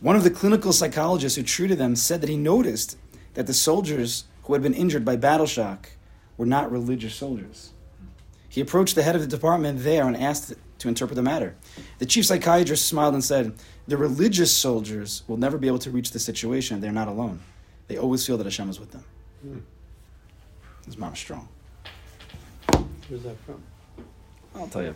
One 0.00 0.16
of 0.16 0.24
the 0.24 0.30
clinical 0.30 0.72
psychologists 0.72 1.36
who 1.36 1.42
treated 1.42 1.78
them 1.78 1.96
said 1.96 2.20
that 2.20 2.28
he 2.28 2.36
noticed 2.36 2.98
that 3.34 3.46
the 3.46 3.54
soldiers 3.54 4.24
who 4.44 4.52
had 4.52 4.62
been 4.62 4.74
injured 4.74 5.04
by 5.04 5.16
battle 5.16 5.46
shock 5.46 5.90
were 6.36 6.46
not 6.46 6.70
religious 6.70 7.14
soldiers. 7.14 7.70
He 8.48 8.60
approached 8.60 8.94
the 8.94 9.02
head 9.02 9.14
of 9.14 9.20
the 9.20 9.28
department 9.28 9.82
there 9.82 10.06
and 10.06 10.16
asked 10.16 10.54
to 10.84 10.88
interpret 10.88 11.16
the 11.16 11.22
matter. 11.22 11.54
The 11.98 12.06
chief 12.06 12.26
psychiatrist 12.26 12.86
smiled 12.86 13.14
and 13.14 13.24
said, 13.24 13.54
The 13.88 13.96
religious 13.96 14.52
soldiers 14.52 15.22
will 15.26 15.38
never 15.38 15.58
be 15.58 15.66
able 15.66 15.78
to 15.80 15.90
reach 15.90 16.10
the 16.12 16.18
situation. 16.18 16.80
They're 16.80 16.92
not 16.92 17.08
alone. 17.08 17.40
They 17.88 17.96
always 17.96 18.26
feel 18.26 18.36
that 18.36 18.44
Hashem 18.44 18.68
is 18.68 18.78
with 18.78 18.92
them. 18.92 19.04
Mm. 19.46 19.62
His 20.84 20.98
mom's 20.98 21.18
strong. 21.18 21.48
Where's 23.08 23.22
that 23.22 23.36
from? 23.46 23.62
I'll 24.54 24.68
tell 24.68 24.82
you. 24.82 24.94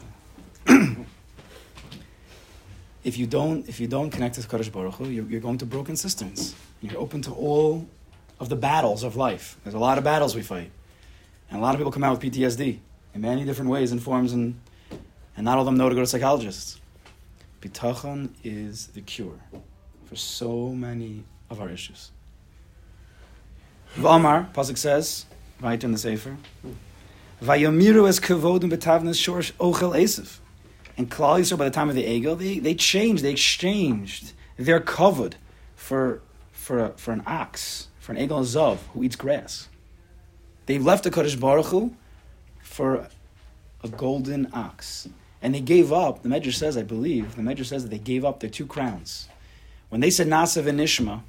if 3.05 3.17
you 3.17 3.27
don't, 3.27 3.67
if 3.69 3.81
you 3.81 3.87
don't 3.87 4.11
connect 4.11 4.37
with 4.37 4.49
Kadosh 4.49 4.71
Baruch 4.71 4.95
Hu, 4.95 5.09
you're, 5.09 5.25
you're 5.25 5.41
going 5.41 5.59
to 5.59 5.67
broken 5.67 5.97
cisterns. 5.97 6.55
You're 6.83 7.01
open 7.01 7.23
to 7.23 7.33
all 7.33 7.89
of 8.39 8.51
the 8.51 8.57
battles 8.57 9.03
of 9.03 9.17
life. 9.17 9.57
There's 9.65 9.75
a 9.75 9.79
lot 9.79 9.97
of 9.97 10.05
battles 10.05 10.37
we 10.37 10.43
fight, 10.43 10.71
and 11.51 11.59
a 11.59 11.63
lot 11.63 11.75
of 11.75 11.79
people 11.79 11.93
come 11.93 12.05
out 12.05 12.21
with 12.21 12.33
PTSD 12.33 12.79
in 13.15 13.21
many 13.23 13.45
different 13.45 13.71
ways 13.71 13.91
and 13.91 14.03
forms, 14.03 14.33
and 14.33 14.61
and 15.39 15.45
not 15.45 15.55
all 15.55 15.61
of 15.61 15.67
them 15.67 15.77
know 15.77 15.89
to 15.89 15.95
go 15.95 16.01
to 16.01 16.07
psychologists. 16.07 16.81
Bitachon 17.63 18.31
is 18.43 18.89
the 18.89 19.01
cure 19.01 19.39
for 20.07 20.17
so 20.17 20.71
many 20.71 21.23
of 21.49 21.61
our 21.61 21.71
issues. 21.71 22.11
V'amar, 23.95 24.53
Pasuk 24.53 24.77
says, 24.77 25.27
right 25.61 25.83
in 25.83 25.93
the 25.93 25.99
Sefer, 25.99 26.37
Vayomiru 27.41 28.09
es 28.09 28.19
kevodum 28.19 28.69
betavnas 28.73 29.15
shorsh 29.15 29.53
ochel 29.53 29.97
esif. 29.97 30.39
And 30.97 31.09
Klal 31.09 31.57
by 31.57 31.67
the 31.67 31.71
time 31.71 31.89
of 31.89 31.95
the 31.95 32.03
Egel, 32.03 32.37
they, 32.37 32.59
they 32.59 32.75
changed, 32.75 33.23
they 33.23 33.31
exchanged 33.31 34.33
their 34.57 34.81
kavod 34.81 35.35
for, 35.77 36.21
for, 36.51 36.95
for 36.97 37.13
an 37.13 37.23
ox, 37.25 37.87
for 38.01 38.11
an 38.11 38.19
Egel 38.19 38.43
Zahav 38.43 38.79
who 38.93 39.05
eats 39.05 39.15
grass. 39.15 39.69
They 40.67 40.79
left 40.79 41.05
the 41.05 41.13
Kodesh 41.13 41.39
Baruch 41.39 41.67
Hu 41.67 41.95
for 42.61 43.07
a 43.85 43.89
golden 43.89 44.49
ox. 44.53 45.09
And 45.41 45.55
they 45.55 45.61
gave 45.61 45.93
up, 45.93 46.23
the 46.23 46.29
Medrash 46.29 46.55
says, 46.55 46.77
I 46.77 46.83
believe, 46.83 47.37
the 47.37 47.43
Medrash 47.43 47.67
says 47.67 47.83
that 47.83 47.91
they 47.91 47.99
gave 47.99 48.25
up 48.25 48.41
their 48.41 48.51
two 48.51 48.67
crowns. 48.67 49.29
When 49.89 50.01
they 50.01 50.11
said 50.11 50.27
Nasav 50.27 50.67
and 50.67 50.79
Nishma, 50.79 51.23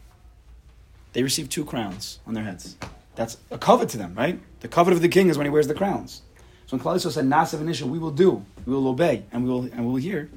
they 1.13 1.23
received 1.23 1.51
two 1.51 1.63
crowns 1.63 2.19
on 2.25 2.33
their 2.33 2.43
heads. 2.43 2.75
That's 3.15 3.37
a 3.51 3.57
covet 3.57 3.89
to 3.89 3.97
them, 3.97 4.15
right? 4.15 4.39
The 4.61 4.67
covet 4.67 4.93
of 4.93 5.01
the 5.01 5.09
king 5.09 5.29
is 5.29 5.37
when 5.37 5.45
he 5.45 5.51
wears 5.51 5.67
the 5.67 5.75
crowns. 5.75 6.23
So 6.65 6.77
when 6.77 6.83
Klal 6.85 6.99
said 6.99 7.25
Nasav 7.25 7.59
and 7.59 7.69
Nishma, 7.69 7.87
we 7.87 7.99
will 7.99 8.11
do, 8.11 8.45
we 8.65 8.73
will 8.73 8.87
obey, 8.87 9.25
and 9.31 9.43
we 9.43 9.49
will, 9.49 9.63
and 9.63 9.85
we 9.85 9.91
will 9.91 9.95
hear, 9.95 10.29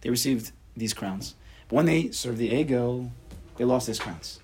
they 0.00 0.10
received 0.10 0.52
these 0.76 0.94
crowns. 0.94 1.34
But 1.68 1.76
when 1.76 1.86
they 1.86 2.10
served 2.10 2.38
the 2.38 2.50
Egel, 2.50 3.10
they 3.56 3.64
lost 3.64 3.86
these 3.86 3.98
crowns. 3.98 4.40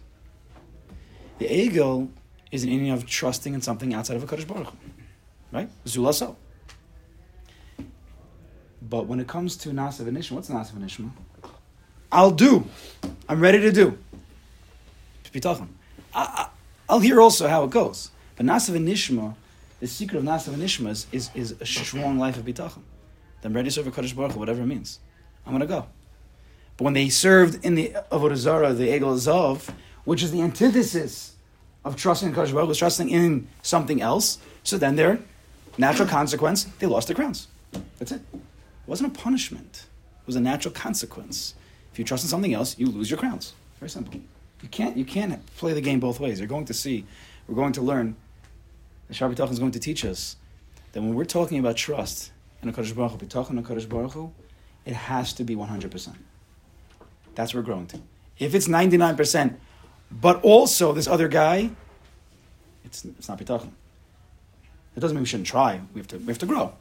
The 1.38 1.46
Egel 1.46 2.08
is 2.50 2.64
an 2.64 2.70
inyan 2.70 2.94
of 2.94 3.06
trusting 3.06 3.54
in 3.54 3.60
something 3.60 3.94
outside 3.94 4.16
of 4.16 4.22
a 4.22 4.26
Kaddish 4.26 4.46
Baruch 4.46 4.72
right? 5.52 5.68
Zulaso. 5.84 6.36
But 8.88 9.06
when 9.06 9.20
it 9.20 9.26
comes 9.26 9.56
to 9.58 9.70
Nasav 9.70 10.06
and 10.08 10.16
Nishma, 10.16 10.32
what's 10.32 10.48
Nasav 10.48 10.76
and 10.76 10.84
Nishma? 10.84 11.10
I'll 12.10 12.30
do. 12.30 12.66
I'm 13.28 13.40
ready 13.40 13.60
to 13.60 13.72
do. 13.72 13.98
I, 16.14 16.48
will 16.88 17.00
hear 17.00 17.20
also 17.20 17.48
how 17.48 17.64
it 17.64 17.70
goes. 17.70 18.10
But 18.36 18.46
Nasav 18.46 18.76
and 18.76 18.88
Nishma, 18.88 19.34
the 19.80 19.86
secret 19.86 20.18
of 20.18 20.24
Nasav 20.24 20.54
and 20.54 20.62
Nishma 20.62 20.90
is, 20.90 21.06
is, 21.12 21.30
is 21.34 21.54
a 21.60 21.66
strong 21.66 22.18
life 22.18 22.38
of 22.38 22.44
bitachon. 22.44 22.82
I'm 23.44 23.54
ready 23.54 23.68
to 23.68 23.72
serve 23.72 23.86
a 23.86 23.90
Kaddish 23.90 24.14
Baruch 24.14 24.36
whatever 24.36 24.62
it 24.62 24.66
means. 24.66 24.98
I'm 25.46 25.52
going 25.52 25.60
to 25.60 25.66
go. 25.66 25.86
But 26.76 26.84
when 26.84 26.92
they 26.94 27.08
served 27.08 27.64
in 27.64 27.74
the 27.74 27.94
Avodah 28.10 28.36
Zarah, 28.36 28.72
the 28.72 28.88
Egel 28.88 29.14
Zahav, 29.16 29.72
which 30.04 30.22
is 30.22 30.32
the 30.32 30.42
antithesis 30.42 31.34
of 31.84 31.96
trusting 31.96 32.30
in 32.30 32.34
Kaddish 32.34 32.52
Baruch 32.52 32.68
was 32.68 32.78
trusting 32.78 33.08
in 33.10 33.48
something 33.62 34.02
else, 34.02 34.38
so 34.62 34.76
then 34.76 34.96
their 34.96 35.20
natural 35.76 36.08
consequence, 36.08 36.64
they 36.78 36.86
lost 36.86 37.08
their 37.08 37.16
crowns. 37.16 37.48
That's 37.98 38.12
it. 38.12 38.20
It 38.88 38.90
wasn't 38.90 39.14
a 39.14 39.20
punishment. 39.20 39.84
It 40.22 40.26
was 40.26 40.36
a 40.36 40.40
natural 40.40 40.72
consequence. 40.72 41.52
If 41.92 41.98
you 41.98 42.06
trust 42.06 42.24
in 42.24 42.30
something 42.30 42.54
else, 42.54 42.78
you 42.78 42.86
lose 42.86 43.10
your 43.10 43.18
crowns. 43.18 43.52
Very 43.80 43.90
simple. 43.90 44.18
You 44.62 44.68
can't, 44.70 44.96
you 44.96 45.04
can't 45.04 45.44
play 45.56 45.74
the 45.74 45.82
game 45.82 46.00
both 46.00 46.18
ways. 46.18 46.40
You're 46.40 46.48
going 46.48 46.64
to 46.64 46.72
see, 46.72 47.04
we're 47.46 47.54
going 47.54 47.74
to 47.74 47.82
learn, 47.82 48.16
the 49.08 49.12
Shabbat 49.12 49.50
is 49.50 49.58
going 49.58 49.72
to 49.72 49.78
teach 49.78 50.06
us 50.06 50.36
that 50.92 51.02
when 51.02 51.12
we're 51.12 51.26
talking 51.26 51.58
about 51.58 51.76
trust 51.76 52.32
in 52.62 52.70
a 52.70 52.72
Kaddish 52.72 52.92
Baruch 52.92 53.20
Hu, 53.20 53.26
talking 53.26 53.58
a 53.58 53.62
Kaddish 53.62 53.84
Baruch 53.84 54.12
Hu, 54.12 54.32
it 54.86 54.94
has 54.94 55.34
to 55.34 55.44
be 55.44 55.54
100%. 55.54 56.14
That's 57.34 57.52
where 57.52 57.62
we're 57.62 57.66
growing 57.66 57.88
to. 57.88 58.00
If 58.38 58.54
it's 58.54 58.68
99%, 58.68 59.54
but 60.10 60.42
also 60.42 60.94
this 60.94 61.06
other 61.06 61.28
guy, 61.28 61.72
it's, 62.86 63.04
it's 63.04 63.28
not 63.28 63.38
bitachon. 63.38 63.72
It 64.96 65.00
doesn't 65.00 65.14
mean 65.14 65.24
we 65.24 65.28
shouldn't 65.28 65.46
try. 65.46 65.78
We 65.92 66.00
have 66.00 66.08
to, 66.08 66.16
we 66.16 66.28
have 66.28 66.38
to 66.38 66.46
grow. 66.46 66.72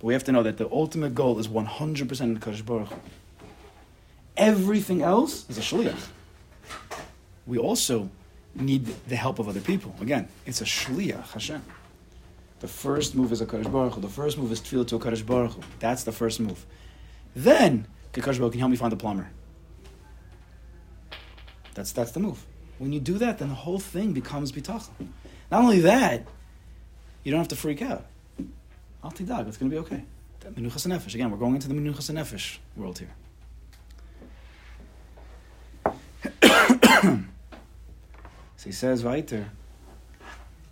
But 0.00 0.06
we 0.06 0.14
have 0.14 0.24
to 0.24 0.32
know 0.32 0.42
that 0.42 0.56
the 0.56 0.68
ultimate 0.70 1.14
goal 1.14 1.38
is 1.38 1.46
100% 1.46 2.20
in 2.20 2.40
Kaddish 2.40 2.62
Baruch 2.62 2.88
Everything 4.36 5.02
else 5.02 5.44
is 5.50 5.58
a 5.58 5.60
shliach. 5.60 6.08
We 7.46 7.58
also 7.58 8.08
need 8.54 8.86
the 9.06 9.16
help 9.16 9.38
of 9.38 9.48
other 9.48 9.60
people. 9.60 9.94
Again, 10.00 10.28
it's 10.46 10.62
a 10.62 10.64
shliach 10.64 11.28
Hashem. 11.32 11.62
The 12.60 12.68
first 12.68 13.14
move 13.14 13.32
is 13.32 13.42
a 13.42 13.46
Kaddish 13.46 13.66
Baruch 13.66 13.94
Hu. 13.94 14.00
The 14.00 14.08
first 14.08 14.38
move 14.38 14.50
is 14.50 14.60
tefillah 14.60 14.88
to 14.88 14.96
a 14.96 14.98
Kaddish 14.98 15.22
Baruch 15.22 15.52
Hu. 15.52 15.60
That's 15.78 16.04
the 16.04 16.12
first 16.12 16.40
move. 16.40 16.64
Then, 17.36 17.86
Kaddish 18.12 18.38
Baruch 18.38 18.52
can 18.52 18.60
help 18.60 18.70
me 18.70 18.78
find 18.78 18.92
the 18.92 18.96
plumber. 18.96 19.30
That's, 21.74 21.92
that's 21.92 22.12
the 22.12 22.20
move. 22.20 22.44
When 22.78 22.94
you 22.94 23.00
do 23.00 23.18
that, 23.18 23.38
then 23.38 23.48
the 23.48 23.54
whole 23.54 23.78
thing 23.78 24.12
becomes 24.12 24.52
bitachon. 24.52 25.08
Not 25.50 25.62
only 25.62 25.80
that, 25.80 26.26
you 27.24 27.30
don't 27.30 27.40
have 27.40 27.48
to 27.48 27.56
freak 27.56 27.82
out. 27.82 28.06
Al 29.02 29.10
tidag, 29.12 29.48
it's 29.48 29.56
going 29.56 29.70
to 29.70 29.74
be 29.74 29.78
okay. 29.78 30.04
Menuchas 30.44 30.86
nefesh. 30.86 31.14
Again, 31.14 31.30
we're 31.30 31.38
going 31.38 31.54
into 31.54 31.68
the 31.68 31.74
menuchas 31.74 32.10
nefesh 32.10 32.58
world 32.76 32.98
here. 32.98 33.10
So 38.60 38.68
he 38.68 38.72
says, 38.72 39.02
Vaiter, 39.02 39.46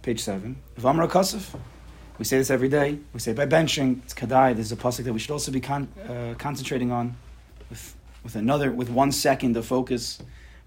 page 0.03 0.21
7, 0.21 0.57
Vamra 0.79 1.09
Kasif. 1.09 1.59
We 2.19 2.27
say 2.27 2.37
this 2.37 2.51
every 2.51 2.69
day. 2.69 2.99
We 3.15 3.21
say 3.21 3.33
by 3.33 3.47
benching, 3.47 4.03
it's 4.05 4.13
Kadai. 4.13 4.55
This 4.55 4.67
is 4.67 4.73
a 4.73 4.77
pasuk 4.77 5.05
that 5.05 5.13
we 5.15 5.19
should 5.19 5.31
also 5.31 5.51
be 5.51 5.61
con- 5.61 5.89
uh, 6.07 6.35
concentrating 6.37 6.93
on 6.93 7.17
with, 7.71 7.97
with 8.23 8.37
another, 8.37 8.71
with 8.71 8.91
one 8.91 9.11
second 9.11 9.57
of 9.57 9.65
focus. 9.65 10.19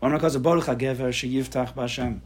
Vamra 0.02 0.20
Kasif, 0.20 0.42
Baruch 0.42 0.64
HaGever. 0.66 2.22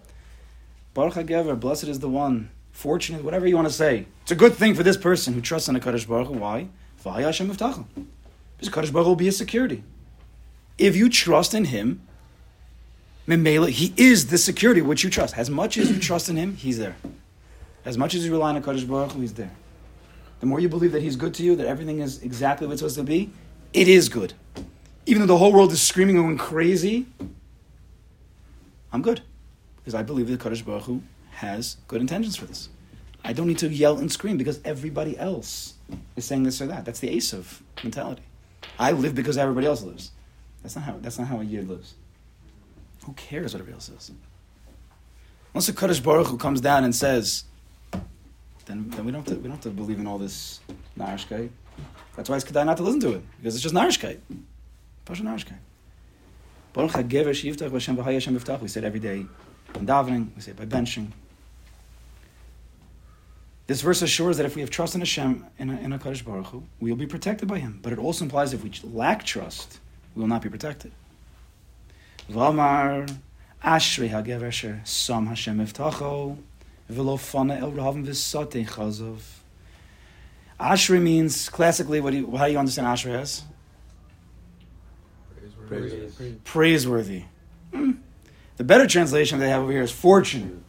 Baruch 0.93 1.13
HaGever, 1.15 1.60
blessed 1.60 1.84
is 1.89 2.00
the 2.00 2.08
one, 2.08 2.50
fortunate, 2.75 3.23
whatever 3.23 3.47
you 3.47 3.55
want 3.55 3.67
to 3.67 3.73
say. 3.73 4.05
It's 4.21 4.31
a 4.31 4.35
good 4.35 4.53
thing 4.53 4.75
for 4.75 4.83
this 4.83 4.97
person 4.97 5.33
who 5.33 5.41
trusts 5.41 5.67
in 5.67 5.73
the 5.73 5.79
Kadosh 5.79 6.07
Baruch 6.07 6.27
Hu. 6.27 6.33
Why? 6.33 6.67
Because 6.97 7.39
Kadosh 8.69 8.91
Baruch 8.91 9.05
Hu 9.05 9.09
will 9.09 9.15
be 9.15 9.25
his 9.25 9.38
security. 9.38 9.83
If 10.77 10.95
you 10.95 11.09
trust 11.09 11.53
in 11.53 11.65
him, 11.65 12.01
Memela, 13.27 13.69
he 13.69 13.93
is 13.95 14.27
the 14.27 14.38
security 14.38 14.81
which 14.81 15.03
you 15.03 15.09
trust. 15.09 15.38
As 15.38 15.49
much 15.49 15.77
as 15.77 15.89
you 15.89 15.99
trust 15.99 16.27
in 16.29 16.35
him, 16.35 16.55
he's 16.57 16.77
there. 16.77 16.97
As 17.85 17.97
much 17.97 18.13
as 18.13 18.25
you 18.25 18.31
rely 18.31 18.53
on 18.53 18.61
Kadosh 18.61 18.88
Baruch 18.88 19.13
Hu, 19.13 19.21
he's 19.21 19.33
there. 19.33 19.51
The 20.41 20.45
more 20.45 20.59
you 20.59 20.67
believe 20.67 20.91
that 20.91 21.01
he's 21.01 21.15
good 21.15 21.33
to 21.35 21.43
you, 21.43 21.55
that 21.55 21.65
everything 21.65 22.01
is 22.01 22.21
exactly 22.21 22.67
what 22.67 22.73
it's 22.73 22.81
supposed 22.81 22.97
to 22.97 23.03
be, 23.03 23.31
it 23.73 23.88
is 23.88 24.09
good. 24.09 24.33
Even 25.05 25.21
though 25.21 25.27
the 25.27 25.38
whole 25.38 25.53
world 25.53 25.71
is 25.71 25.81
screaming 25.81 26.17
and 26.17 26.25
going 26.25 26.38
crazy, 26.38 27.05
I'm 28.91 29.01
good. 29.01 29.21
Because 29.77 29.95
I 29.95 30.03
believe 30.03 30.27
that 30.27 30.39
Kadosh 30.39 30.65
Baruch 30.65 30.83
Hu 30.83 31.01
has 31.36 31.78
good 31.88 32.02
intentions 32.02 32.36
for 32.36 32.45
this. 32.45 32.69
I 33.24 33.34
don't 33.34 33.48
need 33.48 33.58
to 33.60 33.69
yell 33.69 33.98
and 33.98 34.12
scream 34.12 34.38
because 34.38 34.60
everybody 34.63 35.17
else 35.17 35.74
is 36.15 36.26
saying 36.26 36.43
this 36.43 36.62
or 36.62 36.67
that. 36.67 36.86
That's 36.86 37.00
the 37.00 37.15
Esav 37.15 37.62
mentality. 37.84 38.21
I 38.80 38.91
live 38.91 39.15
because 39.15 39.38
everybody 39.38 39.67
else 39.67 39.82
lives. 39.82 40.12
That's 40.62 40.76
not 40.76 40.86
how, 40.86 40.98
that's 41.02 41.17
not 41.17 41.28
how 41.28 41.41
a 41.41 41.43
yid 41.43 41.67
lives. 41.67 41.95
Who 43.06 43.13
cares 43.13 43.54
what 43.54 43.62
everybody 43.62 43.76
else 43.76 43.86
says? 43.86 44.12
Once 45.54 45.69
a 45.69 45.74
Kadosh 45.74 46.04
Baruch 46.04 46.28
Hu 46.28 46.38
comes 46.38 46.62
down 46.62 46.84
and 46.84 46.93
says, 46.93 47.45
then, 48.65 48.89
then 48.89 49.06
we, 49.06 49.12
don't 49.12 49.28
have 49.28 49.36
to, 49.36 49.36
we 49.36 49.43
don't 49.43 49.52
have 49.52 49.62
to 49.62 49.69
believe 49.69 50.00
in 50.00 50.08
all 50.08 50.17
this 50.17 50.60
narishkeit. 50.98 51.50
That's 52.15 52.30
why 52.30 52.36
it's 52.36 52.45
kedai 52.45 52.65
not 52.65 52.78
to 52.78 52.84
listen 52.84 53.00
to 53.02 53.13
it, 53.13 53.24
because 53.38 53.56
it's 53.56 53.63
just 53.63 53.76
narishkeit. 53.76 54.19
Pasha 55.04 55.24
narishkeit. 55.24 55.60
Baruch 56.74 56.91
HaGever 56.91 57.30
Shiftach 57.30 57.69
V'Hashem 57.69 57.95
V'Haya 57.95 58.13
Hashem 58.13 58.38
Yiftach. 58.38 58.62
We 58.62 58.67
say 58.67 58.82
it 58.82 58.84
every 58.84 59.00
day 59.00 59.26
in 59.76 59.86
davening, 59.86 60.30
we 60.36 60.41
say 60.41 60.52
it 60.52 60.58
by 60.58 60.65
benching. 60.65 61.12
This 63.67 63.82
verse 63.82 64.01
assures 64.04 64.38
that 64.38 64.45
if 64.45 64.56
we 64.56 64.62
have 64.62 64.69
trust 64.69 64.93
in 64.93 65.01
Hashem, 65.01 65.45
in 65.58 65.69
in 65.69 65.91
a 65.93 65.97
Kadosh 65.97 66.23
Baruch 66.23 66.47
Hu, 66.47 66.63
we 66.80 66.91
will 66.91 66.97
be 66.97 67.08
protected 67.08 67.47
by 67.47 67.60
Him. 67.60 67.80
But 67.82 67.93
it 67.93 67.99
also 67.99 68.25
implies 68.25 68.54
if 68.54 68.63
we 68.63 68.71
lack 68.84 69.23
trust, 69.23 69.80
we 70.13 70.21
will 70.21 70.28
not 70.28 70.43
be 70.43 70.49
protected. 70.49 70.91
V'amar 72.30 73.10
Ashrei 73.63 74.10
HaGever 74.10 74.47
Asher 74.47 74.82
Sam 74.84 75.25
Hashem 75.28 75.58
Yiftacho 75.58 76.38
V'lo 76.91 77.17
Fana 77.17 77.60
El 77.60 77.71
Rahavim 77.71 78.06
V'Satei 78.06 78.67
Chazov. 78.67 79.21
Ashrei 80.60 81.01
means, 81.01 81.49
classically, 81.49 81.99
what 81.99 82.12
do 82.12 82.17
you, 82.17 82.38
how 82.38 82.45
do 82.45 82.51
you 82.51 82.60
understand 82.60 82.88
Ashrei 82.88 83.19
as? 83.19 83.43
Praise. 85.67 86.15
Praiseworthy. 86.43 87.23
Hmm. 87.73 87.93
The 88.58 88.63
better 88.63 88.86
translation 88.86 89.39
they 89.39 89.49
have 89.49 89.63
over 89.63 89.71
here 89.71 89.82
is 89.82 89.91
fortunate. 89.91 90.60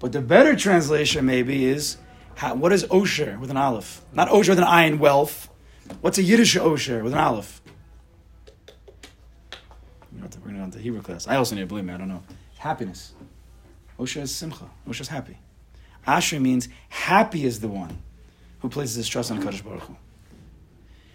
But 0.00 0.12
the 0.12 0.20
better 0.20 0.56
translation 0.56 1.24
maybe 1.24 1.64
is 1.64 1.96
how, 2.36 2.54
what 2.54 2.70
is 2.70 2.84
Osher 2.84 3.38
with 3.40 3.50
an 3.50 3.56
aleph? 3.56 4.02
Not 4.12 4.28
Osher 4.28 4.50
with 4.50 4.58
an 4.58 4.64
ayin, 4.64 4.98
wealth. 4.98 5.48
What's 6.02 6.18
a 6.18 6.22
Yiddish 6.22 6.54
Osher 6.56 7.02
with 7.02 7.14
an 7.14 7.18
aleph? 7.18 7.62
We're 10.12 10.28
going 10.28 10.56
to 10.56 10.62
on 10.62 10.70
to 10.72 10.78
Hebrew 10.78 11.02
class. 11.02 11.26
I 11.26 11.36
also 11.36 11.54
need 11.54 11.62
to 11.62 11.66
believe 11.66 11.84
me, 11.84 11.94
I 11.94 11.96
don't 11.96 12.08
know. 12.08 12.22
Happiness. 12.58 13.14
Osher 13.98 14.22
is 14.22 14.34
simcha. 14.34 14.64
Osher 14.86 15.00
is 15.00 15.08
happy. 15.08 15.38
Asher 16.06 16.38
means 16.38 16.68
happy 16.90 17.44
is 17.44 17.60
the 17.60 17.68
one 17.68 17.98
who 18.60 18.68
places 18.68 18.96
his 18.96 19.08
trust 19.08 19.30
on 19.30 19.42
Kadosh 19.42 19.64
Baruch 19.64 19.82
Hu. 19.84 19.96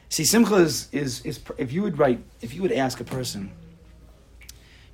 See, 0.10 0.26
simcha 0.26 0.56
is, 0.56 0.90
is, 0.92 1.24
is 1.24 1.40
if 1.58 1.72
you 1.72 1.84
would 1.84 2.00
write, 2.00 2.24
if 2.42 2.56
you 2.56 2.64
would 2.64 2.72
ask 2.72 3.00
a 3.00 3.04
person, 3.04 3.52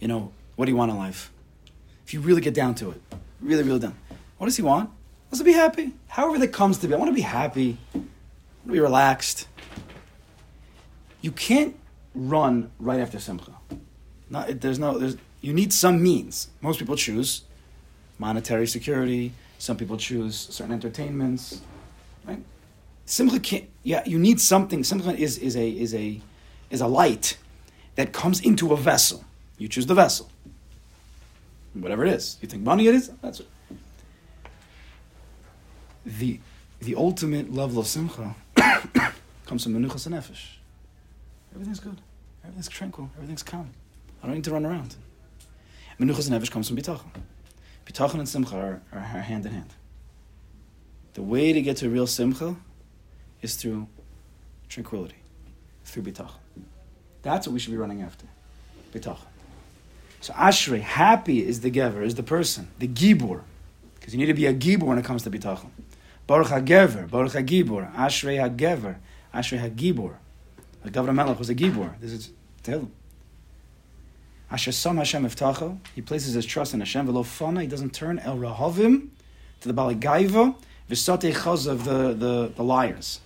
you 0.02 0.10
know, 0.10 0.34
what 0.58 0.66
do 0.66 0.72
you 0.72 0.78
want 0.78 0.92
in 0.92 0.98
life? 0.98 1.32
If 2.06 2.14
you 2.14 2.20
really 2.20 2.42
get 2.42 2.54
down 2.54 2.76
to 2.76 2.92
it, 2.92 3.02
really, 3.42 3.64
really 3.64 3.80
down, 3.80 3.96
what 4.38 4.48
does 4.48 4.58
he 4.58 4.62
want? 4.62 4.90
To 5.34 5.44
be 5.44 5.54
happy. 5.54 5.94
However 6.08 6.40
that 6.40 6.48
comes 6.48 6.80
to 6.80 6.88
be. 6.88 6.96
I 6.96 6.98
want 6.98 7.10
to 7.10 7.16
be 7.16 7.22
happy. 7.22 7.78
I 7.94 7.98
want 7.98 8.10
to 8.66 8.72
be 8.72 8.80
relaxed. 8.80 9.48
You 11.22 11.32
can't 11.32 11.76
run 12.16 12.72
right 12.80 13.00
after 13.00 13.20
simcha. 13.20 13.52
Not, 14.30 14.60
there's 14.60 14.80
no, 14.80 14.98
there's, 14.98 15.16
you 15.42 15.54
need 15.54 15.72
some 15.72 16.02
means. 16.02 16.50
Most 16.62 16.80
people 16.80 16.96
choose 16.96 17.44
monetary 18.18 18.66
security. 18.66 19.34
Some 19.60 19.78
people 19.78 19.98
choose 19.98 20.36
certain 20.36 20.74
entertainments. 20.74 21.62
Right? 22.26 22.42
Simcha 23.06 23.40
can't. 23.40 23.66
Yeah, 23.84 24.04
you 24.06 24.20
need 24.20 24.42
something. 24.42 24.84
Simcha 24.84 25.16
is, 25.16 25.38
is 25.38 25.56
a 25.56 25.70
is 25.70 25.94
a 25.94 26.20
is 26.70 26.82
a 26.82 26.88
light 26.88 27.38
that 27.96 28.12
comes 28.12 28.42
into 28.42 28.74
a 28.74 28.78
vessel. 28.78 29.24
You 29.58 29.68
choose 29.68 29.86
the 29.86 29.96
vessel. 29.96 30.30
Whatever 31.74 32.06
it 32.06 32.14
is. 32.14 32.38
You 32.42 32.48
think 32.48 32.64
money 32.64 32.88
it 32.88 32.96
is? 32.96 33.10
That's 33.22 33.40
it. 33.40 33.48
The 36.08 36.40
the 36.80 36.96
ultimate 36.96 37.54
level 37.54 37.80
of 37.80 37.88
simcha 37.88 38.34
comes 39.46 39.64
from 39.64 39.74
menuchas 39.74 40.08
nefesh. 40.08 40.56
Everything's 41.54 41.82
good. 41.82 42.00
Everything's 42.44 42.70
tranquil. 42.70 43.10
Everything's 43.16 43.44
calm. 43.44 43.72
I 44.24 44.28
don't 44.28 44.36
need 44.36 44.46
to 44.46 44.52
run 44.52 44.66
around. 44.66 44.96
Menuchas 46.00 46.30
nefesh 46.30 46.50
comes 46.50 46.70
from 46.70 46.78
bitachon. 46.78 47.10
Bitachon 47.86 48.20
and 48.20 48.30
simcha 48.30 48.56
are, 48.56 48.82
are, 48.94 49.00
are 49.00 49.22
hand 49.22 49.46
in 49.46 49.52
hand. 49.52 49.74
The 51.16 51.24
way 51.24 51.52
to 51.52 51.62
get 51.62 51.78
to 51.78 51.90
real 51.90 52.08
simcha 52.08 52.56
is 53.42 53.56
through 53.56 53.88
tranquility, 54.70 55.18
through 55.84 56.04
bitachon. 56.04 56.40
That's 57.22 57.48
what 57.48 57.54
we 57.54 57.60
should 57.60 57.72
be 57.72 57.78
running 57.78 58.02
after. 58.02 58.28
Bitachon. 58.94 59.28
So 60.22 60.32
Ashrei, 60.34 60.80
happy 60.80 61.46
is 61.46 61.60
the 61.60 61.72
gever, 61.72 62.02
is 62.02 62.16
the 62.16 62.24
person, 62.24 62.70
the 62.80 62.88
gibor. 62.88 63.42
Because 63.96 64.14
you 64.14 64.20
need 64.20 64.28
to 64.28 64.34
be 64.34 64.46
a 64.46 64.54
gibor 64.54 64.84
when 64.84 64.98
it 64.98 65.04
comes 65.04 65.24
to 65.24 65.30
bitachon. 65.30 65.70
Baruch 66.28 66.48
HaGever, 66.48 67.10
Baruch 67.10 67.32
HaGibor, 67.32 67.96
Ashrei 67.96 68.38
HaGever, 68.38 68.98
Ashrei 69.34 69.60
HaGibor. 69.60 70.16
The 70.84 70.92
Gavra 70.92 71.14
Melech 71.14 71.40
was 71.40 71.50
a 71.50 71.56
gibor. 71.56 72.00
This 72.00 72.12
is 72.12 72.32
Tehillim. 72.64 72.90
Asher 74.52 74.72
Sam 74.72 74.98
Hashem 74.98 75.26
Iftacho, 75.26 75.80
he 75.96 76.02
places 76.02 76.34
his 76.34 76.46
trust 76.46 76.74
in 76.74 76.80
Hashem, 76.80 77.08
v'lo 77.08 77.24
fana, 77.24 77.62
he 77.62 77.68
doesn't 77.68 77.94
turn 77.94 78.20
El 78.20 78.38
Rahavim 78.38 79.10
to 79.62 79.68
the 79.68 79.74
Baligaiva, 79.74 80.56
v'satei 80.90 81.34
chaz 81.34 81.68
of 81.68 81.84
the, 81.84 82.14
the, 82.14 82.52
the 82.56 82.64
liars. 82.64 83.20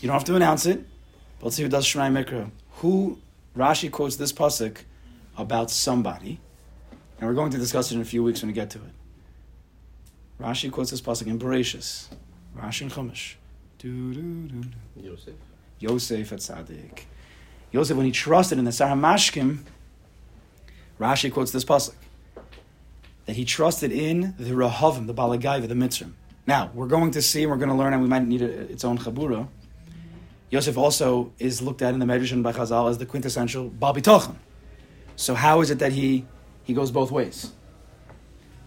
You 0.00 0.08
don't 0.08 0.14
have 0.14 0.24
to 0.24 0.36
announce 0.36 0.66
it, 0.66 0.84
but 1.38 1.46
let's 1.46 1.56
see 1.56 1.62
who 1.62 1.68
does 1.68 1.84
Shemai 1.84 2.24
Mikra. 2.24 2.50
Who, 2.76 3.18
Rashi 3.56 3.90
quotes 3.90 4.16
this 4.16 4.32
pasuk 4.32 4.78
about 5.36 5.70
somebody, 5.70 6.38
and 7.18 7.28
we're 7.28 7.34
going 7.34 7.50
to 7.50 7.58
discuss 7.58 7.90
it 7.90 7.96
in 7.96 8.00
a 8.00 8.04
few 8.04 8.22
weeks 8.22 8.42
when 8.42 8.48
we 8.48 8.54
get 8.54 8.70
to 8.70 8.78
it. 8.78 9.05
Rashi 10.40 10.70
quotes 10.70 10.90
this 10.90 11.00
pasuk 11.00 11.26
in 11.26 11.38
Bereshis, 11.38 12.08
Rashi 12.58 12.82
and 12.82 12.92
Chumash. 12.92 13.34
Do, 13.78 14.14
do. 14.14 14.62
Yosef. 15.00 15.34
Yosef 15.78 16.32
at 16.32 16.38
Tzaddik. 16.40 17.00
Yosef, 17.72 17.96
when 17.96 18.06
he 18.06 18.12
trusted 18.12 18.58
in 18.58 18.64
the 18.64 18.72
Sar 18.72 18.94
HaMashkim, 18.94 19.60
Rashi 21.00 21.32
quotes 21.32 21.52
this 21.52 21.64
pasuk 21.64 21.94
that 23.24 23.36
he 23.36 23.44
trusted 23.44 23.92
in 23.92 24.34
the 24.38 24.50
Rahavim, 24.50 25.06
the 25.06 25.14
Balagaiva, 25.14 25.68
the 25.68 25.74
Mitzrim. 25.74 26.12
Now 26.46 26.70
we're 26.74 26.86
going 26.86 27.10
to 27.12 27.22
see, 27.22 27.42
and 27.42 27.50
we're 27.50 27.58
going 27.58 27.70
to 27.70 27.74
learn, 27.74 27.92
and 27.92 28.02
we 28.02 28.08
might 28.08 28.24
need 28.24 28.42
a, 28.42 28.46
its 28.70 28.84
own 28.84 28.98
chabura. 28.98 29.48
Yosef 30.50 30.78
also 30.78 31.32
is 31.38 31.60
looked 31.60 31.82
at 31.82 31.92
in 31.92 31.98
the 31.98 32.06
Medrash 32.06 32.32
and 32.32 32.42
by 32.42 32.52
Chazal 32.52 32.88
as 32.88 32.98
the 32.98 33.06
quintessential 33.06 33.68
Bal 33.68 33.94
Bitachon. 33.94 34.36
So 35.16 35.34
how 35.34 35.60
is 35.60 35.70
it 35.70 35.78
that 35.80 35.92
he 35.92 36.24
he 36.62 36.72
goes 36.72 36.90
both 36.90 37.10
ways? 37.10 37.52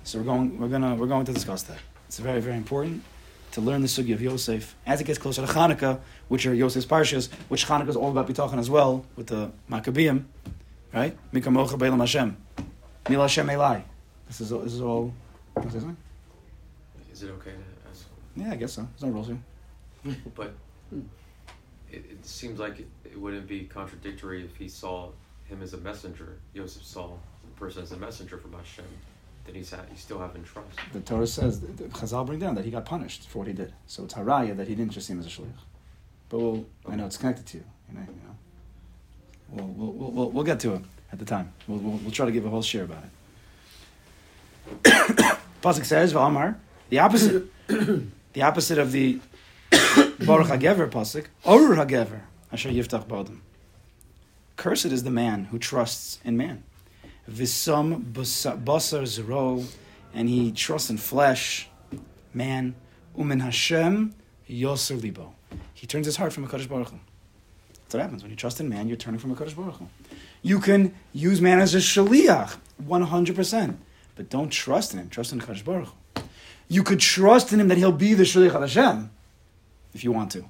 So 0.04 0.18
we're 0.20 0.26
going 0.26 0.60
we're 0.60 0.68
gonna 0.68 0.96
we're 0.96 1.08
going 1.08 1.26
to 1.26 1.34
discuss 1.34 1.64
that. 1.64 1.78
It's 2.08 2.20
very 2.20 2.42
very 2.42 2.58
important 2.58 3.04
to 3.52 3.62
learn 3.62 3.82
the 3.82 3.88
sugya 3.88 4.14
of 4.14 4.22
Yosef 4.22 4.76
as 4.86 5.02
it 5.02 5.06
gets 5.06 5.20
closer 5.20 5.46
to 5.46 5.52
Hanukkah, 5.52 6.00
which 6.28 6.46
are 6.46 6.54
Yosef's 6.54 6.86
parshas, 6.86 7.32
which 7.48 7.66
Hanukkah 7.66 7.90
is 7.90 7.96
all 7.96 8.12
about 8.12 8.28
Bitachon 8.28 8.60
as 8.60 8.70
well 8.70 9.06
with 9.16 9.28
the 9.28 9.52
Maccabeim, 9.68 10.28
right? 10.94 11.18
Mikamocha 11.34 11.78
Beilam 11.78 12.00
Hashem, 12.00 12.38
Mil 13.10 13.22
Hashem 13.22 13.48
Elai. 13.48 13.84
This 14.28 14.42
is 14.42 14.52
all, 14.52 14.60
this 14.60 14.74
is 14.74 14.82
all. 14.82 15.14
can 15.56 15.68
I 15.68 15.72
say 15.72 15.80
something? 15.80 15.98
Is 17.12 17.24
it 17.24 17.32
okay 17.32 17.52
to 17.52 17.90
ask? 17.90 18.06
Yeah, 18.36 18.52
I 18.52 18.56
guess 18.56 18.74
so. 18.74 18.88
There's 18.92 19.04
no 19.04 19.10
rules 19.10 19.28
here. 19.28 20.16
But 20.36 20.54
it, 21.92 22.06
it 22.12 22.26
seems 22.26 22.60
like 22.60 22.80
it, 22.80 22.88
it 23.04 23.20
wouldn't 23.20 23.48
be 23.48 23.66
contradictory 23.66 24.46
if 24.46 24.56
he 24.56 24.70
saw 24.70 25.10
him 25.46 25.62
as 25.64 25.74
a 25.74 25.78
messenger. 25.78 26.38
Yosef 26.54 26.84
saw 26.84 27.08
the 27.08 27.60
person 27.60 27.82
as 27.82 27.92
a 27.92 27.98
messenger 27.98 28.38
from 28.38 28.54
Hashem. 28.54 28.86
Then 29.46 29.56
he's 29.56 29.72
ha- 29.72 29.86
he's 29.90 30.02
still 30.02 30.20
having 30.20 30.44
trust. 30.44 30.68
The 30.94 31.00
Torah 31.02 31.28
says, 31.28 31.60
the 31.62 31.68
Chazal 31.86 32.26
bring 32.26 32.40
down 32.40 32.56
that 32.56 32.66
he 32.66 32.72
got 32.72 32.86
punished 32.86 33.28
for 33.30 33.40
what 33.40 33.48
he 33.48 33.54
did. 33.54 33.74
So 33.88 34.04
it's 34.04 34.14
haraya 34.14 34.56
that 34.58 34.68
he 34.68 34.76
didn't 34.76 34.92
just 34.92 35.08
see 35.08 35.14
him 35.14 35.20
as 35.20 35.26
a 35.26 35.30
shliach. 35.30 35.64
But 36.30 36.40
we'll, 36.40 36.66
I 36.88 36.96
know 36.96 37.06
it's 37.06 37.18
connected 37.18 37.46
to 37.48 37.58
you. 37.58 37.64
You 37.90 37.96
know, 37.96 38.02
you 38.02 38.22
know. 38.28 38.36
We'll, 39.52 39.68
we'll, 39.68 39.92
we'll, 39.94 40.12
we'll, 40.12 40.30
we'll 40.32 40.44
get 40.44 40.60
to 40.62 40.76
it 40.76 40.82
at 41.12 41.20
the 41.20 41.26
time. 41.26 41.52
We'll, 41.68 41.80
we'll, 41.80 41.98
we'll 41.98 42.12
try 42.12 42.26
to 42.26 42.32
give 42.32 42.46
a 42.46 42.50
whole 42.50 42.62
share 42.62 42.84
about 42.84 43.04
it. 43.04 43.10
Pasuk 45.62 45.86
says, 45.86 46.14
V'amar, 46.14 46.56
the 46.90 47.00
opposite, 47.00 47.46
the 47.68 48.42
opposite 48.42 48.78
of 48.78 48.92
the 48.92 49.20
Baruch 49.72 50.48
HaGever 50.48 50.90
Pasuk, 50.90 51.26
Orur 51.44 51.76
HaGever, 51.76 52.22
Asher 52.52 52.70
Yiftach 52.70 53.08
Bodem. 53.08 53.40
Cursed 54.56 54.86
is 54.86 55.04
the 55.04 55.10
man 55.12 55.46
who 55.46 55.58
trusts 55.58 56.20
in 56.24 56.38
man. 56.38 56.64
Visam 57.30 58.04
basar 58.12 59.06
zero, 59.06 59.64
and 60.14 60.28
he 60.28 60.52
trusts 60.52 60.90
in 60.90 60.98
flesh, 60.98 61.70
man. 62.34 62.76
Umen 63.18 63.42
Hashem 63.42 64.14
yoser 64.50 65.02
libo. 65.02 65.34
He 65.74 65.88
turns 65.88 66.06
his 66.06 66.16
heart 66.16 66.32
from 66.32 66.44
a 66.44 66.48
Kadosh 66.48 66.70
Baruch 66.70 66.90
Hu. 66.90 67.00
That's 67.74 67.94
what 67.96 68.02
happens 68.02 68.22
when 68.22 68.30
you 68.30 68.38
trust 68.38 68.60
in 68.60 68.70
man. 68.70 68.88
You're 68.88 68.98
turning 68.98 69.20
from 69.20 69.32
a 69.32 69.36
Kadosh 69.36 69.56
Baruch 69.56 69.76
Hu. 69.76 69.88
You 70.42 70.60
can 70.60 70.94
use 71.12 71.42
man 71.42 71.60
as 71.60 71.76
a 71.76 71.80
shaliach, 71.80 72.58
one 72.78 73.02
hundred 73.02 73.36
percent, 73.36 73.80
but 74.16 74.30
don't 74.30 74.50
trust 74.50 74.94
in 74.94 75.00
him. 75.00 75.10
Trust 75.10 75.34
in 75.34 75.40
Kadosh 75.40 75.64
Baruch 75.66 75.90
Hu. 76.16 76.24
You 76.68 76.84
could 76.84 77.00
trust 77.00 77.52
in 77.52 77.60
him 77.60 77.68
that 77.68 77.78
he'll 77.78 77.92
be 77.92 78.14
the 78.14 78.24
shaliach 78.24 78.54
of 78.54 78.62
Hashem, 78.62 79.10
if 79.94 80.04
you 80.04 80.12
want 80.12 80.32
to. 80.32 80.46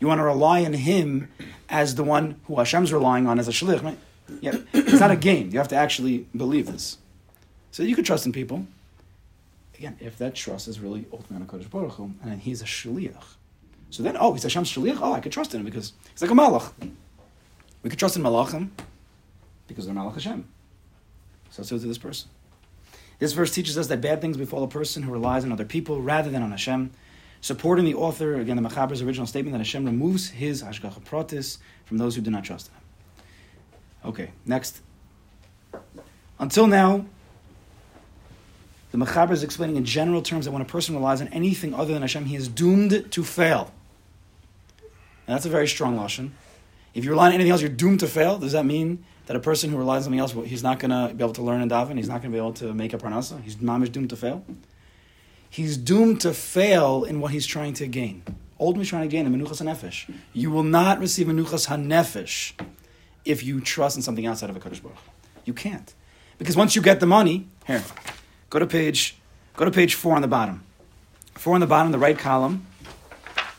You 0.00 0.08
want 0.08 0.18
to 0.18 0.24
rely 0.24 0.64
on 0.64 0.72
him 0.72 1.28
as 1.68 1.94
the 1.94 2.02
one 2.04 2.40
who 2.46 2.56
Hashem's 2.56 2.92
relying 2.92 3.26
on 3.28 3.38
as 3.38 3.46
a 3.48 3.52
shaliach. 3.52 3.82
Right? 3.82 3.98
Yeah, 4.40 4.56
it's 4.92 5.00
not 5.00 5.10
a 5.10 5.16
game. 5.16 5.50
You 5.50 5.58
have 5.58 5.68
to 5.68 5.76
actually 5.76 6.26
believe 6.36 6.66
this. 6.66 6.98
So 7.70 7.82
you 7.82 7.96
could 7.96 8.04
trust 8.04 8.26
in 8.26 8.32
people. 8.32 8.66
Again, 9.76 9.96
if 10.00 10.18
that 10.18 10.34
trust 10.34 10.68
is 10.68 10.78
really 10.78 11.06
ultimately 11.12 11.36
on 11.36 11.46
Kadosh 11.46 11.70
Baruch 11.70 11.92
Hu, 11.92 12.12
and 12.22 12.40
he's 12.40 12.62
a 12.62 12.64
shaliach. 12.64 13.24
So 13.90 14.02
then, 14.02 14.16
oh, 14.18 14.32
he's 14.32 14.42
Hashem's 14.42 14.70
shaliach. 14.70 14.98
Oh, 15.00 15.12
I 15.12 15.20
could 15.20 15.32
trust 15.32 15.54
in 15.54 15.60
him 15.60 15.66
because 15.66 15.92
he's 16.12 16.22
like 16.22 16.30
a 16.30 16.34
malach. 16.34 16.70
We 17.82 17.90
could 17.90 17.98
trust 17.98 18.16
in 18.16 18.22
malachim 18.22 18.70
because 19.66 19.86
they're 19.86 19.94
malach 19.94 20.14
Hashem. 20.14 20.46
So 21.50 21.62
so 21.62 21.78
to 21.78 21.86
this 21.86 21.98
person. 21.98 22.28
This 23.18 23.32
verse 23.32 23.54
teaches 23.54 23.78
us 23.78 23.86
that 23.88 24.00
bad 24.00 24.20
things 24.20 24.36
befall 24.36 24.64
a 24.64 24.68
person 24.68 25.02
who 25.02 25.12
relies 25.12 25.44
on 25.44 25.52
other 25.52 25.64
people 25.64 26.00
rather 26.00 26.30
than 26.30 26.42
on 26.42 26.50
Hashem 26.50 26.90
supporting 27.42 27.84
the 27.84 27.94
author, 27.94 28.36
again, 28.36 28.56
the 28.60 28.68
Machaber's 28.68 29.02
original 29.02 29.26
statement 29.26 29.52
that 29.52 29.58
Hashem 29.58 29.84
removes 29.84 30.30
his 30.30 30.62
Hashgacha 30.62 31.02
Pratis 31.02 31.58
from 31.84 31.98
those 31.98 32.14
who 32.14 32.22
do 32.22 32.30
not 32.30 32.44
trust 32.44 32.68
him. 32.68 32.81
Okay, 34.04 34.30
next. 34.44 34.80
Until 36.38 36.66
now, 36.66 37.06
the 38.90 38.98
Machaber 38.98 39.30
is 39.30 39.42
explaining 39.42 39.76
in 39.76 39.84
general 39.84 40.22
terms 40.22 40.44
that 40.44 40.50
when 40.50 40.62
a 40.62 40.66
person 40.66 40.94
relies 40.94 41.20
on 41.20 41.28
anything 41.28 41.72
other 41.74 41.92
than 41.92 42.02
Hashem, 42.02 42.26
he 42.26 42.36
is 42.36 42.48
doomed 42.48 43.10
to 43.12 43.24
fail. 43.24 43.72
And 45.26 45.34
that's 45.34 45.46
a 45.46 45.50
very 45.50 45.68
strong 45.68 45.96
lashon. 45.96 46.30
If 46.94 47.04
you 47.04 47.10
rely 47.10 47.28
on 47.28 47.32
anything 47.32 47.52
else, 47.52 47.62
you're 47.62 47.70
doomed 47.70 48.00
to 48.00 48.08
fail. 48.08 48.38
Does 48.38 48.52
that 48.52 48.66
mean 48.66 49.04
that 49.26 49.36
a 49.36 49.40
person 49.40 49.70
who 49.70 49.78
relies 49.78 49.98
on 49.98 50.02
something 50.04 50.20
else, 50.20 50.32
he's 50.46 50.62
not 50.62 50.78
going 50.78 50.90
to 50.90 51.14
be 51.14 51.22
able 51.22 51.32
to 51.34 51.42
learn 51.42 51.62
and 51.62 51.70
daven? 51.70 51.96
He's 51.96 52.08
not 52.08 52.20
going 52.20 52.32
to 52.32 52.36
be 52.36 52.38
able 52.38 52.52
to 52.54 52.74
make 52.74 52.92
a 52.92 52.98
parnasa? 52.98 53.40
He's 53.42 53.56
mamish 53.56 53.92
doomed 53.92 54.10
to 54.10 54.16
fail? 54.16 54.44
he's 55.52 55.76
doomed 55.76 56.18
to 56.22 56.32
fail 56.32 57.04
in 57.04 57.20
what 57.20 57.30
he's 57.30 57.46
trying 57.46 57.74
to 57.74 57.86
gain. 57.86 58.22
Ultimately 58.58 58.86
trying 58.86 59.02
to 59.02 59.08
gain 59.08 59.30
the 59.30 59.36
menuchas 59.36 59.60
hanefesh. 59.62 60.12
You 60.32 60.50
will 60.50 60.62
not 60.62 60.98
receive 60.98 61.26
menuchas 61.26 61.68
hanefesh 61.68 62.54
if 63.24 63.42
you 63.42 63.60
trust 63.60 63.96
in 63.96 64.02
something 64.02 64.26
outside 64.26 64.50
of 64.50 64.56
a 64.56 64.60
Kadosh 64.60 64.82
Baruch. 64.82 64.98
You 65.44 65.54
can't. 65.54 65.92
Because 66.38 66.56
once 66.56 66.74
you 66.74 66.82
get 66.82 67.00
the 67.00 67.06
money, 67.06 67.46
here, 67.66 67.82
go 68.50 68.58
to 68.58 68.66
page, 68.66 69.16
go 69.56 69.64
to 69.64 69.70
page 69.70 69.94
four 69.94 70.16
on 70.16 70.22
the 70.22 70.28
bottom. 70.28 70.64
Four 71.34 71.54
on 71.54 71.60
the 71.60 71.66
bottom, 71.66 71.92
the 71.92 71.98
right 71.98 72.18
column, 72.18 72.66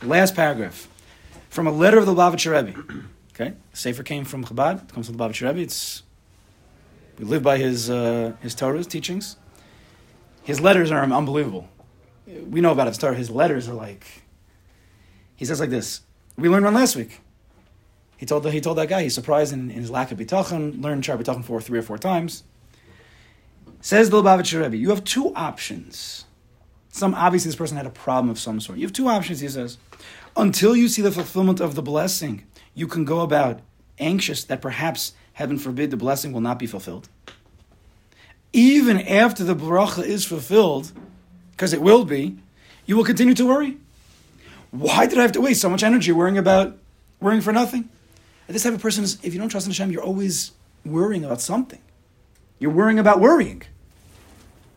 last 0.02 0.36
paragraph. 0.36 0.88
From 1.50 1.68
a 1.68 1.72
letter 1.72 1.98
of 1.98 2.06
the 2.06 2.14
Lubavitcher 2.14 2.52
Rebbe. 2.52 3.04
Okay? 3.36 3.54
Sefer 3.74 4.04
came 4.04 4.26
from 4.26 4.46
Chabad, 4.46 4.84
it 4.84 4.94
comes 4.94 5.08
from 5.08 5.18
the 5.18 5.24
Lubavitcher 5.24 5.48
Rebbe. 5.48 5.62
It's, 5.62 6.04
we 7.18 7.26
live 7.26 7.42
by 7.42 7.58
his, 7.58 7.90
uh, 7.90 8.34
his 8.42 8.54
Torah's 8.54 8.86
teachings. 8.86 9.38
His 10.44 10.62
letters 10.62 10.92
are 10.92 11.02
unbelievable 11.02 11.68
we 12.26 12.62
know 12.62 12.72
about 12.72 12.88
it. 12.88 13.18
His 13.18 13.30
letters 13.30 13.68
are 13.68 13.74
like. 13.74 14.06
He 15.36 15.46
says 15.46 15.60
like 15.60 15.70
this. 15.70 16.02
We 16.38 16.50
learned 16.50 16.66
one 16.66 16.74
last 16.74 16.96
week. 16.96 17.20
He 18.24 18.26
told 18.26 18.50
he 18.50 18.62
told 18.62 18.78
that 18.78 18.88
guy 18.88 19.04
he's 19.04 19.14
surprised 19.14 19.52
in, 19.52 19.70
in 19.70 19.82
his 19.82 19.92
lack 19.92 20.10
of 20.10 20.18
bitachon. 20.18 20.82
Learned 20.82 21.04
Shaar 21.04 21.18
Bitachon 21.18 21.44
for 21.44 21.60
three 21.60 21.78
or 21.78 21.82
four 21.82 21.98
times. 21.98 22.46
Says 23.82 24.10
the 24.10 24.24
Lubavitcher 24.24 24.62
Rebbe, 24.62 24.78
you 24.78 24.92
have 24.92 25.04
two 25.04 25.36
options. 25.36 26.24
Some 26.88 27.14
obviously 27.16 27.50
this 27.50 27.58
person 27.58 27.76
had 27.76 27.86
a 27.86 27.90
problem 27.90 28.30
of 28.30 28.40
some 28.40 28.62
sort. 28.62 28.78
You 28.78 28.86
have 28.86 28.94
two 28.94 29.10
options. 29.10 29.42
He 29.42 29.50
says, 29.50 29.78
until 30.38 30.74
you 30.74 30.88
see 30.88 31.02
the 31.02 31.12
fulfillment 31.12 31.60
of 31.60 31.76
the 31.76 31.82
blessing, 31.82 32.46
you 32.74 32.88
can 32.88 33.04
go 33.04 33.20
about 33.20 33.60
anxious 34.00 34.46
that 34.46 34.62
perhaps 34.62 35.12
heaven 35.34 35.58
forbid 35.58 35.92
the 35.92 35.98
blessing 35.98 36.32
will 36.32 36.40
not 36.40 36.58
be 36.58 36.66
fulfilled. 36.66 37.10
Even 38.54 39.02
after 39.02 39.44
the 39.44 39.54
bracha 39.54 40.02
is 40.02 40.24
fulfilled, 40.24 40.94
because 41.52 41.74
it 41.74 41.82
will 41.82 42.06
be, 42.06 42.38
you 42.86 42.96
will 42.96 43.04
continue 43.04 43.34
to 43.34 43.46
worry. 43.46 43.80
Why 44.72 45.08
did 45.08 45.20
I 45.20 45.24
have 45.24 45.34
to 45.34 45.42
waste 45.42 45.60
so 45.60 45.70
much 45.70 45.84
energy 45.84 46.14
worrying 46.14 46.38
about 46.38 46.78
worrying 47.20 47.42
for 47.42 47.52
nothing? 47.52 47.90
And 48.48 48.56
this 48.56 48.64
type 48.64 48.74
of 48.74 48.82
person 48.82 49.04
is, 49.04 49.18
if 49.24 49.34
you 49.34 49.40
don't 49.40 49.50
trust 49.50 49.66
in 49.66 49.72
Hashem, 49.72 49.92
you're 49.92 50.04
always 50.04 50.52
worrying 50.86 51.24
about 51.24 51.42
something. 51.42 51.82
You're 52.60 52.72
worrying 52.72 53.00
about 53.00 53.20
worrying. 53.20 53.64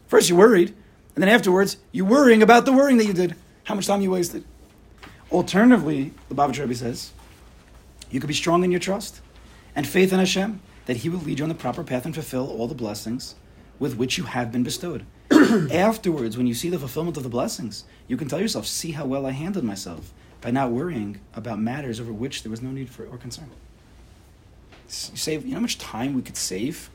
First, 0.06 0.28
you're 0.28 0.38
worried, 0.38 0.68
and 1.14 1.22
then 1.22 1.28
afterwards, 1.28 1.78
you're 1.92 2.06
worrying 2.06 2.42
about 2.42 2.64
the 2.64 2.72
worrying 2.72 2.98
that 2.98 3.06
you 3.06 3.12
did, 3.12 3.34
how 3.64 3.74
much 3.74 3.86
time 3.86 4.00
you 4.00 4.10
wasted. 4.10 4.44
Alternatively, 5.32 6.12
the 6.28 6.34
Baba 6.34 6.52
Rebbe 6.52 6.74
says, 6.74 7.10
you 8.10 8.20
could 8.20 8.28
be 8.28 8.34
strong 8.34 8.62
in 8.62 8.70
your 8.70 8.80
trust 8.80 9.20
and 9.74 9.86
faith 9.86 10.12
in 10.12 10.20
Hashem 10.20 10.60
that 10.86 10.98
He 10.98 11.08
will 11.08 11.18
lead 11.18 11.40
you 11.40 11.44
on 11.44 11.48
the 11.48 11.54
proper 11.54 11.82
path 11.82 12.04
and 12.04 12.14
fulfill 12.14 12.48
all 12.48 12.68
the 12.68 12.74
blessings 12.74 13.34
with 13.78 13.96
which 13.96 14.16
you 14.16 14.24
have 14.24 14.52
been 14.52 14.62
bestowed. 14.62 15.04
Afterwards, 15.72 16.36
when 16.36 16.46
you 16.46 16.54
see 16.54 16.70
the 16.70 16.78
fulfillment 16.78 17.16
of 17.16 17.24
the 17.24 17.28
blessings, 17.28 17.84
you 18.06 18.16
can 18.16 18.28
tell 18.28 18.40
yourself, 18.40 18.66
see 18.66 18.92
how 18.92 19.04
well 19.04 19.26
I 19.26 19.32
handled 19.32 19.64
myself 19.64 20.12
by 20.46 20.52
not 20.52 20.70
worrying 20.70 21.18
about 21.34 21.58
matters 21.58 21.98
over 21.98 22.12
which 22.12 22.44
there 22.44 22.50
was 22.50 22.62
no 22.62 22.70
need 22.70 22.88
for 22.88 23.04
or 23.06 23.18
concern. 23.18 23.50
You 23.50 25.16
save, 25.16 25.44
you 25.44 25.50
know 25.50 25.56
how 25.56 25.62
much 25.62 25.76
time 25.76 26.14
we 26.14 26.22
could 26.22 26.36
save? 26.36 26.88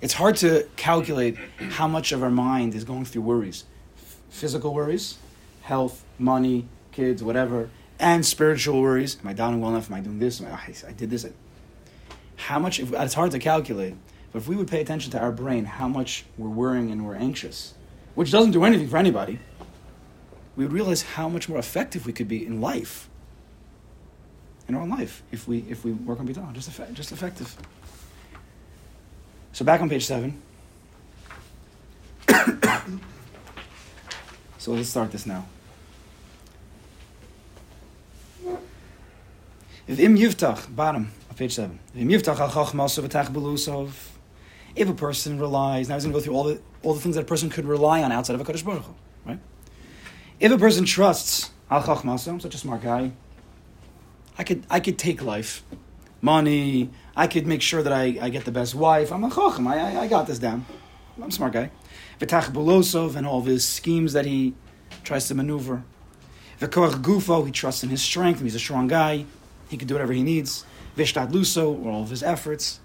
It's 0.00 0.14
hard 0.14 0.34
to 0.38 0.66
calculate 0.74 1.36
how 1.58 1.86
much 1.86 2.10
of 2.10 2.24
our 2.24 2.30
mind 2.30 2.74
is 2.74 2.82
going 2.82 3.04
through 3.04 3.22
worries. 3.22 3.66
Physical 4.30 4.74
worries, 4.74 5.16
health, 5.62 6.04
money, 6.18 6.66
kids, 6.90 7.22
whatever, 7.22 7.70
and 8.00 8.26
spiritual 8.26 8.80
worries. 8.80 9.16
Am 9.22 9.28
I 9.28 9.32
doing 9.32 9.60
well 9.60 9.70
enough? 9.70 9.88
Am 9.88 9.98
I 9.98 10.00
doing 10.00 10.18
this? 10.18 10.42
I, 10.42 10.74
I 10.88 10.90
did 10.90 11.08
this. 11.08 11.24
How 12.34 12.58
much, 12.58 12.80
it's 12.80 13.14
hard 13.14 13.30
to 13.30 13.38
calculate 13.38 13.94
but 14.32 14.40
if 14.40 14.48
we 14.48 14.56
would 14.56 14.66
pay 14.66 14.80
attention 14.80 15.12
to 15.12 15.20
our 15.20 15.30
brain, 15.30 15.66
how 15.66 15.86
much 15.86 16.24
we're 16.36 16.48
worrying 16.48 16.90
and 16.90 17.06
we're 17.06 17.14
anxious, 17.14 17.74
which 18.16 18.32
doesn't 18.32 18.50
do 18.50 18.64
anything 18.64 18.88
for 18.88 18.96
anybody, 18.96 19.38
we 20.60 20.66
would 20.66 20.74
realize 20.74 21.00
how 21.00 21.26
much 21.26 21.48
more 21.48 21.58
effective 21.58 22.04
we 22.04 22.12
could 22.12 22.28
be 22.28 22.44
in 22.44 22.60
life, 22.60 23.08
in 24.68 24.74
our 24.74 24.82
own 24.82 24.90
life, 24.90 25.22
if 25.32 25.48
we 25.48 25.64
if 25.70 25.86
we 25.86 25.92
work 25.92 26.20
on 26.20 26.28
bitachon, 26.28 26.52
just 26.52 26.68
effect, 26.68 26.92
just 26.92 27.12
effective. 27.12 27.56
So 29.52 29.64
back 29.64 29.80
on 29.80 29.88
page 29.88 30.04
seven. 30.04 30.42
so 34.58 34.72
let's 34.72 34.90
start 34.90 35.12
this 35.12 35.24
now. 35.24 35.46
If 39.88 39.98
im 39.98 40.14
yiftach, 40.14 40.76
bottom 40.76 41.10
of 41.30 41.38
page 41.38 41.54
seven. 41.54 41.78
Im 41.96 42.08
yiftach 42.08 42.38
al 42.38 42.50
chachmas 42.50 42.98
belusov. 43.32 43.92
If 44.76 44.90
a 44.90 44.94
person 44.94 45.40
relies, 45.40 45.88
now 45.88 45.94
he's 45.94 46.04
going 46.04 46.12
to 46.12 46.18
go 46.18 46.22
through 46.22 46.34
all 46.34 46.44
the 46.44 46.60
all 46.82 46.92
the 46.92 47.00
things 47.00 47.14
that 47.14 47.22
a 47.22 47.24
person 47.24 47.48
could 47.48 47.64
rely 47.64 48.02
on 48.02 48.12
outside 48.12 48.34
of 48.34 48.42
a 48.42 48.44
Kadosh 48.44 48.62
Baruch 48.62 48.82
Hu? 48.82 48.94
If 50.40 50.50
a 50.50 50.56
person 50.56 50.86
trusts 50.86 51.50
Al 51.70 51.82
Chachmaso, 51.82 52.28
I'm 52.28 52.40
such 52.40 52.54
a 52.54 52.58
smart 52.58 52.80
guy, 52.80 53.12
I 54.38 54.42
could 54.42 54.64
I 54.70 54.80
could 54.80 54.96
take 54.96 55.22
life, 55.22 55.62
money, 56.22 56.88
I 57.14 57.26
could 57.26 57.46
make 57.46 57.60
sure 57.60 57.82
that 57.82 57.92
I, 57.92 58.16
I 58.18 58.30
get 58.30 58.46
the 58.46 58.50
best 58.50 58.74
wife. 58.74 59.12
I'm 59.12 59.22
a 59.22 59.28
Chacham, 59.28 59.66
I, 59.66 59.78
I, 59.78 60.00
I 60.00 60.06
got 60.06 60.26
this 60.26 60.38
down. 60.38 60.64
I'm 61.18 61.28
a 61.28 61.30
smart 61.30 61.52
guy. 61.52 61.70
V'tach 62.18 62.52
Bulosov 62.54 63.16
and 63.16 63.26
all 63.26 63.40
of 63.40 63.44
his 63.44 63.66
schemes 63.66 64.14
that 64.14 64.24
he 64.24 64.54
tries 65.04 65.28
to 65.28 65.34
maneuver. 65.34 65.82
V'koach 66.58 67.02
Gufo, 67.02 67.44
he 67.44 67.52
trusts 67.52 67.84
in 67.84 67.90
his 67.90 68.00
strength, 68.00 68.40
he's 68.40 68.54
a 68.54 68.58
strong 68.58 68.88
guy, 68.88 69.26
he 69.68 69.76
can 69.76 69.86
do 69.86 69.92
whatever 69.92 70.14
he 70.14 70.22
needs. 70.22 70.64
Vishtat 70.96 71.32
Luso, 71.32 71.84
all 71.84 72.04
of 72.04 72.08
his 72.08 72.22
efforts. 72.22 72.80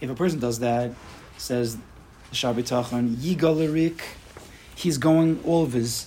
If 0.00 0.08
a 0.10 0.14
person 0.14 0.38
does 0.38 0.60
that, 0.60 0.92
says 1.38 1.76
Shabbat 2.30 2.68
Tachon, 2.68 3.16
Yigal 3.16 4.00
he's 4.76 4.96
going, 4.96 5.42
all 5.44 5.64
of 5.64 5.72
his, 5.72 6.06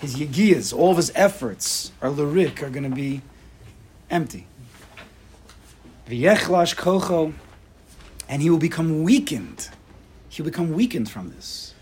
his 0.00 0.16
yigiyas, 0.16 0.76
all 0.76 0.90
of 0.90 0.96
his 0.96 1.12
efforts 1.14 1.92
are 2.00 2.10
lirik, 2.10 2.62
are 2.62 2.70
going 2.70 2.88
to 2.88 2.94
be 2.94 3.22
empty. 4.10 4.46
V'yechlash 6.08 6.74
kocho, 6.74 7.32
and 8.28 8.42
he 8.42 8.50
will 8.50 8.58
become 8.58 9.02
weakened. 9.02 9.68
He'll 10.28 10.46
become 10.46 10.72
weakened 10.72 11.10
from 11.10 11.30
this. 11.30 11.74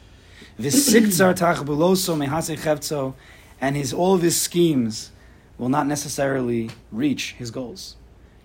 V'siktzar 0.58 1.34
tachbuloso 1.38 2.16
mehase 2.16 2.58
chevtzo, 2.58 3.14
and 3.60 3.76
his, 3.76 3.92
all 3.92 4.14
of 4.14 4.22
his 4.22 4.40
schemes 4.40 5.10
will 5.56 5.68
not 5.68 5.86
necessarily 5.86 6.70
reach 6.92 7.32
his 7.32 7.50
goals. 7.50 7.96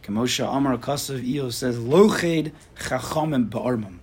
Kamosha 0.04 0.56
Amar 0.56 0.78
Kasav 0.78 1.24
Eo 1.24 1.50
says, 1.50 1.80
Loched 1.80 2.52
chachamim 2.78 3.50
ba'armam 3.50 4.00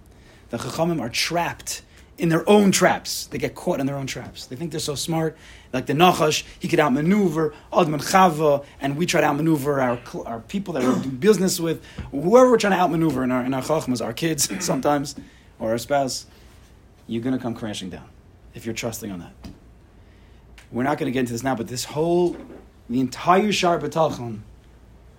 the 0.50 0.58
Chachamim 0.58 1.00
are 1.00 1.08
trapped 1.08 1.82
in 2.20 2.28
their 2.28 2.48
own 2.48 2.70
traps. 2.70 3.26
They 3.26 3.38
get 3.38 3.54
caught 3.54 3.80
in 3.80 3.86
their 3.86 3.96
own 3.96 4.06
traps. 4.06 4.46
They 4.46 4.54
think 4.54 4.70
they're 4.70 4.80
so 4.80 4.94
smart. 4.94 5.36
Like 5.72 5.86
the 5.86 5.94
Nachash, 5.94 6.44
he 6.58 6.68
could 6.68 6.78
outmaneuver 6.78 7.54
Adman 7.72 8.02
Chava, 8.02 8.64
and 8.80 8.96
we 8.96 9.06
try 9.06 9.22
to 9.22 9.26
outmaneuver 9.26 9.80
our, 9.80 9.98
our 10.26 10.40
people 10.40 10.74
that 10.74 10.82
we 10.82 11.02
do 11.02 11.10
business 11.28 11.58
with. 11.58 11.82
Whoever 12.10 12.50
we're 12.50 12.58
trying 12.58 12.74
to 12.74 12.78
outmaneuver 12.78 13.24
in 13.24 13.30
our, 13.32 13.42
in 13.44 13.54
our 13.54 13.62
Chachmas, 13.62 14.04
our 14.04 14.12
kids 14.12 14.50
sometimes, 14.64 15.16
or 15.58 15.70
our 15.70 15.78
spouse, 15.78 16.26
you're 17.06 17.22
going 17.22 17.36
to 17.36 17.42
come 17.42 17.54
crashing 17.54 17.88
down 17.88 18.08
if 18.54 18.66
you're 18.66 18.74
trusting 18.74 19.10
on 19.10 19.20
that. 19.20 19.32
We're 20.70 20.82
not 20.82 20.98
going 20.98 21.06
to 21.06 21.12
get 21.12 21.20
into 21.20 21.32
this 21.32 21.42
now, 21.42 21.54
but 21.54 21.68
this 21.68 21.84
whole, 21.84 22.36
the 22.88 23.00
entire 23.00 23.50
Shaar 23.50 23.78
Bitachon 23.80 24.40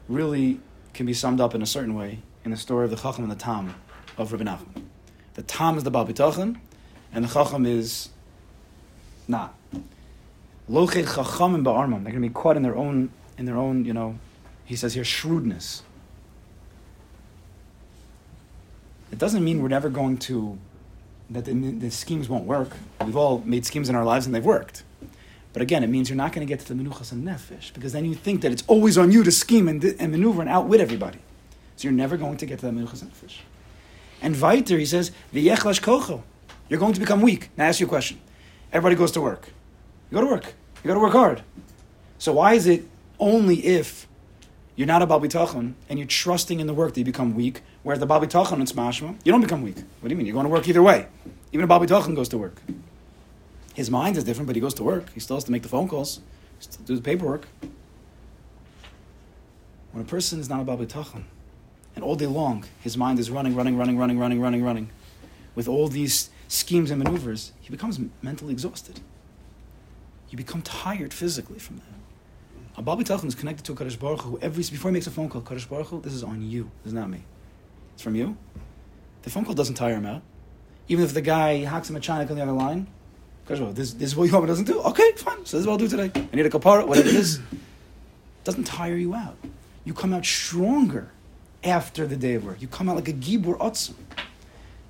really 0.07 0.59
can 0.93 1.05
be 1.05 1.13
summed 1.13 1.41
up 1.41 1.55
in 1.55 1.61
a 1.61 1.65
certain 1.65 1.95
way 1.95 2.19
in 2.45 2.51
the 2.51 2.57
story 2.57 2.85
of 2.85 2.91
the 2.91 2.97
Chacham 2.97 3.23
and 3.23 3.31
the 3.31 3.35
Tam 3.35 3.73
of 4.17 4.31
Rabbi 4.31 4.43
Nachman. 4.43 4.83
The 5.33 5.43
Tam 5.43 5.77
is 5.77 5.83
the 5.83 5.91
Baal 5.91 6.05
Bitachon, 6.05 6.59
and 7.13 7.23
the 7.25 7.27
Chacham 7.27 7.65
is 7.65 8.09
not. 9.27 9.55
Lochet 10.69 11.03
Chacham 11.03 11.55
and 11.55 11.65
Ba'armam. 11.65 12.03
They're 12.03 12.13
going 12.13 12.23
to 12.23 12.29
be 12.29 12.29
caught 12.29 12.55
in 12.55 12.63
their 12.63 12.75
own, 12.75 13.09
in 13.37 13.45
their 13.45 13.57
own, 13.57 13.85
you 13.85 13.93
know, 13.93 14.17
he 14.65 14.75
says 14.75 14.93
here, 14.93 15.03
shrewdness. 15.03 15.83
It 19.11 19.19
doesn't 19.19 19.43
mean 19.43 19.61
we're 19.61 19.67
never 19.67 19.89
going 19.89 20.17
to, 20.19 20.57
that 21.29 21.43
the, 21.43 21.53
the 21.53 21.91
schemes 21.91 22.29
won't 22.29 22.45
work. 22.45 22.69
We've 23.05 23.17
all 23.17 23.43
made 23.45 23.65
schemes 23.65 23.89
in 23.89 23.95
our 23.95 24.05
lives 24.05 24.25
and 24.25 24.33
they've 24.33 24.45
worked. 24.45 24.83
But 25.53 25.61
again, 25.61 25.83
it 25.83 25.87
means 25.87 26.09
you're 26.09 26.15
not 26.15 26.31
going 26.31 26.47
to 26.47 26.49
get 26.49 26.61
to 26.65 26.73
the 26.73 26.81
menuchas 26.81 27.11
and 27.11 27.27
nefesh 27.27 27.73
because 27.73 27.91
then 27.91 28.05
you 28.05 28.15
think 28.15 28.41
that 28.41 28.53
it's 28.53 28.63
always 28.67 28.97
on 28.97 29.11
you 29.11 29.23
to 29.25 29.31
scheme 29.31 29.67
and, 29.67 29.83
and 29.83 30.11
maneuver 30.11 30.41
and 30.41 30.49
outwit 30.49 30.79
everybody. 30.79 31.19
So 31.75 31.89
you're 31.89 31.91
never 31.91 32.15
going 32.15 32.37
to 32.37 32.45
get 32.45 32.59
to 32.59 32.67
the 32.67 32.71
menuchas 32.71 33.01
and 33.01 33.11
nefesh. 33.11 33.39
And 34.21 34.39
weiter, 34.39 34.77
he 34.77 34.85
says, 34.85 35.11
v'yechlash 35.33 35.81
kocho. 35.81 36.21
You're 36.71 36.79
going 36.79 36.93
to 36.93 37.01
become 37.01 37.21
weak. 37.21 37.49
Now, 37.57 37.65
I 37.65 37.67
ask 37.67 37.81
you 37.81 37.85
a 37.85 37.89
question. 37.89 38.17
Everybody 38.71 38.95
goes 38.95 39.11
to 39.11 39.19
work. 39.21 39.49
You 40.09 40.15
go 40.15 40.21
to 40.21 40.27
work. 40.27 40.53
You 40.81 40.87
got 40.87 40.93
to 40.93 41.01
work 41.01 41.11
hard. 41.11 41.43
So 42.17 42.31
why 42.31 42.53
is 42.53 42.65
it 42.65 42.87
only 43.19 43.57
if 43.65 44.07
you're 44.77 44.87
not 44.87 45.01
a 45.01 45.05
Babi 45.05 45.27
Tachon 45.27 45.73
and 45.89 45.99
you're 45.99 46.07
trusting 46.07 46.61
in 46.61 46.67
the 46.67 46.73
work 46.73 46.93
that 46.93 47.01
you 47.01 47.05
become 47.05 47.35
weak, 47.35 47.61
whereas 47.83 47.99
the 47.99 48.05
Babi 48.05 48.27
Tachon 48.27 48.53
and 48.53 48.67
Smashma, 48.67 49.17
you 49.25 49.33
don't 49.33 49.41
become 49.41 49.63
weak. 49.63 49.75
What 49.99 50.07
do 50.07 50.09
you 50.11 50.15
mean? 50.15 50.25
You're 50.25 50.33
going 50.33 50.45
to 50.45 50.49
work 50.49 50.65
either 50.65 50.81
way. 50.81 51.07
Even 51.51 51.65
a 51.65 51.67
Babi 51.67 51.87
Tachon 51.87 52.15
goes 52.15 52.29
to 52.29 52.37
work. 52.37 52.61
His 53.73 53.91
mind 53.91 54.15
is 54.15 54.23
different, 54.23 54.47
but 54.47 54.55
he 54.55 54.61
goes 54.61 54.73
to 54.75 54.83
work. 54.83 55.11
He 55.11 55.19
still 55.19 55.35
has 55.35 55.43
to 55.43 55.51
make 55.51 55.63
the 55.63 55.69
phone 55.69 55.89
calls, 55.89 56.21
still 56.61 56.85
do 56.85 56.95
the 56.95 57.01
paperwork. 57.01 57.49
When 59.91 60.05
a 60.05 60.07
person 60.07 60.39
is 60.39 60.47
not 60.47 60.61
a 60.61 60.63
Babi 60.63 60.85
Tachon, 60.85 61.23
and 61.97 62.03
all 62.05 62.15
day 62.15 62.27
long 62.27 62.63
his 62.79 62.95
mind 62.95 63.19
is 63.19 63.29
running, 63.29 63.57
running, 63.57 63.77
running, 63.77 63.97
running, 63.97 64.17
running, 64.17 64.39
running, 64.39 64.63
running, 64.63 64.89
with 65.53 65.67
all 65.67 65.89
these 65.89 66.29
schemes 66.51 66.91
and 66.91 67.01
maneuvers, 67.01 67.53
he 67.61 67.69
becomes 67.69 67.99
mentally 68.21 68.51
exhausted. 68.51 68.99
You 70.29 70.37
become 70.37 70.61
tired 70.61 71.13
physically 71.13 71.59
from 71.59 71.77
that. 71.77 71.85
A 72.77 72.81
Babi 72.81 73.03
Tachon 73.03 73.25
is 73.25 73.35
connected 73.35 73.65
to 73.65 73.73
a 73.73 73.75
Kadosh 73.75 73.99
Baruch 73.99 74.21
Hu. 74.21 74.39
Every, 74.41 74.63
before 74.63 74.91
he 74.91 74.93
makes 74.93 75.07
a 75.07 75.11
phone 75.11 75.29
call, 75.29 75.41
Kadosh 75.41 75.67
Baruch 75.67 75.87
Hu, 75.87 76.01
this 76.01 76.13
is 76.13 76.23
on 76.23 76.41
you. 76.41 76.71
This 76.83 76.89
is 76.89 76.93
not 76.93 77.09
me. 77.09 77.23
It's 77.93 78.01
from 78.01 78.15
you. 78.15 78.37
The 79.23 79.29
phone 79.29 79.45
call 79.45 79.53
doesn't 79.53 79.75
tire 79.75 79.95
him 79.95 80.05
out. 80.05 80.21
Even 80.87 81.03
if 81.05 81.13
the 81.13 81.21
guy 81.21 81.59
hacks 81.59 81.89
him 81.89 81.95
a 81.95 81.99
China 81.99 82.29
on 82.29 82.35
the 82.35 82.41
other 82.41 82.51
line, 82.51 82.87
Kadosh 83.47 83.59
Baruch 83.59 83.75
this, 83.75 83.93
this 83.93 84.09
is 84.09 84.15
what 84.15 84.29
Yom 84.29 84.45
doesn't 84.45 84.65
do. 84.65 84.81
Okay, 84.81 85.11
fine. 85.13 85.45
So 85.45 85.57
this 85.57 85.61
is 85.61 85.67
what 85.67 85.73
I'll 85.73 85.77
do 85.77 85.87
today. 85.87 86.11
I 86.15 86.35
need 86.35 86.45
a 86.45 86.49
kapara, 86.49 86.85
whatever 86.85 87.07
it 87.07 87.15
is. 87.15 87.39
doesn't 88.43 88.65
tire 88.65 88.97
you 88.97 89.13
out. 89.13 89.37
You 89.85 89.93
come 89.93 90.13
out 90.13 90.25
stronger 90.25 91.11
after 91.63 92.05
the 92.07 92.15
day 92.15 92.35
of 92.35 92.45
work. 92.45 92.61
You 92.61 92.67
come 92.67 92.89
out 92.89 92.95
like 92.95 93.07
a 93.07 93.13
Gibur 93.13 93.57
Otzim. 93.57 93.93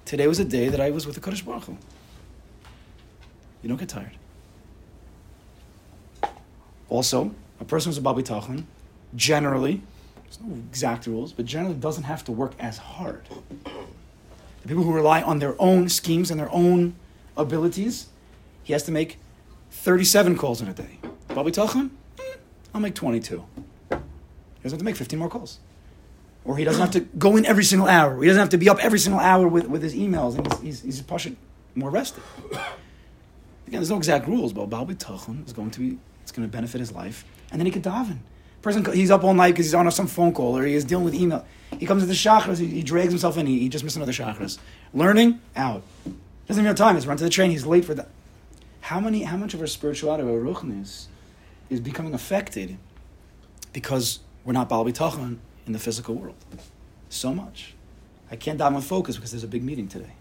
Today 0.06 0.28
was 0.28 0.39
a 0.39 0.45
day 0.45 0.70
that 0.70 0.80
I 0.82 0.91
was 0.91 1.06
with 1.06 1.16
the 1.16 1.22
Kadosh 1.22 1.43
Baruch 1.45 1.64
Hu. 1.66 1.78
You 3.62 3.70
don't 3.70 3.78
get 3.78 3.89
tired. 3.89 4.18
Also, 6.89 7.32
a 7.60 7.66
person 7.66 7.89
who's 7.89 7.97
a 7.97 8.02
Babi 8.02 8.22
Tachon, 8.24 8.66
generally, 9.16 9.82
there's 10.24 10.39
no 10.41 10.56
exact 10.56 11.08
rules, 11.08 11.32
but 11.32 11.45
generally 11.45 11.76
doesn't 11.76 12.04
have 12.04 12.24
to 12.26 12.32
work 12.32 12.54
as 12.60 12.78
hard. 12.78 13.24
The 14.64 14.68
people 14.68 14.84
who 14.84 14.93
rely 14.93 15.22
on 15.22 15.39
their 15.39 15.56
own 15.60 15.88
schemes 15.89 16.32
and 16.32 16.39
their 16.39 16.52
own 16.52 16.95
abilities, 17.38 18.08
he 18.64 18.74
has 18.74 18.84
to 18.84 18.91
make 18.91 19.20
37 19.72 20.38
calls 20.38 20.62
in 20.62 20.68
a 20.68 20.74
day. 20.74 20.99
Babi 21.30 21.52
Tachon, 21.52 21.91
eh, 22.20 22.24
I'll 22.74 22.82
make 22.82 22.95
22. 22.95 23.45
He 23.89 23.95
doesn't 24.64 24.72
have 24.72 24.80
to 24.80 24.86
make 24.86 24.97
15 24.97 25.18
more 25.18 25.30
calls. 25.30 25.60
Or 26.44 26.58
he 26.58 26.64
doesn't 26.64 26.82
have 26.82 26.92
to 26.92 27.02
go 27.02 27.38
in 27.38 27.46
every 27.46 27.64
single 27.64 27.88
hour. 27.88 28.20
He 28.22 28.28
doesn't 28.28 28.39
have 28.39 28.50
to 28.50 28.58
be 28.58 28.68
up 28.68 28.80
every 28.84 29.00
single 29.00 29.20
hour 29.20 29.48
with, 29.48 29.68
with 29.68 29.84
his 29.84 29.94
emails, 29.94 30.38
and 30.38 30.48
he's, 30.48 30.62
he's, 30.62 30.82
he's 30.82 31.02
pushing 31.02 31.38
more 31.76 31.92
rested. 31.92 32.24
Again, 32.52 33.80
there's 33.80 33.89
no 33.89 33.98
exact 33.98 34.28
rules, 34.28 34.52
but 34.52 34.66
Baal 34.70 34.86
Tachon 34.86 35.46
is 35.46 35.54
going 35.54 35.72
to 35.72 35.80
be, 35.80 36.00
it's 36.24 36.32
going 36.32 36.48
to 36.48 36.52
benefit 36.52 36.80
his 36.80 36.92
life. 36.92 37.26
And 37.52 37.60
then 37.60 37.66
he 37.66 37.72
could 37.72 37.84
daven. 37.84 38.18
Person, 38.62 38.86
he's 38.94 39.10
up 39.10 39.24
all 39.24 39.34
night 39.34 39.52
because 39.52 39.66
he's 39.66 39.74
on 39.74 39.89
some 39.92 40.08
phone 40.08 40.34
call 40.34 40.58
or 40.58 40.66
he 40.66 40.76
is 40.76 40.86
dealing 40.86 41.06
with 41.06 41.16
email. 41.16 41.46
He 41.80 41.86
comes 41.86 42.04
to 42.04 42.08
the 42.08 42.14
shacharis, 42.14 42.60
he, 42.60 42.68
he 42.68 42.84
drags 42.84 43.10
himself 43.10 43.38
in, 43.38 43.48
he, 43.48 43.60
he 43.60 43.70
just 43.70 43.84
missed 43.84 43.96
another 43.96 44.12
shacharis. 44.12 44.60
Learning, 44.94 45.42
out. 45.56 45.84
Doesn't 46.48 46.62
even 46.62 46.66
have 46.66 46.76
time, 46.76 46.96
he's 46.96 47.08
run 47.08 47.18
to 47.18 47.24
the 47.24 47.30
train, 47.30 47.50
he's 47.50 47.66
late 47.66 47.86
for 47.86 47.94
that. 47.94 48.10
How 48.82 49.00
many, 49.00 49.24
how 49.24 49.38
much 49.38 49.54
of 49.54 49.62
our 49.62 49.68
spirituality, 49.68 50.24
our 50.24 50.39
ruchnis, 50.39 51.06
is 51.70 51.80
becoming 51.80 52.14
affected 52.14 52.78
because 53.74 54.20
we're 54.44 54.54
not 54.54 54.68
Baal 54.68 54.86
Tachon 54.86 55.38
in 55.66 55.74
the 55.74 55.80
physical 55.80 56.16
world? 56.16 56.36
So 57.09 57.34
much. 57.34 57.74
I 58.30 58.36
can't 58.36 58.59
daven 58.59 58.82
focus 58.82 59.16
because 59.16 59.32
there's 59.32 59.43
a 59.43 59.47
big 59.47 59.64
meeting 59.64 59.88
today. 59.88 60.14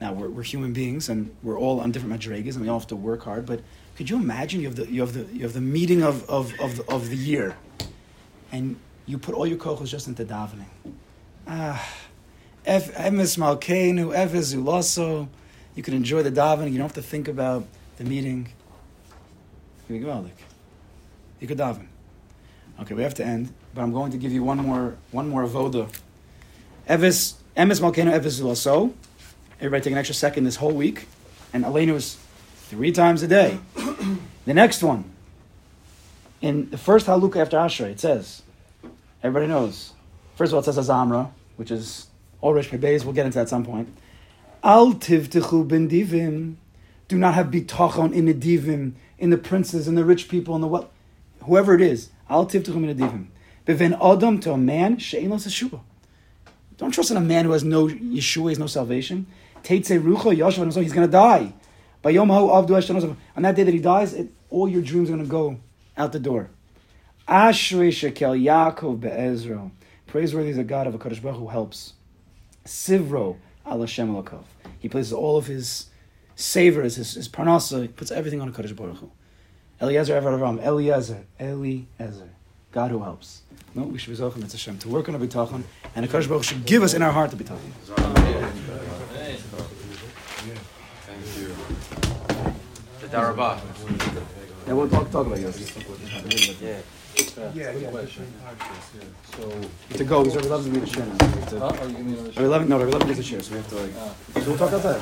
Now 0.00 0.12
we're, 0.12 0.28
we're 0.28 0.42
human 0.42 0.72
beings 0.72 1.08
and 1.08 1.34
we're 1.42 1.58
all 1.58 1.80
on 1.80 1.90
different 1.92 2.20
madreigas 2.20 2.54
and 2.54 2.62
we 2.62 2.68
all 2.68 2.78
have 2.78 2.88
to 2.88 2.96
work 2.96 3.22
hard. 3.22 3.46
But 3.46 3.60
could 3.96 4.10
you 4.10 4.16
imagine 4.16 4.60
you 4.60 4.66
have 4.66 4.76
the 4.76 4.90
you 4.90 5.00
have 5.00 5.14
the 5.14 5.24
you 5.32 5.42
have 5.44 5.52
the 5.52 5.60
meeting 5.60 6.02
of 6.02 6.28
of, 6.28 6.52
of, 6.60 6.76
the, 6.76 6.92
of 6.92 7.08
the 7.10 7.16
year, 7.16 7.56
and 8.52 8.76
you 9.06 9.18
put 9.18 9.34
all 9.34 9.46
your 9.46 9.58
kochos 9.58 9.86
just 9.86 10.08
into 10.08 10.24
davening. 10.24 10.66
Ah, 11.46 11.88
emes 12.66 13.38
malkeinu 13.38 14.14
efes 14.14 14.54
ulaso. 14.54 15.28
You 15.74 15.82
can 15.82 15.94
enjoy 15.94 16.22
the 16.22 16.32
davening. 16.32 16.72
You 16.72 16.78
don't 16.78 16.88
have 16.88 16.94
to 16.94 17.02
think 17.02 17.28
about 17.28 17.64
the 17.96 18.04
meeting. 18.04 18.48
You 19.88 20.00
could 20.00 21.58
daven. 21.58 21.86
Okay, 22.80 22.94
we 22.94 23.02
have 23.02 23.14
to 23.14 23.24
end, 23.24 23.52
but 23.74 23.82
I'm 23.82 23.92
going 23.92 24.12
to 24.12 24.18
give 24.18 24.32
you 24.32 24.44
one 24.44 24.58
more 24.58 24.96
one 25.10 25.28
more 25.28 25.44
avoda. 25.44 25.88
Eves 26.88 27.34
emes 27.56 27.80
malkeinu 27.80 28.12
efes 28.12 28.40
ulaso. 28.40 28.92
Everybody 29.58 29.84
take 29.84 29.92
an 29.92 29.98
extra 29.98 30.14
second 30.14 30.44
this 30.44 30.56
whole 30.56 30.72
week. 30.72 31.06
And 31.52 31.64
Elena 31.64 31.92
was 31.92 32.18
three 32.68 32.92
times 32.92 33.22
a 33.22 33.28
day. 33.28 33.58
the 34.44 34.54
next 34.54 34.82
one. 34.82 35.10
In 36.40 36.70
the 36.70 36.78
first 36.78 37.06
halukah 37.06 37.36
after 37.36 37.56
Ashrei, 37.56 37.90
it 37.90 38.00
says, 38.00 38.42
everybody 39.22 39.46
knows. 39.46 39.92
First 40.36 40.50
of 40.50 40.54
all, 40.54 40.60
it 40.60 40.64
says 40.64 40.76
Azamra, 40.76 41.30
which 41.56 41.70
is 41.70 42.08
all 42.40 42.52
Rish 42.52 42.70
Beis. 42.70 43.04
We'll 43.04 43.14
get 43.14 43.24
into 43.24 43.36
that 43.36 43.42
at 43.42 43.48
some 43.48 43.64
point. 43.64 43.88
Al 44.62 44.94
tivtichu 44.94 45.66
ben 45.66 45.88
divim. 45.88 46.56
Do 47.06 47.16
not 47.16 47.34
have 47.34 47.46
bitachon 47.46 48.12
in 48.12 48.26
the 48.26 48.34
divim, 48.34 48.94
in 49.18 49.30
the 49.30 49.36
princes, 49.38 49.86
in 49.86 49.94
the 49.94 50.04
rich 50.04 50.28
people, 50.28 50.54
in 50.54 50.62
the 50.62 50.66
what, 50.66 50.90
whoever 51.44 51.74
it 51.74 51.82
is. 51.82 52.10
Al 52.28 52.46
tivtichu 52.46 52.86
the 52.86 52.94
divim. 52.94 53.26
Beven 53.66 53.94
adam 53.94 54.40
to 54.40 54.52
a 54.52 54.58
man 54.58 54.98
she'en 54.98 55.30
lo 55.30 55.38
Don't 56.76 56.90
trust 56.90 57.10
in 57.10 57.16
a 57.16 57.20
man 57.20 57.46
who 57.46 57.52
has 57.52 57.64
no 57.64 57.88
Yeshua, 57.88 58.50
has 58.50 58.58
no 58.58 58.66
salvation. 58.66 59.26
Teitze 59.62 60.00
rucho 60.00 60.36
yashav 60.36 60.82
he's 60.82 60.92
going 60.92 61.06
to 61.06 61.12
die. 61.12 61.52
By 62.02 62.10
yom 62.10 62.28
avdu 62.28 63.16
on 63.36 63.42
that 63.42 63.56
day 63.56 63.62
that 63.62 63.72
he 63.72 63.80
dies, 63.80 64.12
it, 64.12 64.30
all 64.50 64.68
your 64.68 64.82
dreams 64.82 65.08
are 65.08 65.14
going 65.14 65.24
to 65.24 65.30
go 65.30 65.58
out 65.96 66.12
the 66.12 66.18
door. 66.18 66.50
Ashrei 67.26 67.90
shekel 67.90 68.32
Yaakov 68.34 69.00
be'ezro. 69.00 69.70
Praiseworthy 70.06 70.50
is 70.50 70.58
a 70.58 70.64
God 70.64 70.86
of 70.86 70.94
a 70.94 70.98
Kadosh 70.98 71.22
Baruch 71.22 71.38
who 71.38 71.48
helps. 71.48 71.94
Sivro 72.66 73.38
al 73.64 73.80
Hashem 73.80 74.24
He 74.78 74.88
places 74.88 75.12
all 75.12 75.38
of 75.38 75.46
his 75.46 75.86
savors, 76.36 76.96
his, 76.96 77.14
his 77.14 77.28
parnasa, 77.28 77.82
he 77.82 77.88
puts 77.88 78.10
everything 78.10 78.40
on 78.40 78.48
a 78.48 78.52
Kadosh 78.52 78.76
Baruch 78.76 78.98
Hu. 78.98 79.10
Eliezer 79.80 80.14
Ever 80.14 80.34
Eliezer, 80.34 81.24
Eliezer, 81.40 82.30
God 82.74 82.90
who 82.90 83.00
helps. 83.04 83.42
No, 83.76 83.84
we 83.84 83.98
should 83.98 84.10
be 84.10 84.16
Zochim, 84.20 84.42
it's 84.42 84.52
Hashem, 84.52 84.78
to 84.78 84.88
work 84.88 85.08
on 85.08 85.14
a 85.14 85.18
bitachon, 85.18 85.62
and 85.94 86.04
a 86.04 86.08
Kadosh 86.08 86.28
Baruch 86.28 86.42
should 86.42 86.66
give 86.66 86.82
us 86.82 86.92
in 86.92 87.02
our 87.02 87.12
heart 87.12 87.30
the 87.30 87.36
bitachon. 87.36 87.70
Thank 91.06 91.22
you. 91.38 91.54
The 93.00 93.06
Darabah. 93.06 93.60
Yeah, 94.66 94.72
we'll 94.72 94.88
talk, 94.88 95.08
talk 95.12 95.26
about 95.26 95.38
this. 95.38 95.76
Yeah. 96.60 96.80
Yeah, 97.54 97.70
yeah. 97.72 98.06
So 99.36 99.42
to 99.96 100.04
go, 100.04 100.24
because 100.24 100.36
Rabbi 100.36 100.48
Levin 100.48 100.72
needs 100.72 100.90
to 100.90 100.96
share 100.96 101.06
now. 101.06 101.12
We 101.12 101.26
have 101.26 101.48
to- 101.50 101.62
Oh, 101.62 101.86
you 101.86 101.98
mean 102.04 102.18
on 102.18 102.24
the 102.24 102.30
Rabbi 102.30 102.46
Levin, 102.46 102.68
no, 102.68 102.78
Rabbi 102.78 102.90
Levin 102.90 103.06
needs 103.06 103.20
to 103.20 103.24
share, 103.24 103.40
so 103.40 103.52
we 103.52 103.58
have 103.58 103.68
to 103.68 103.76
like. 103.76 103.92
Ah. 103.98 104.14
So 104.34 104.50
we'll 104.50 104.58
talk 104.58 104.72
outside. 104.72 105.00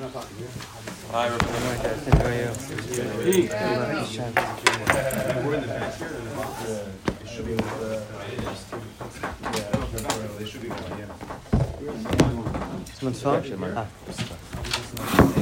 Hi, 0.00 1.26
everybody. 1.26 1.60
should 7.28 7.44
be 7.44 7.52
with 7.52 7.80
the. 7.80 8.02
Yeah, 9.42 9.60
temporarily, 9.92 10.38
they 10.38 10.46
should 10.46 10.62
be 10.62 10.68
one, 10.68 10.98
yeah. 10.98 11.12
Someone's 12.94 13.20
phone? 13.22 13.42
Ah. 13.76 15.36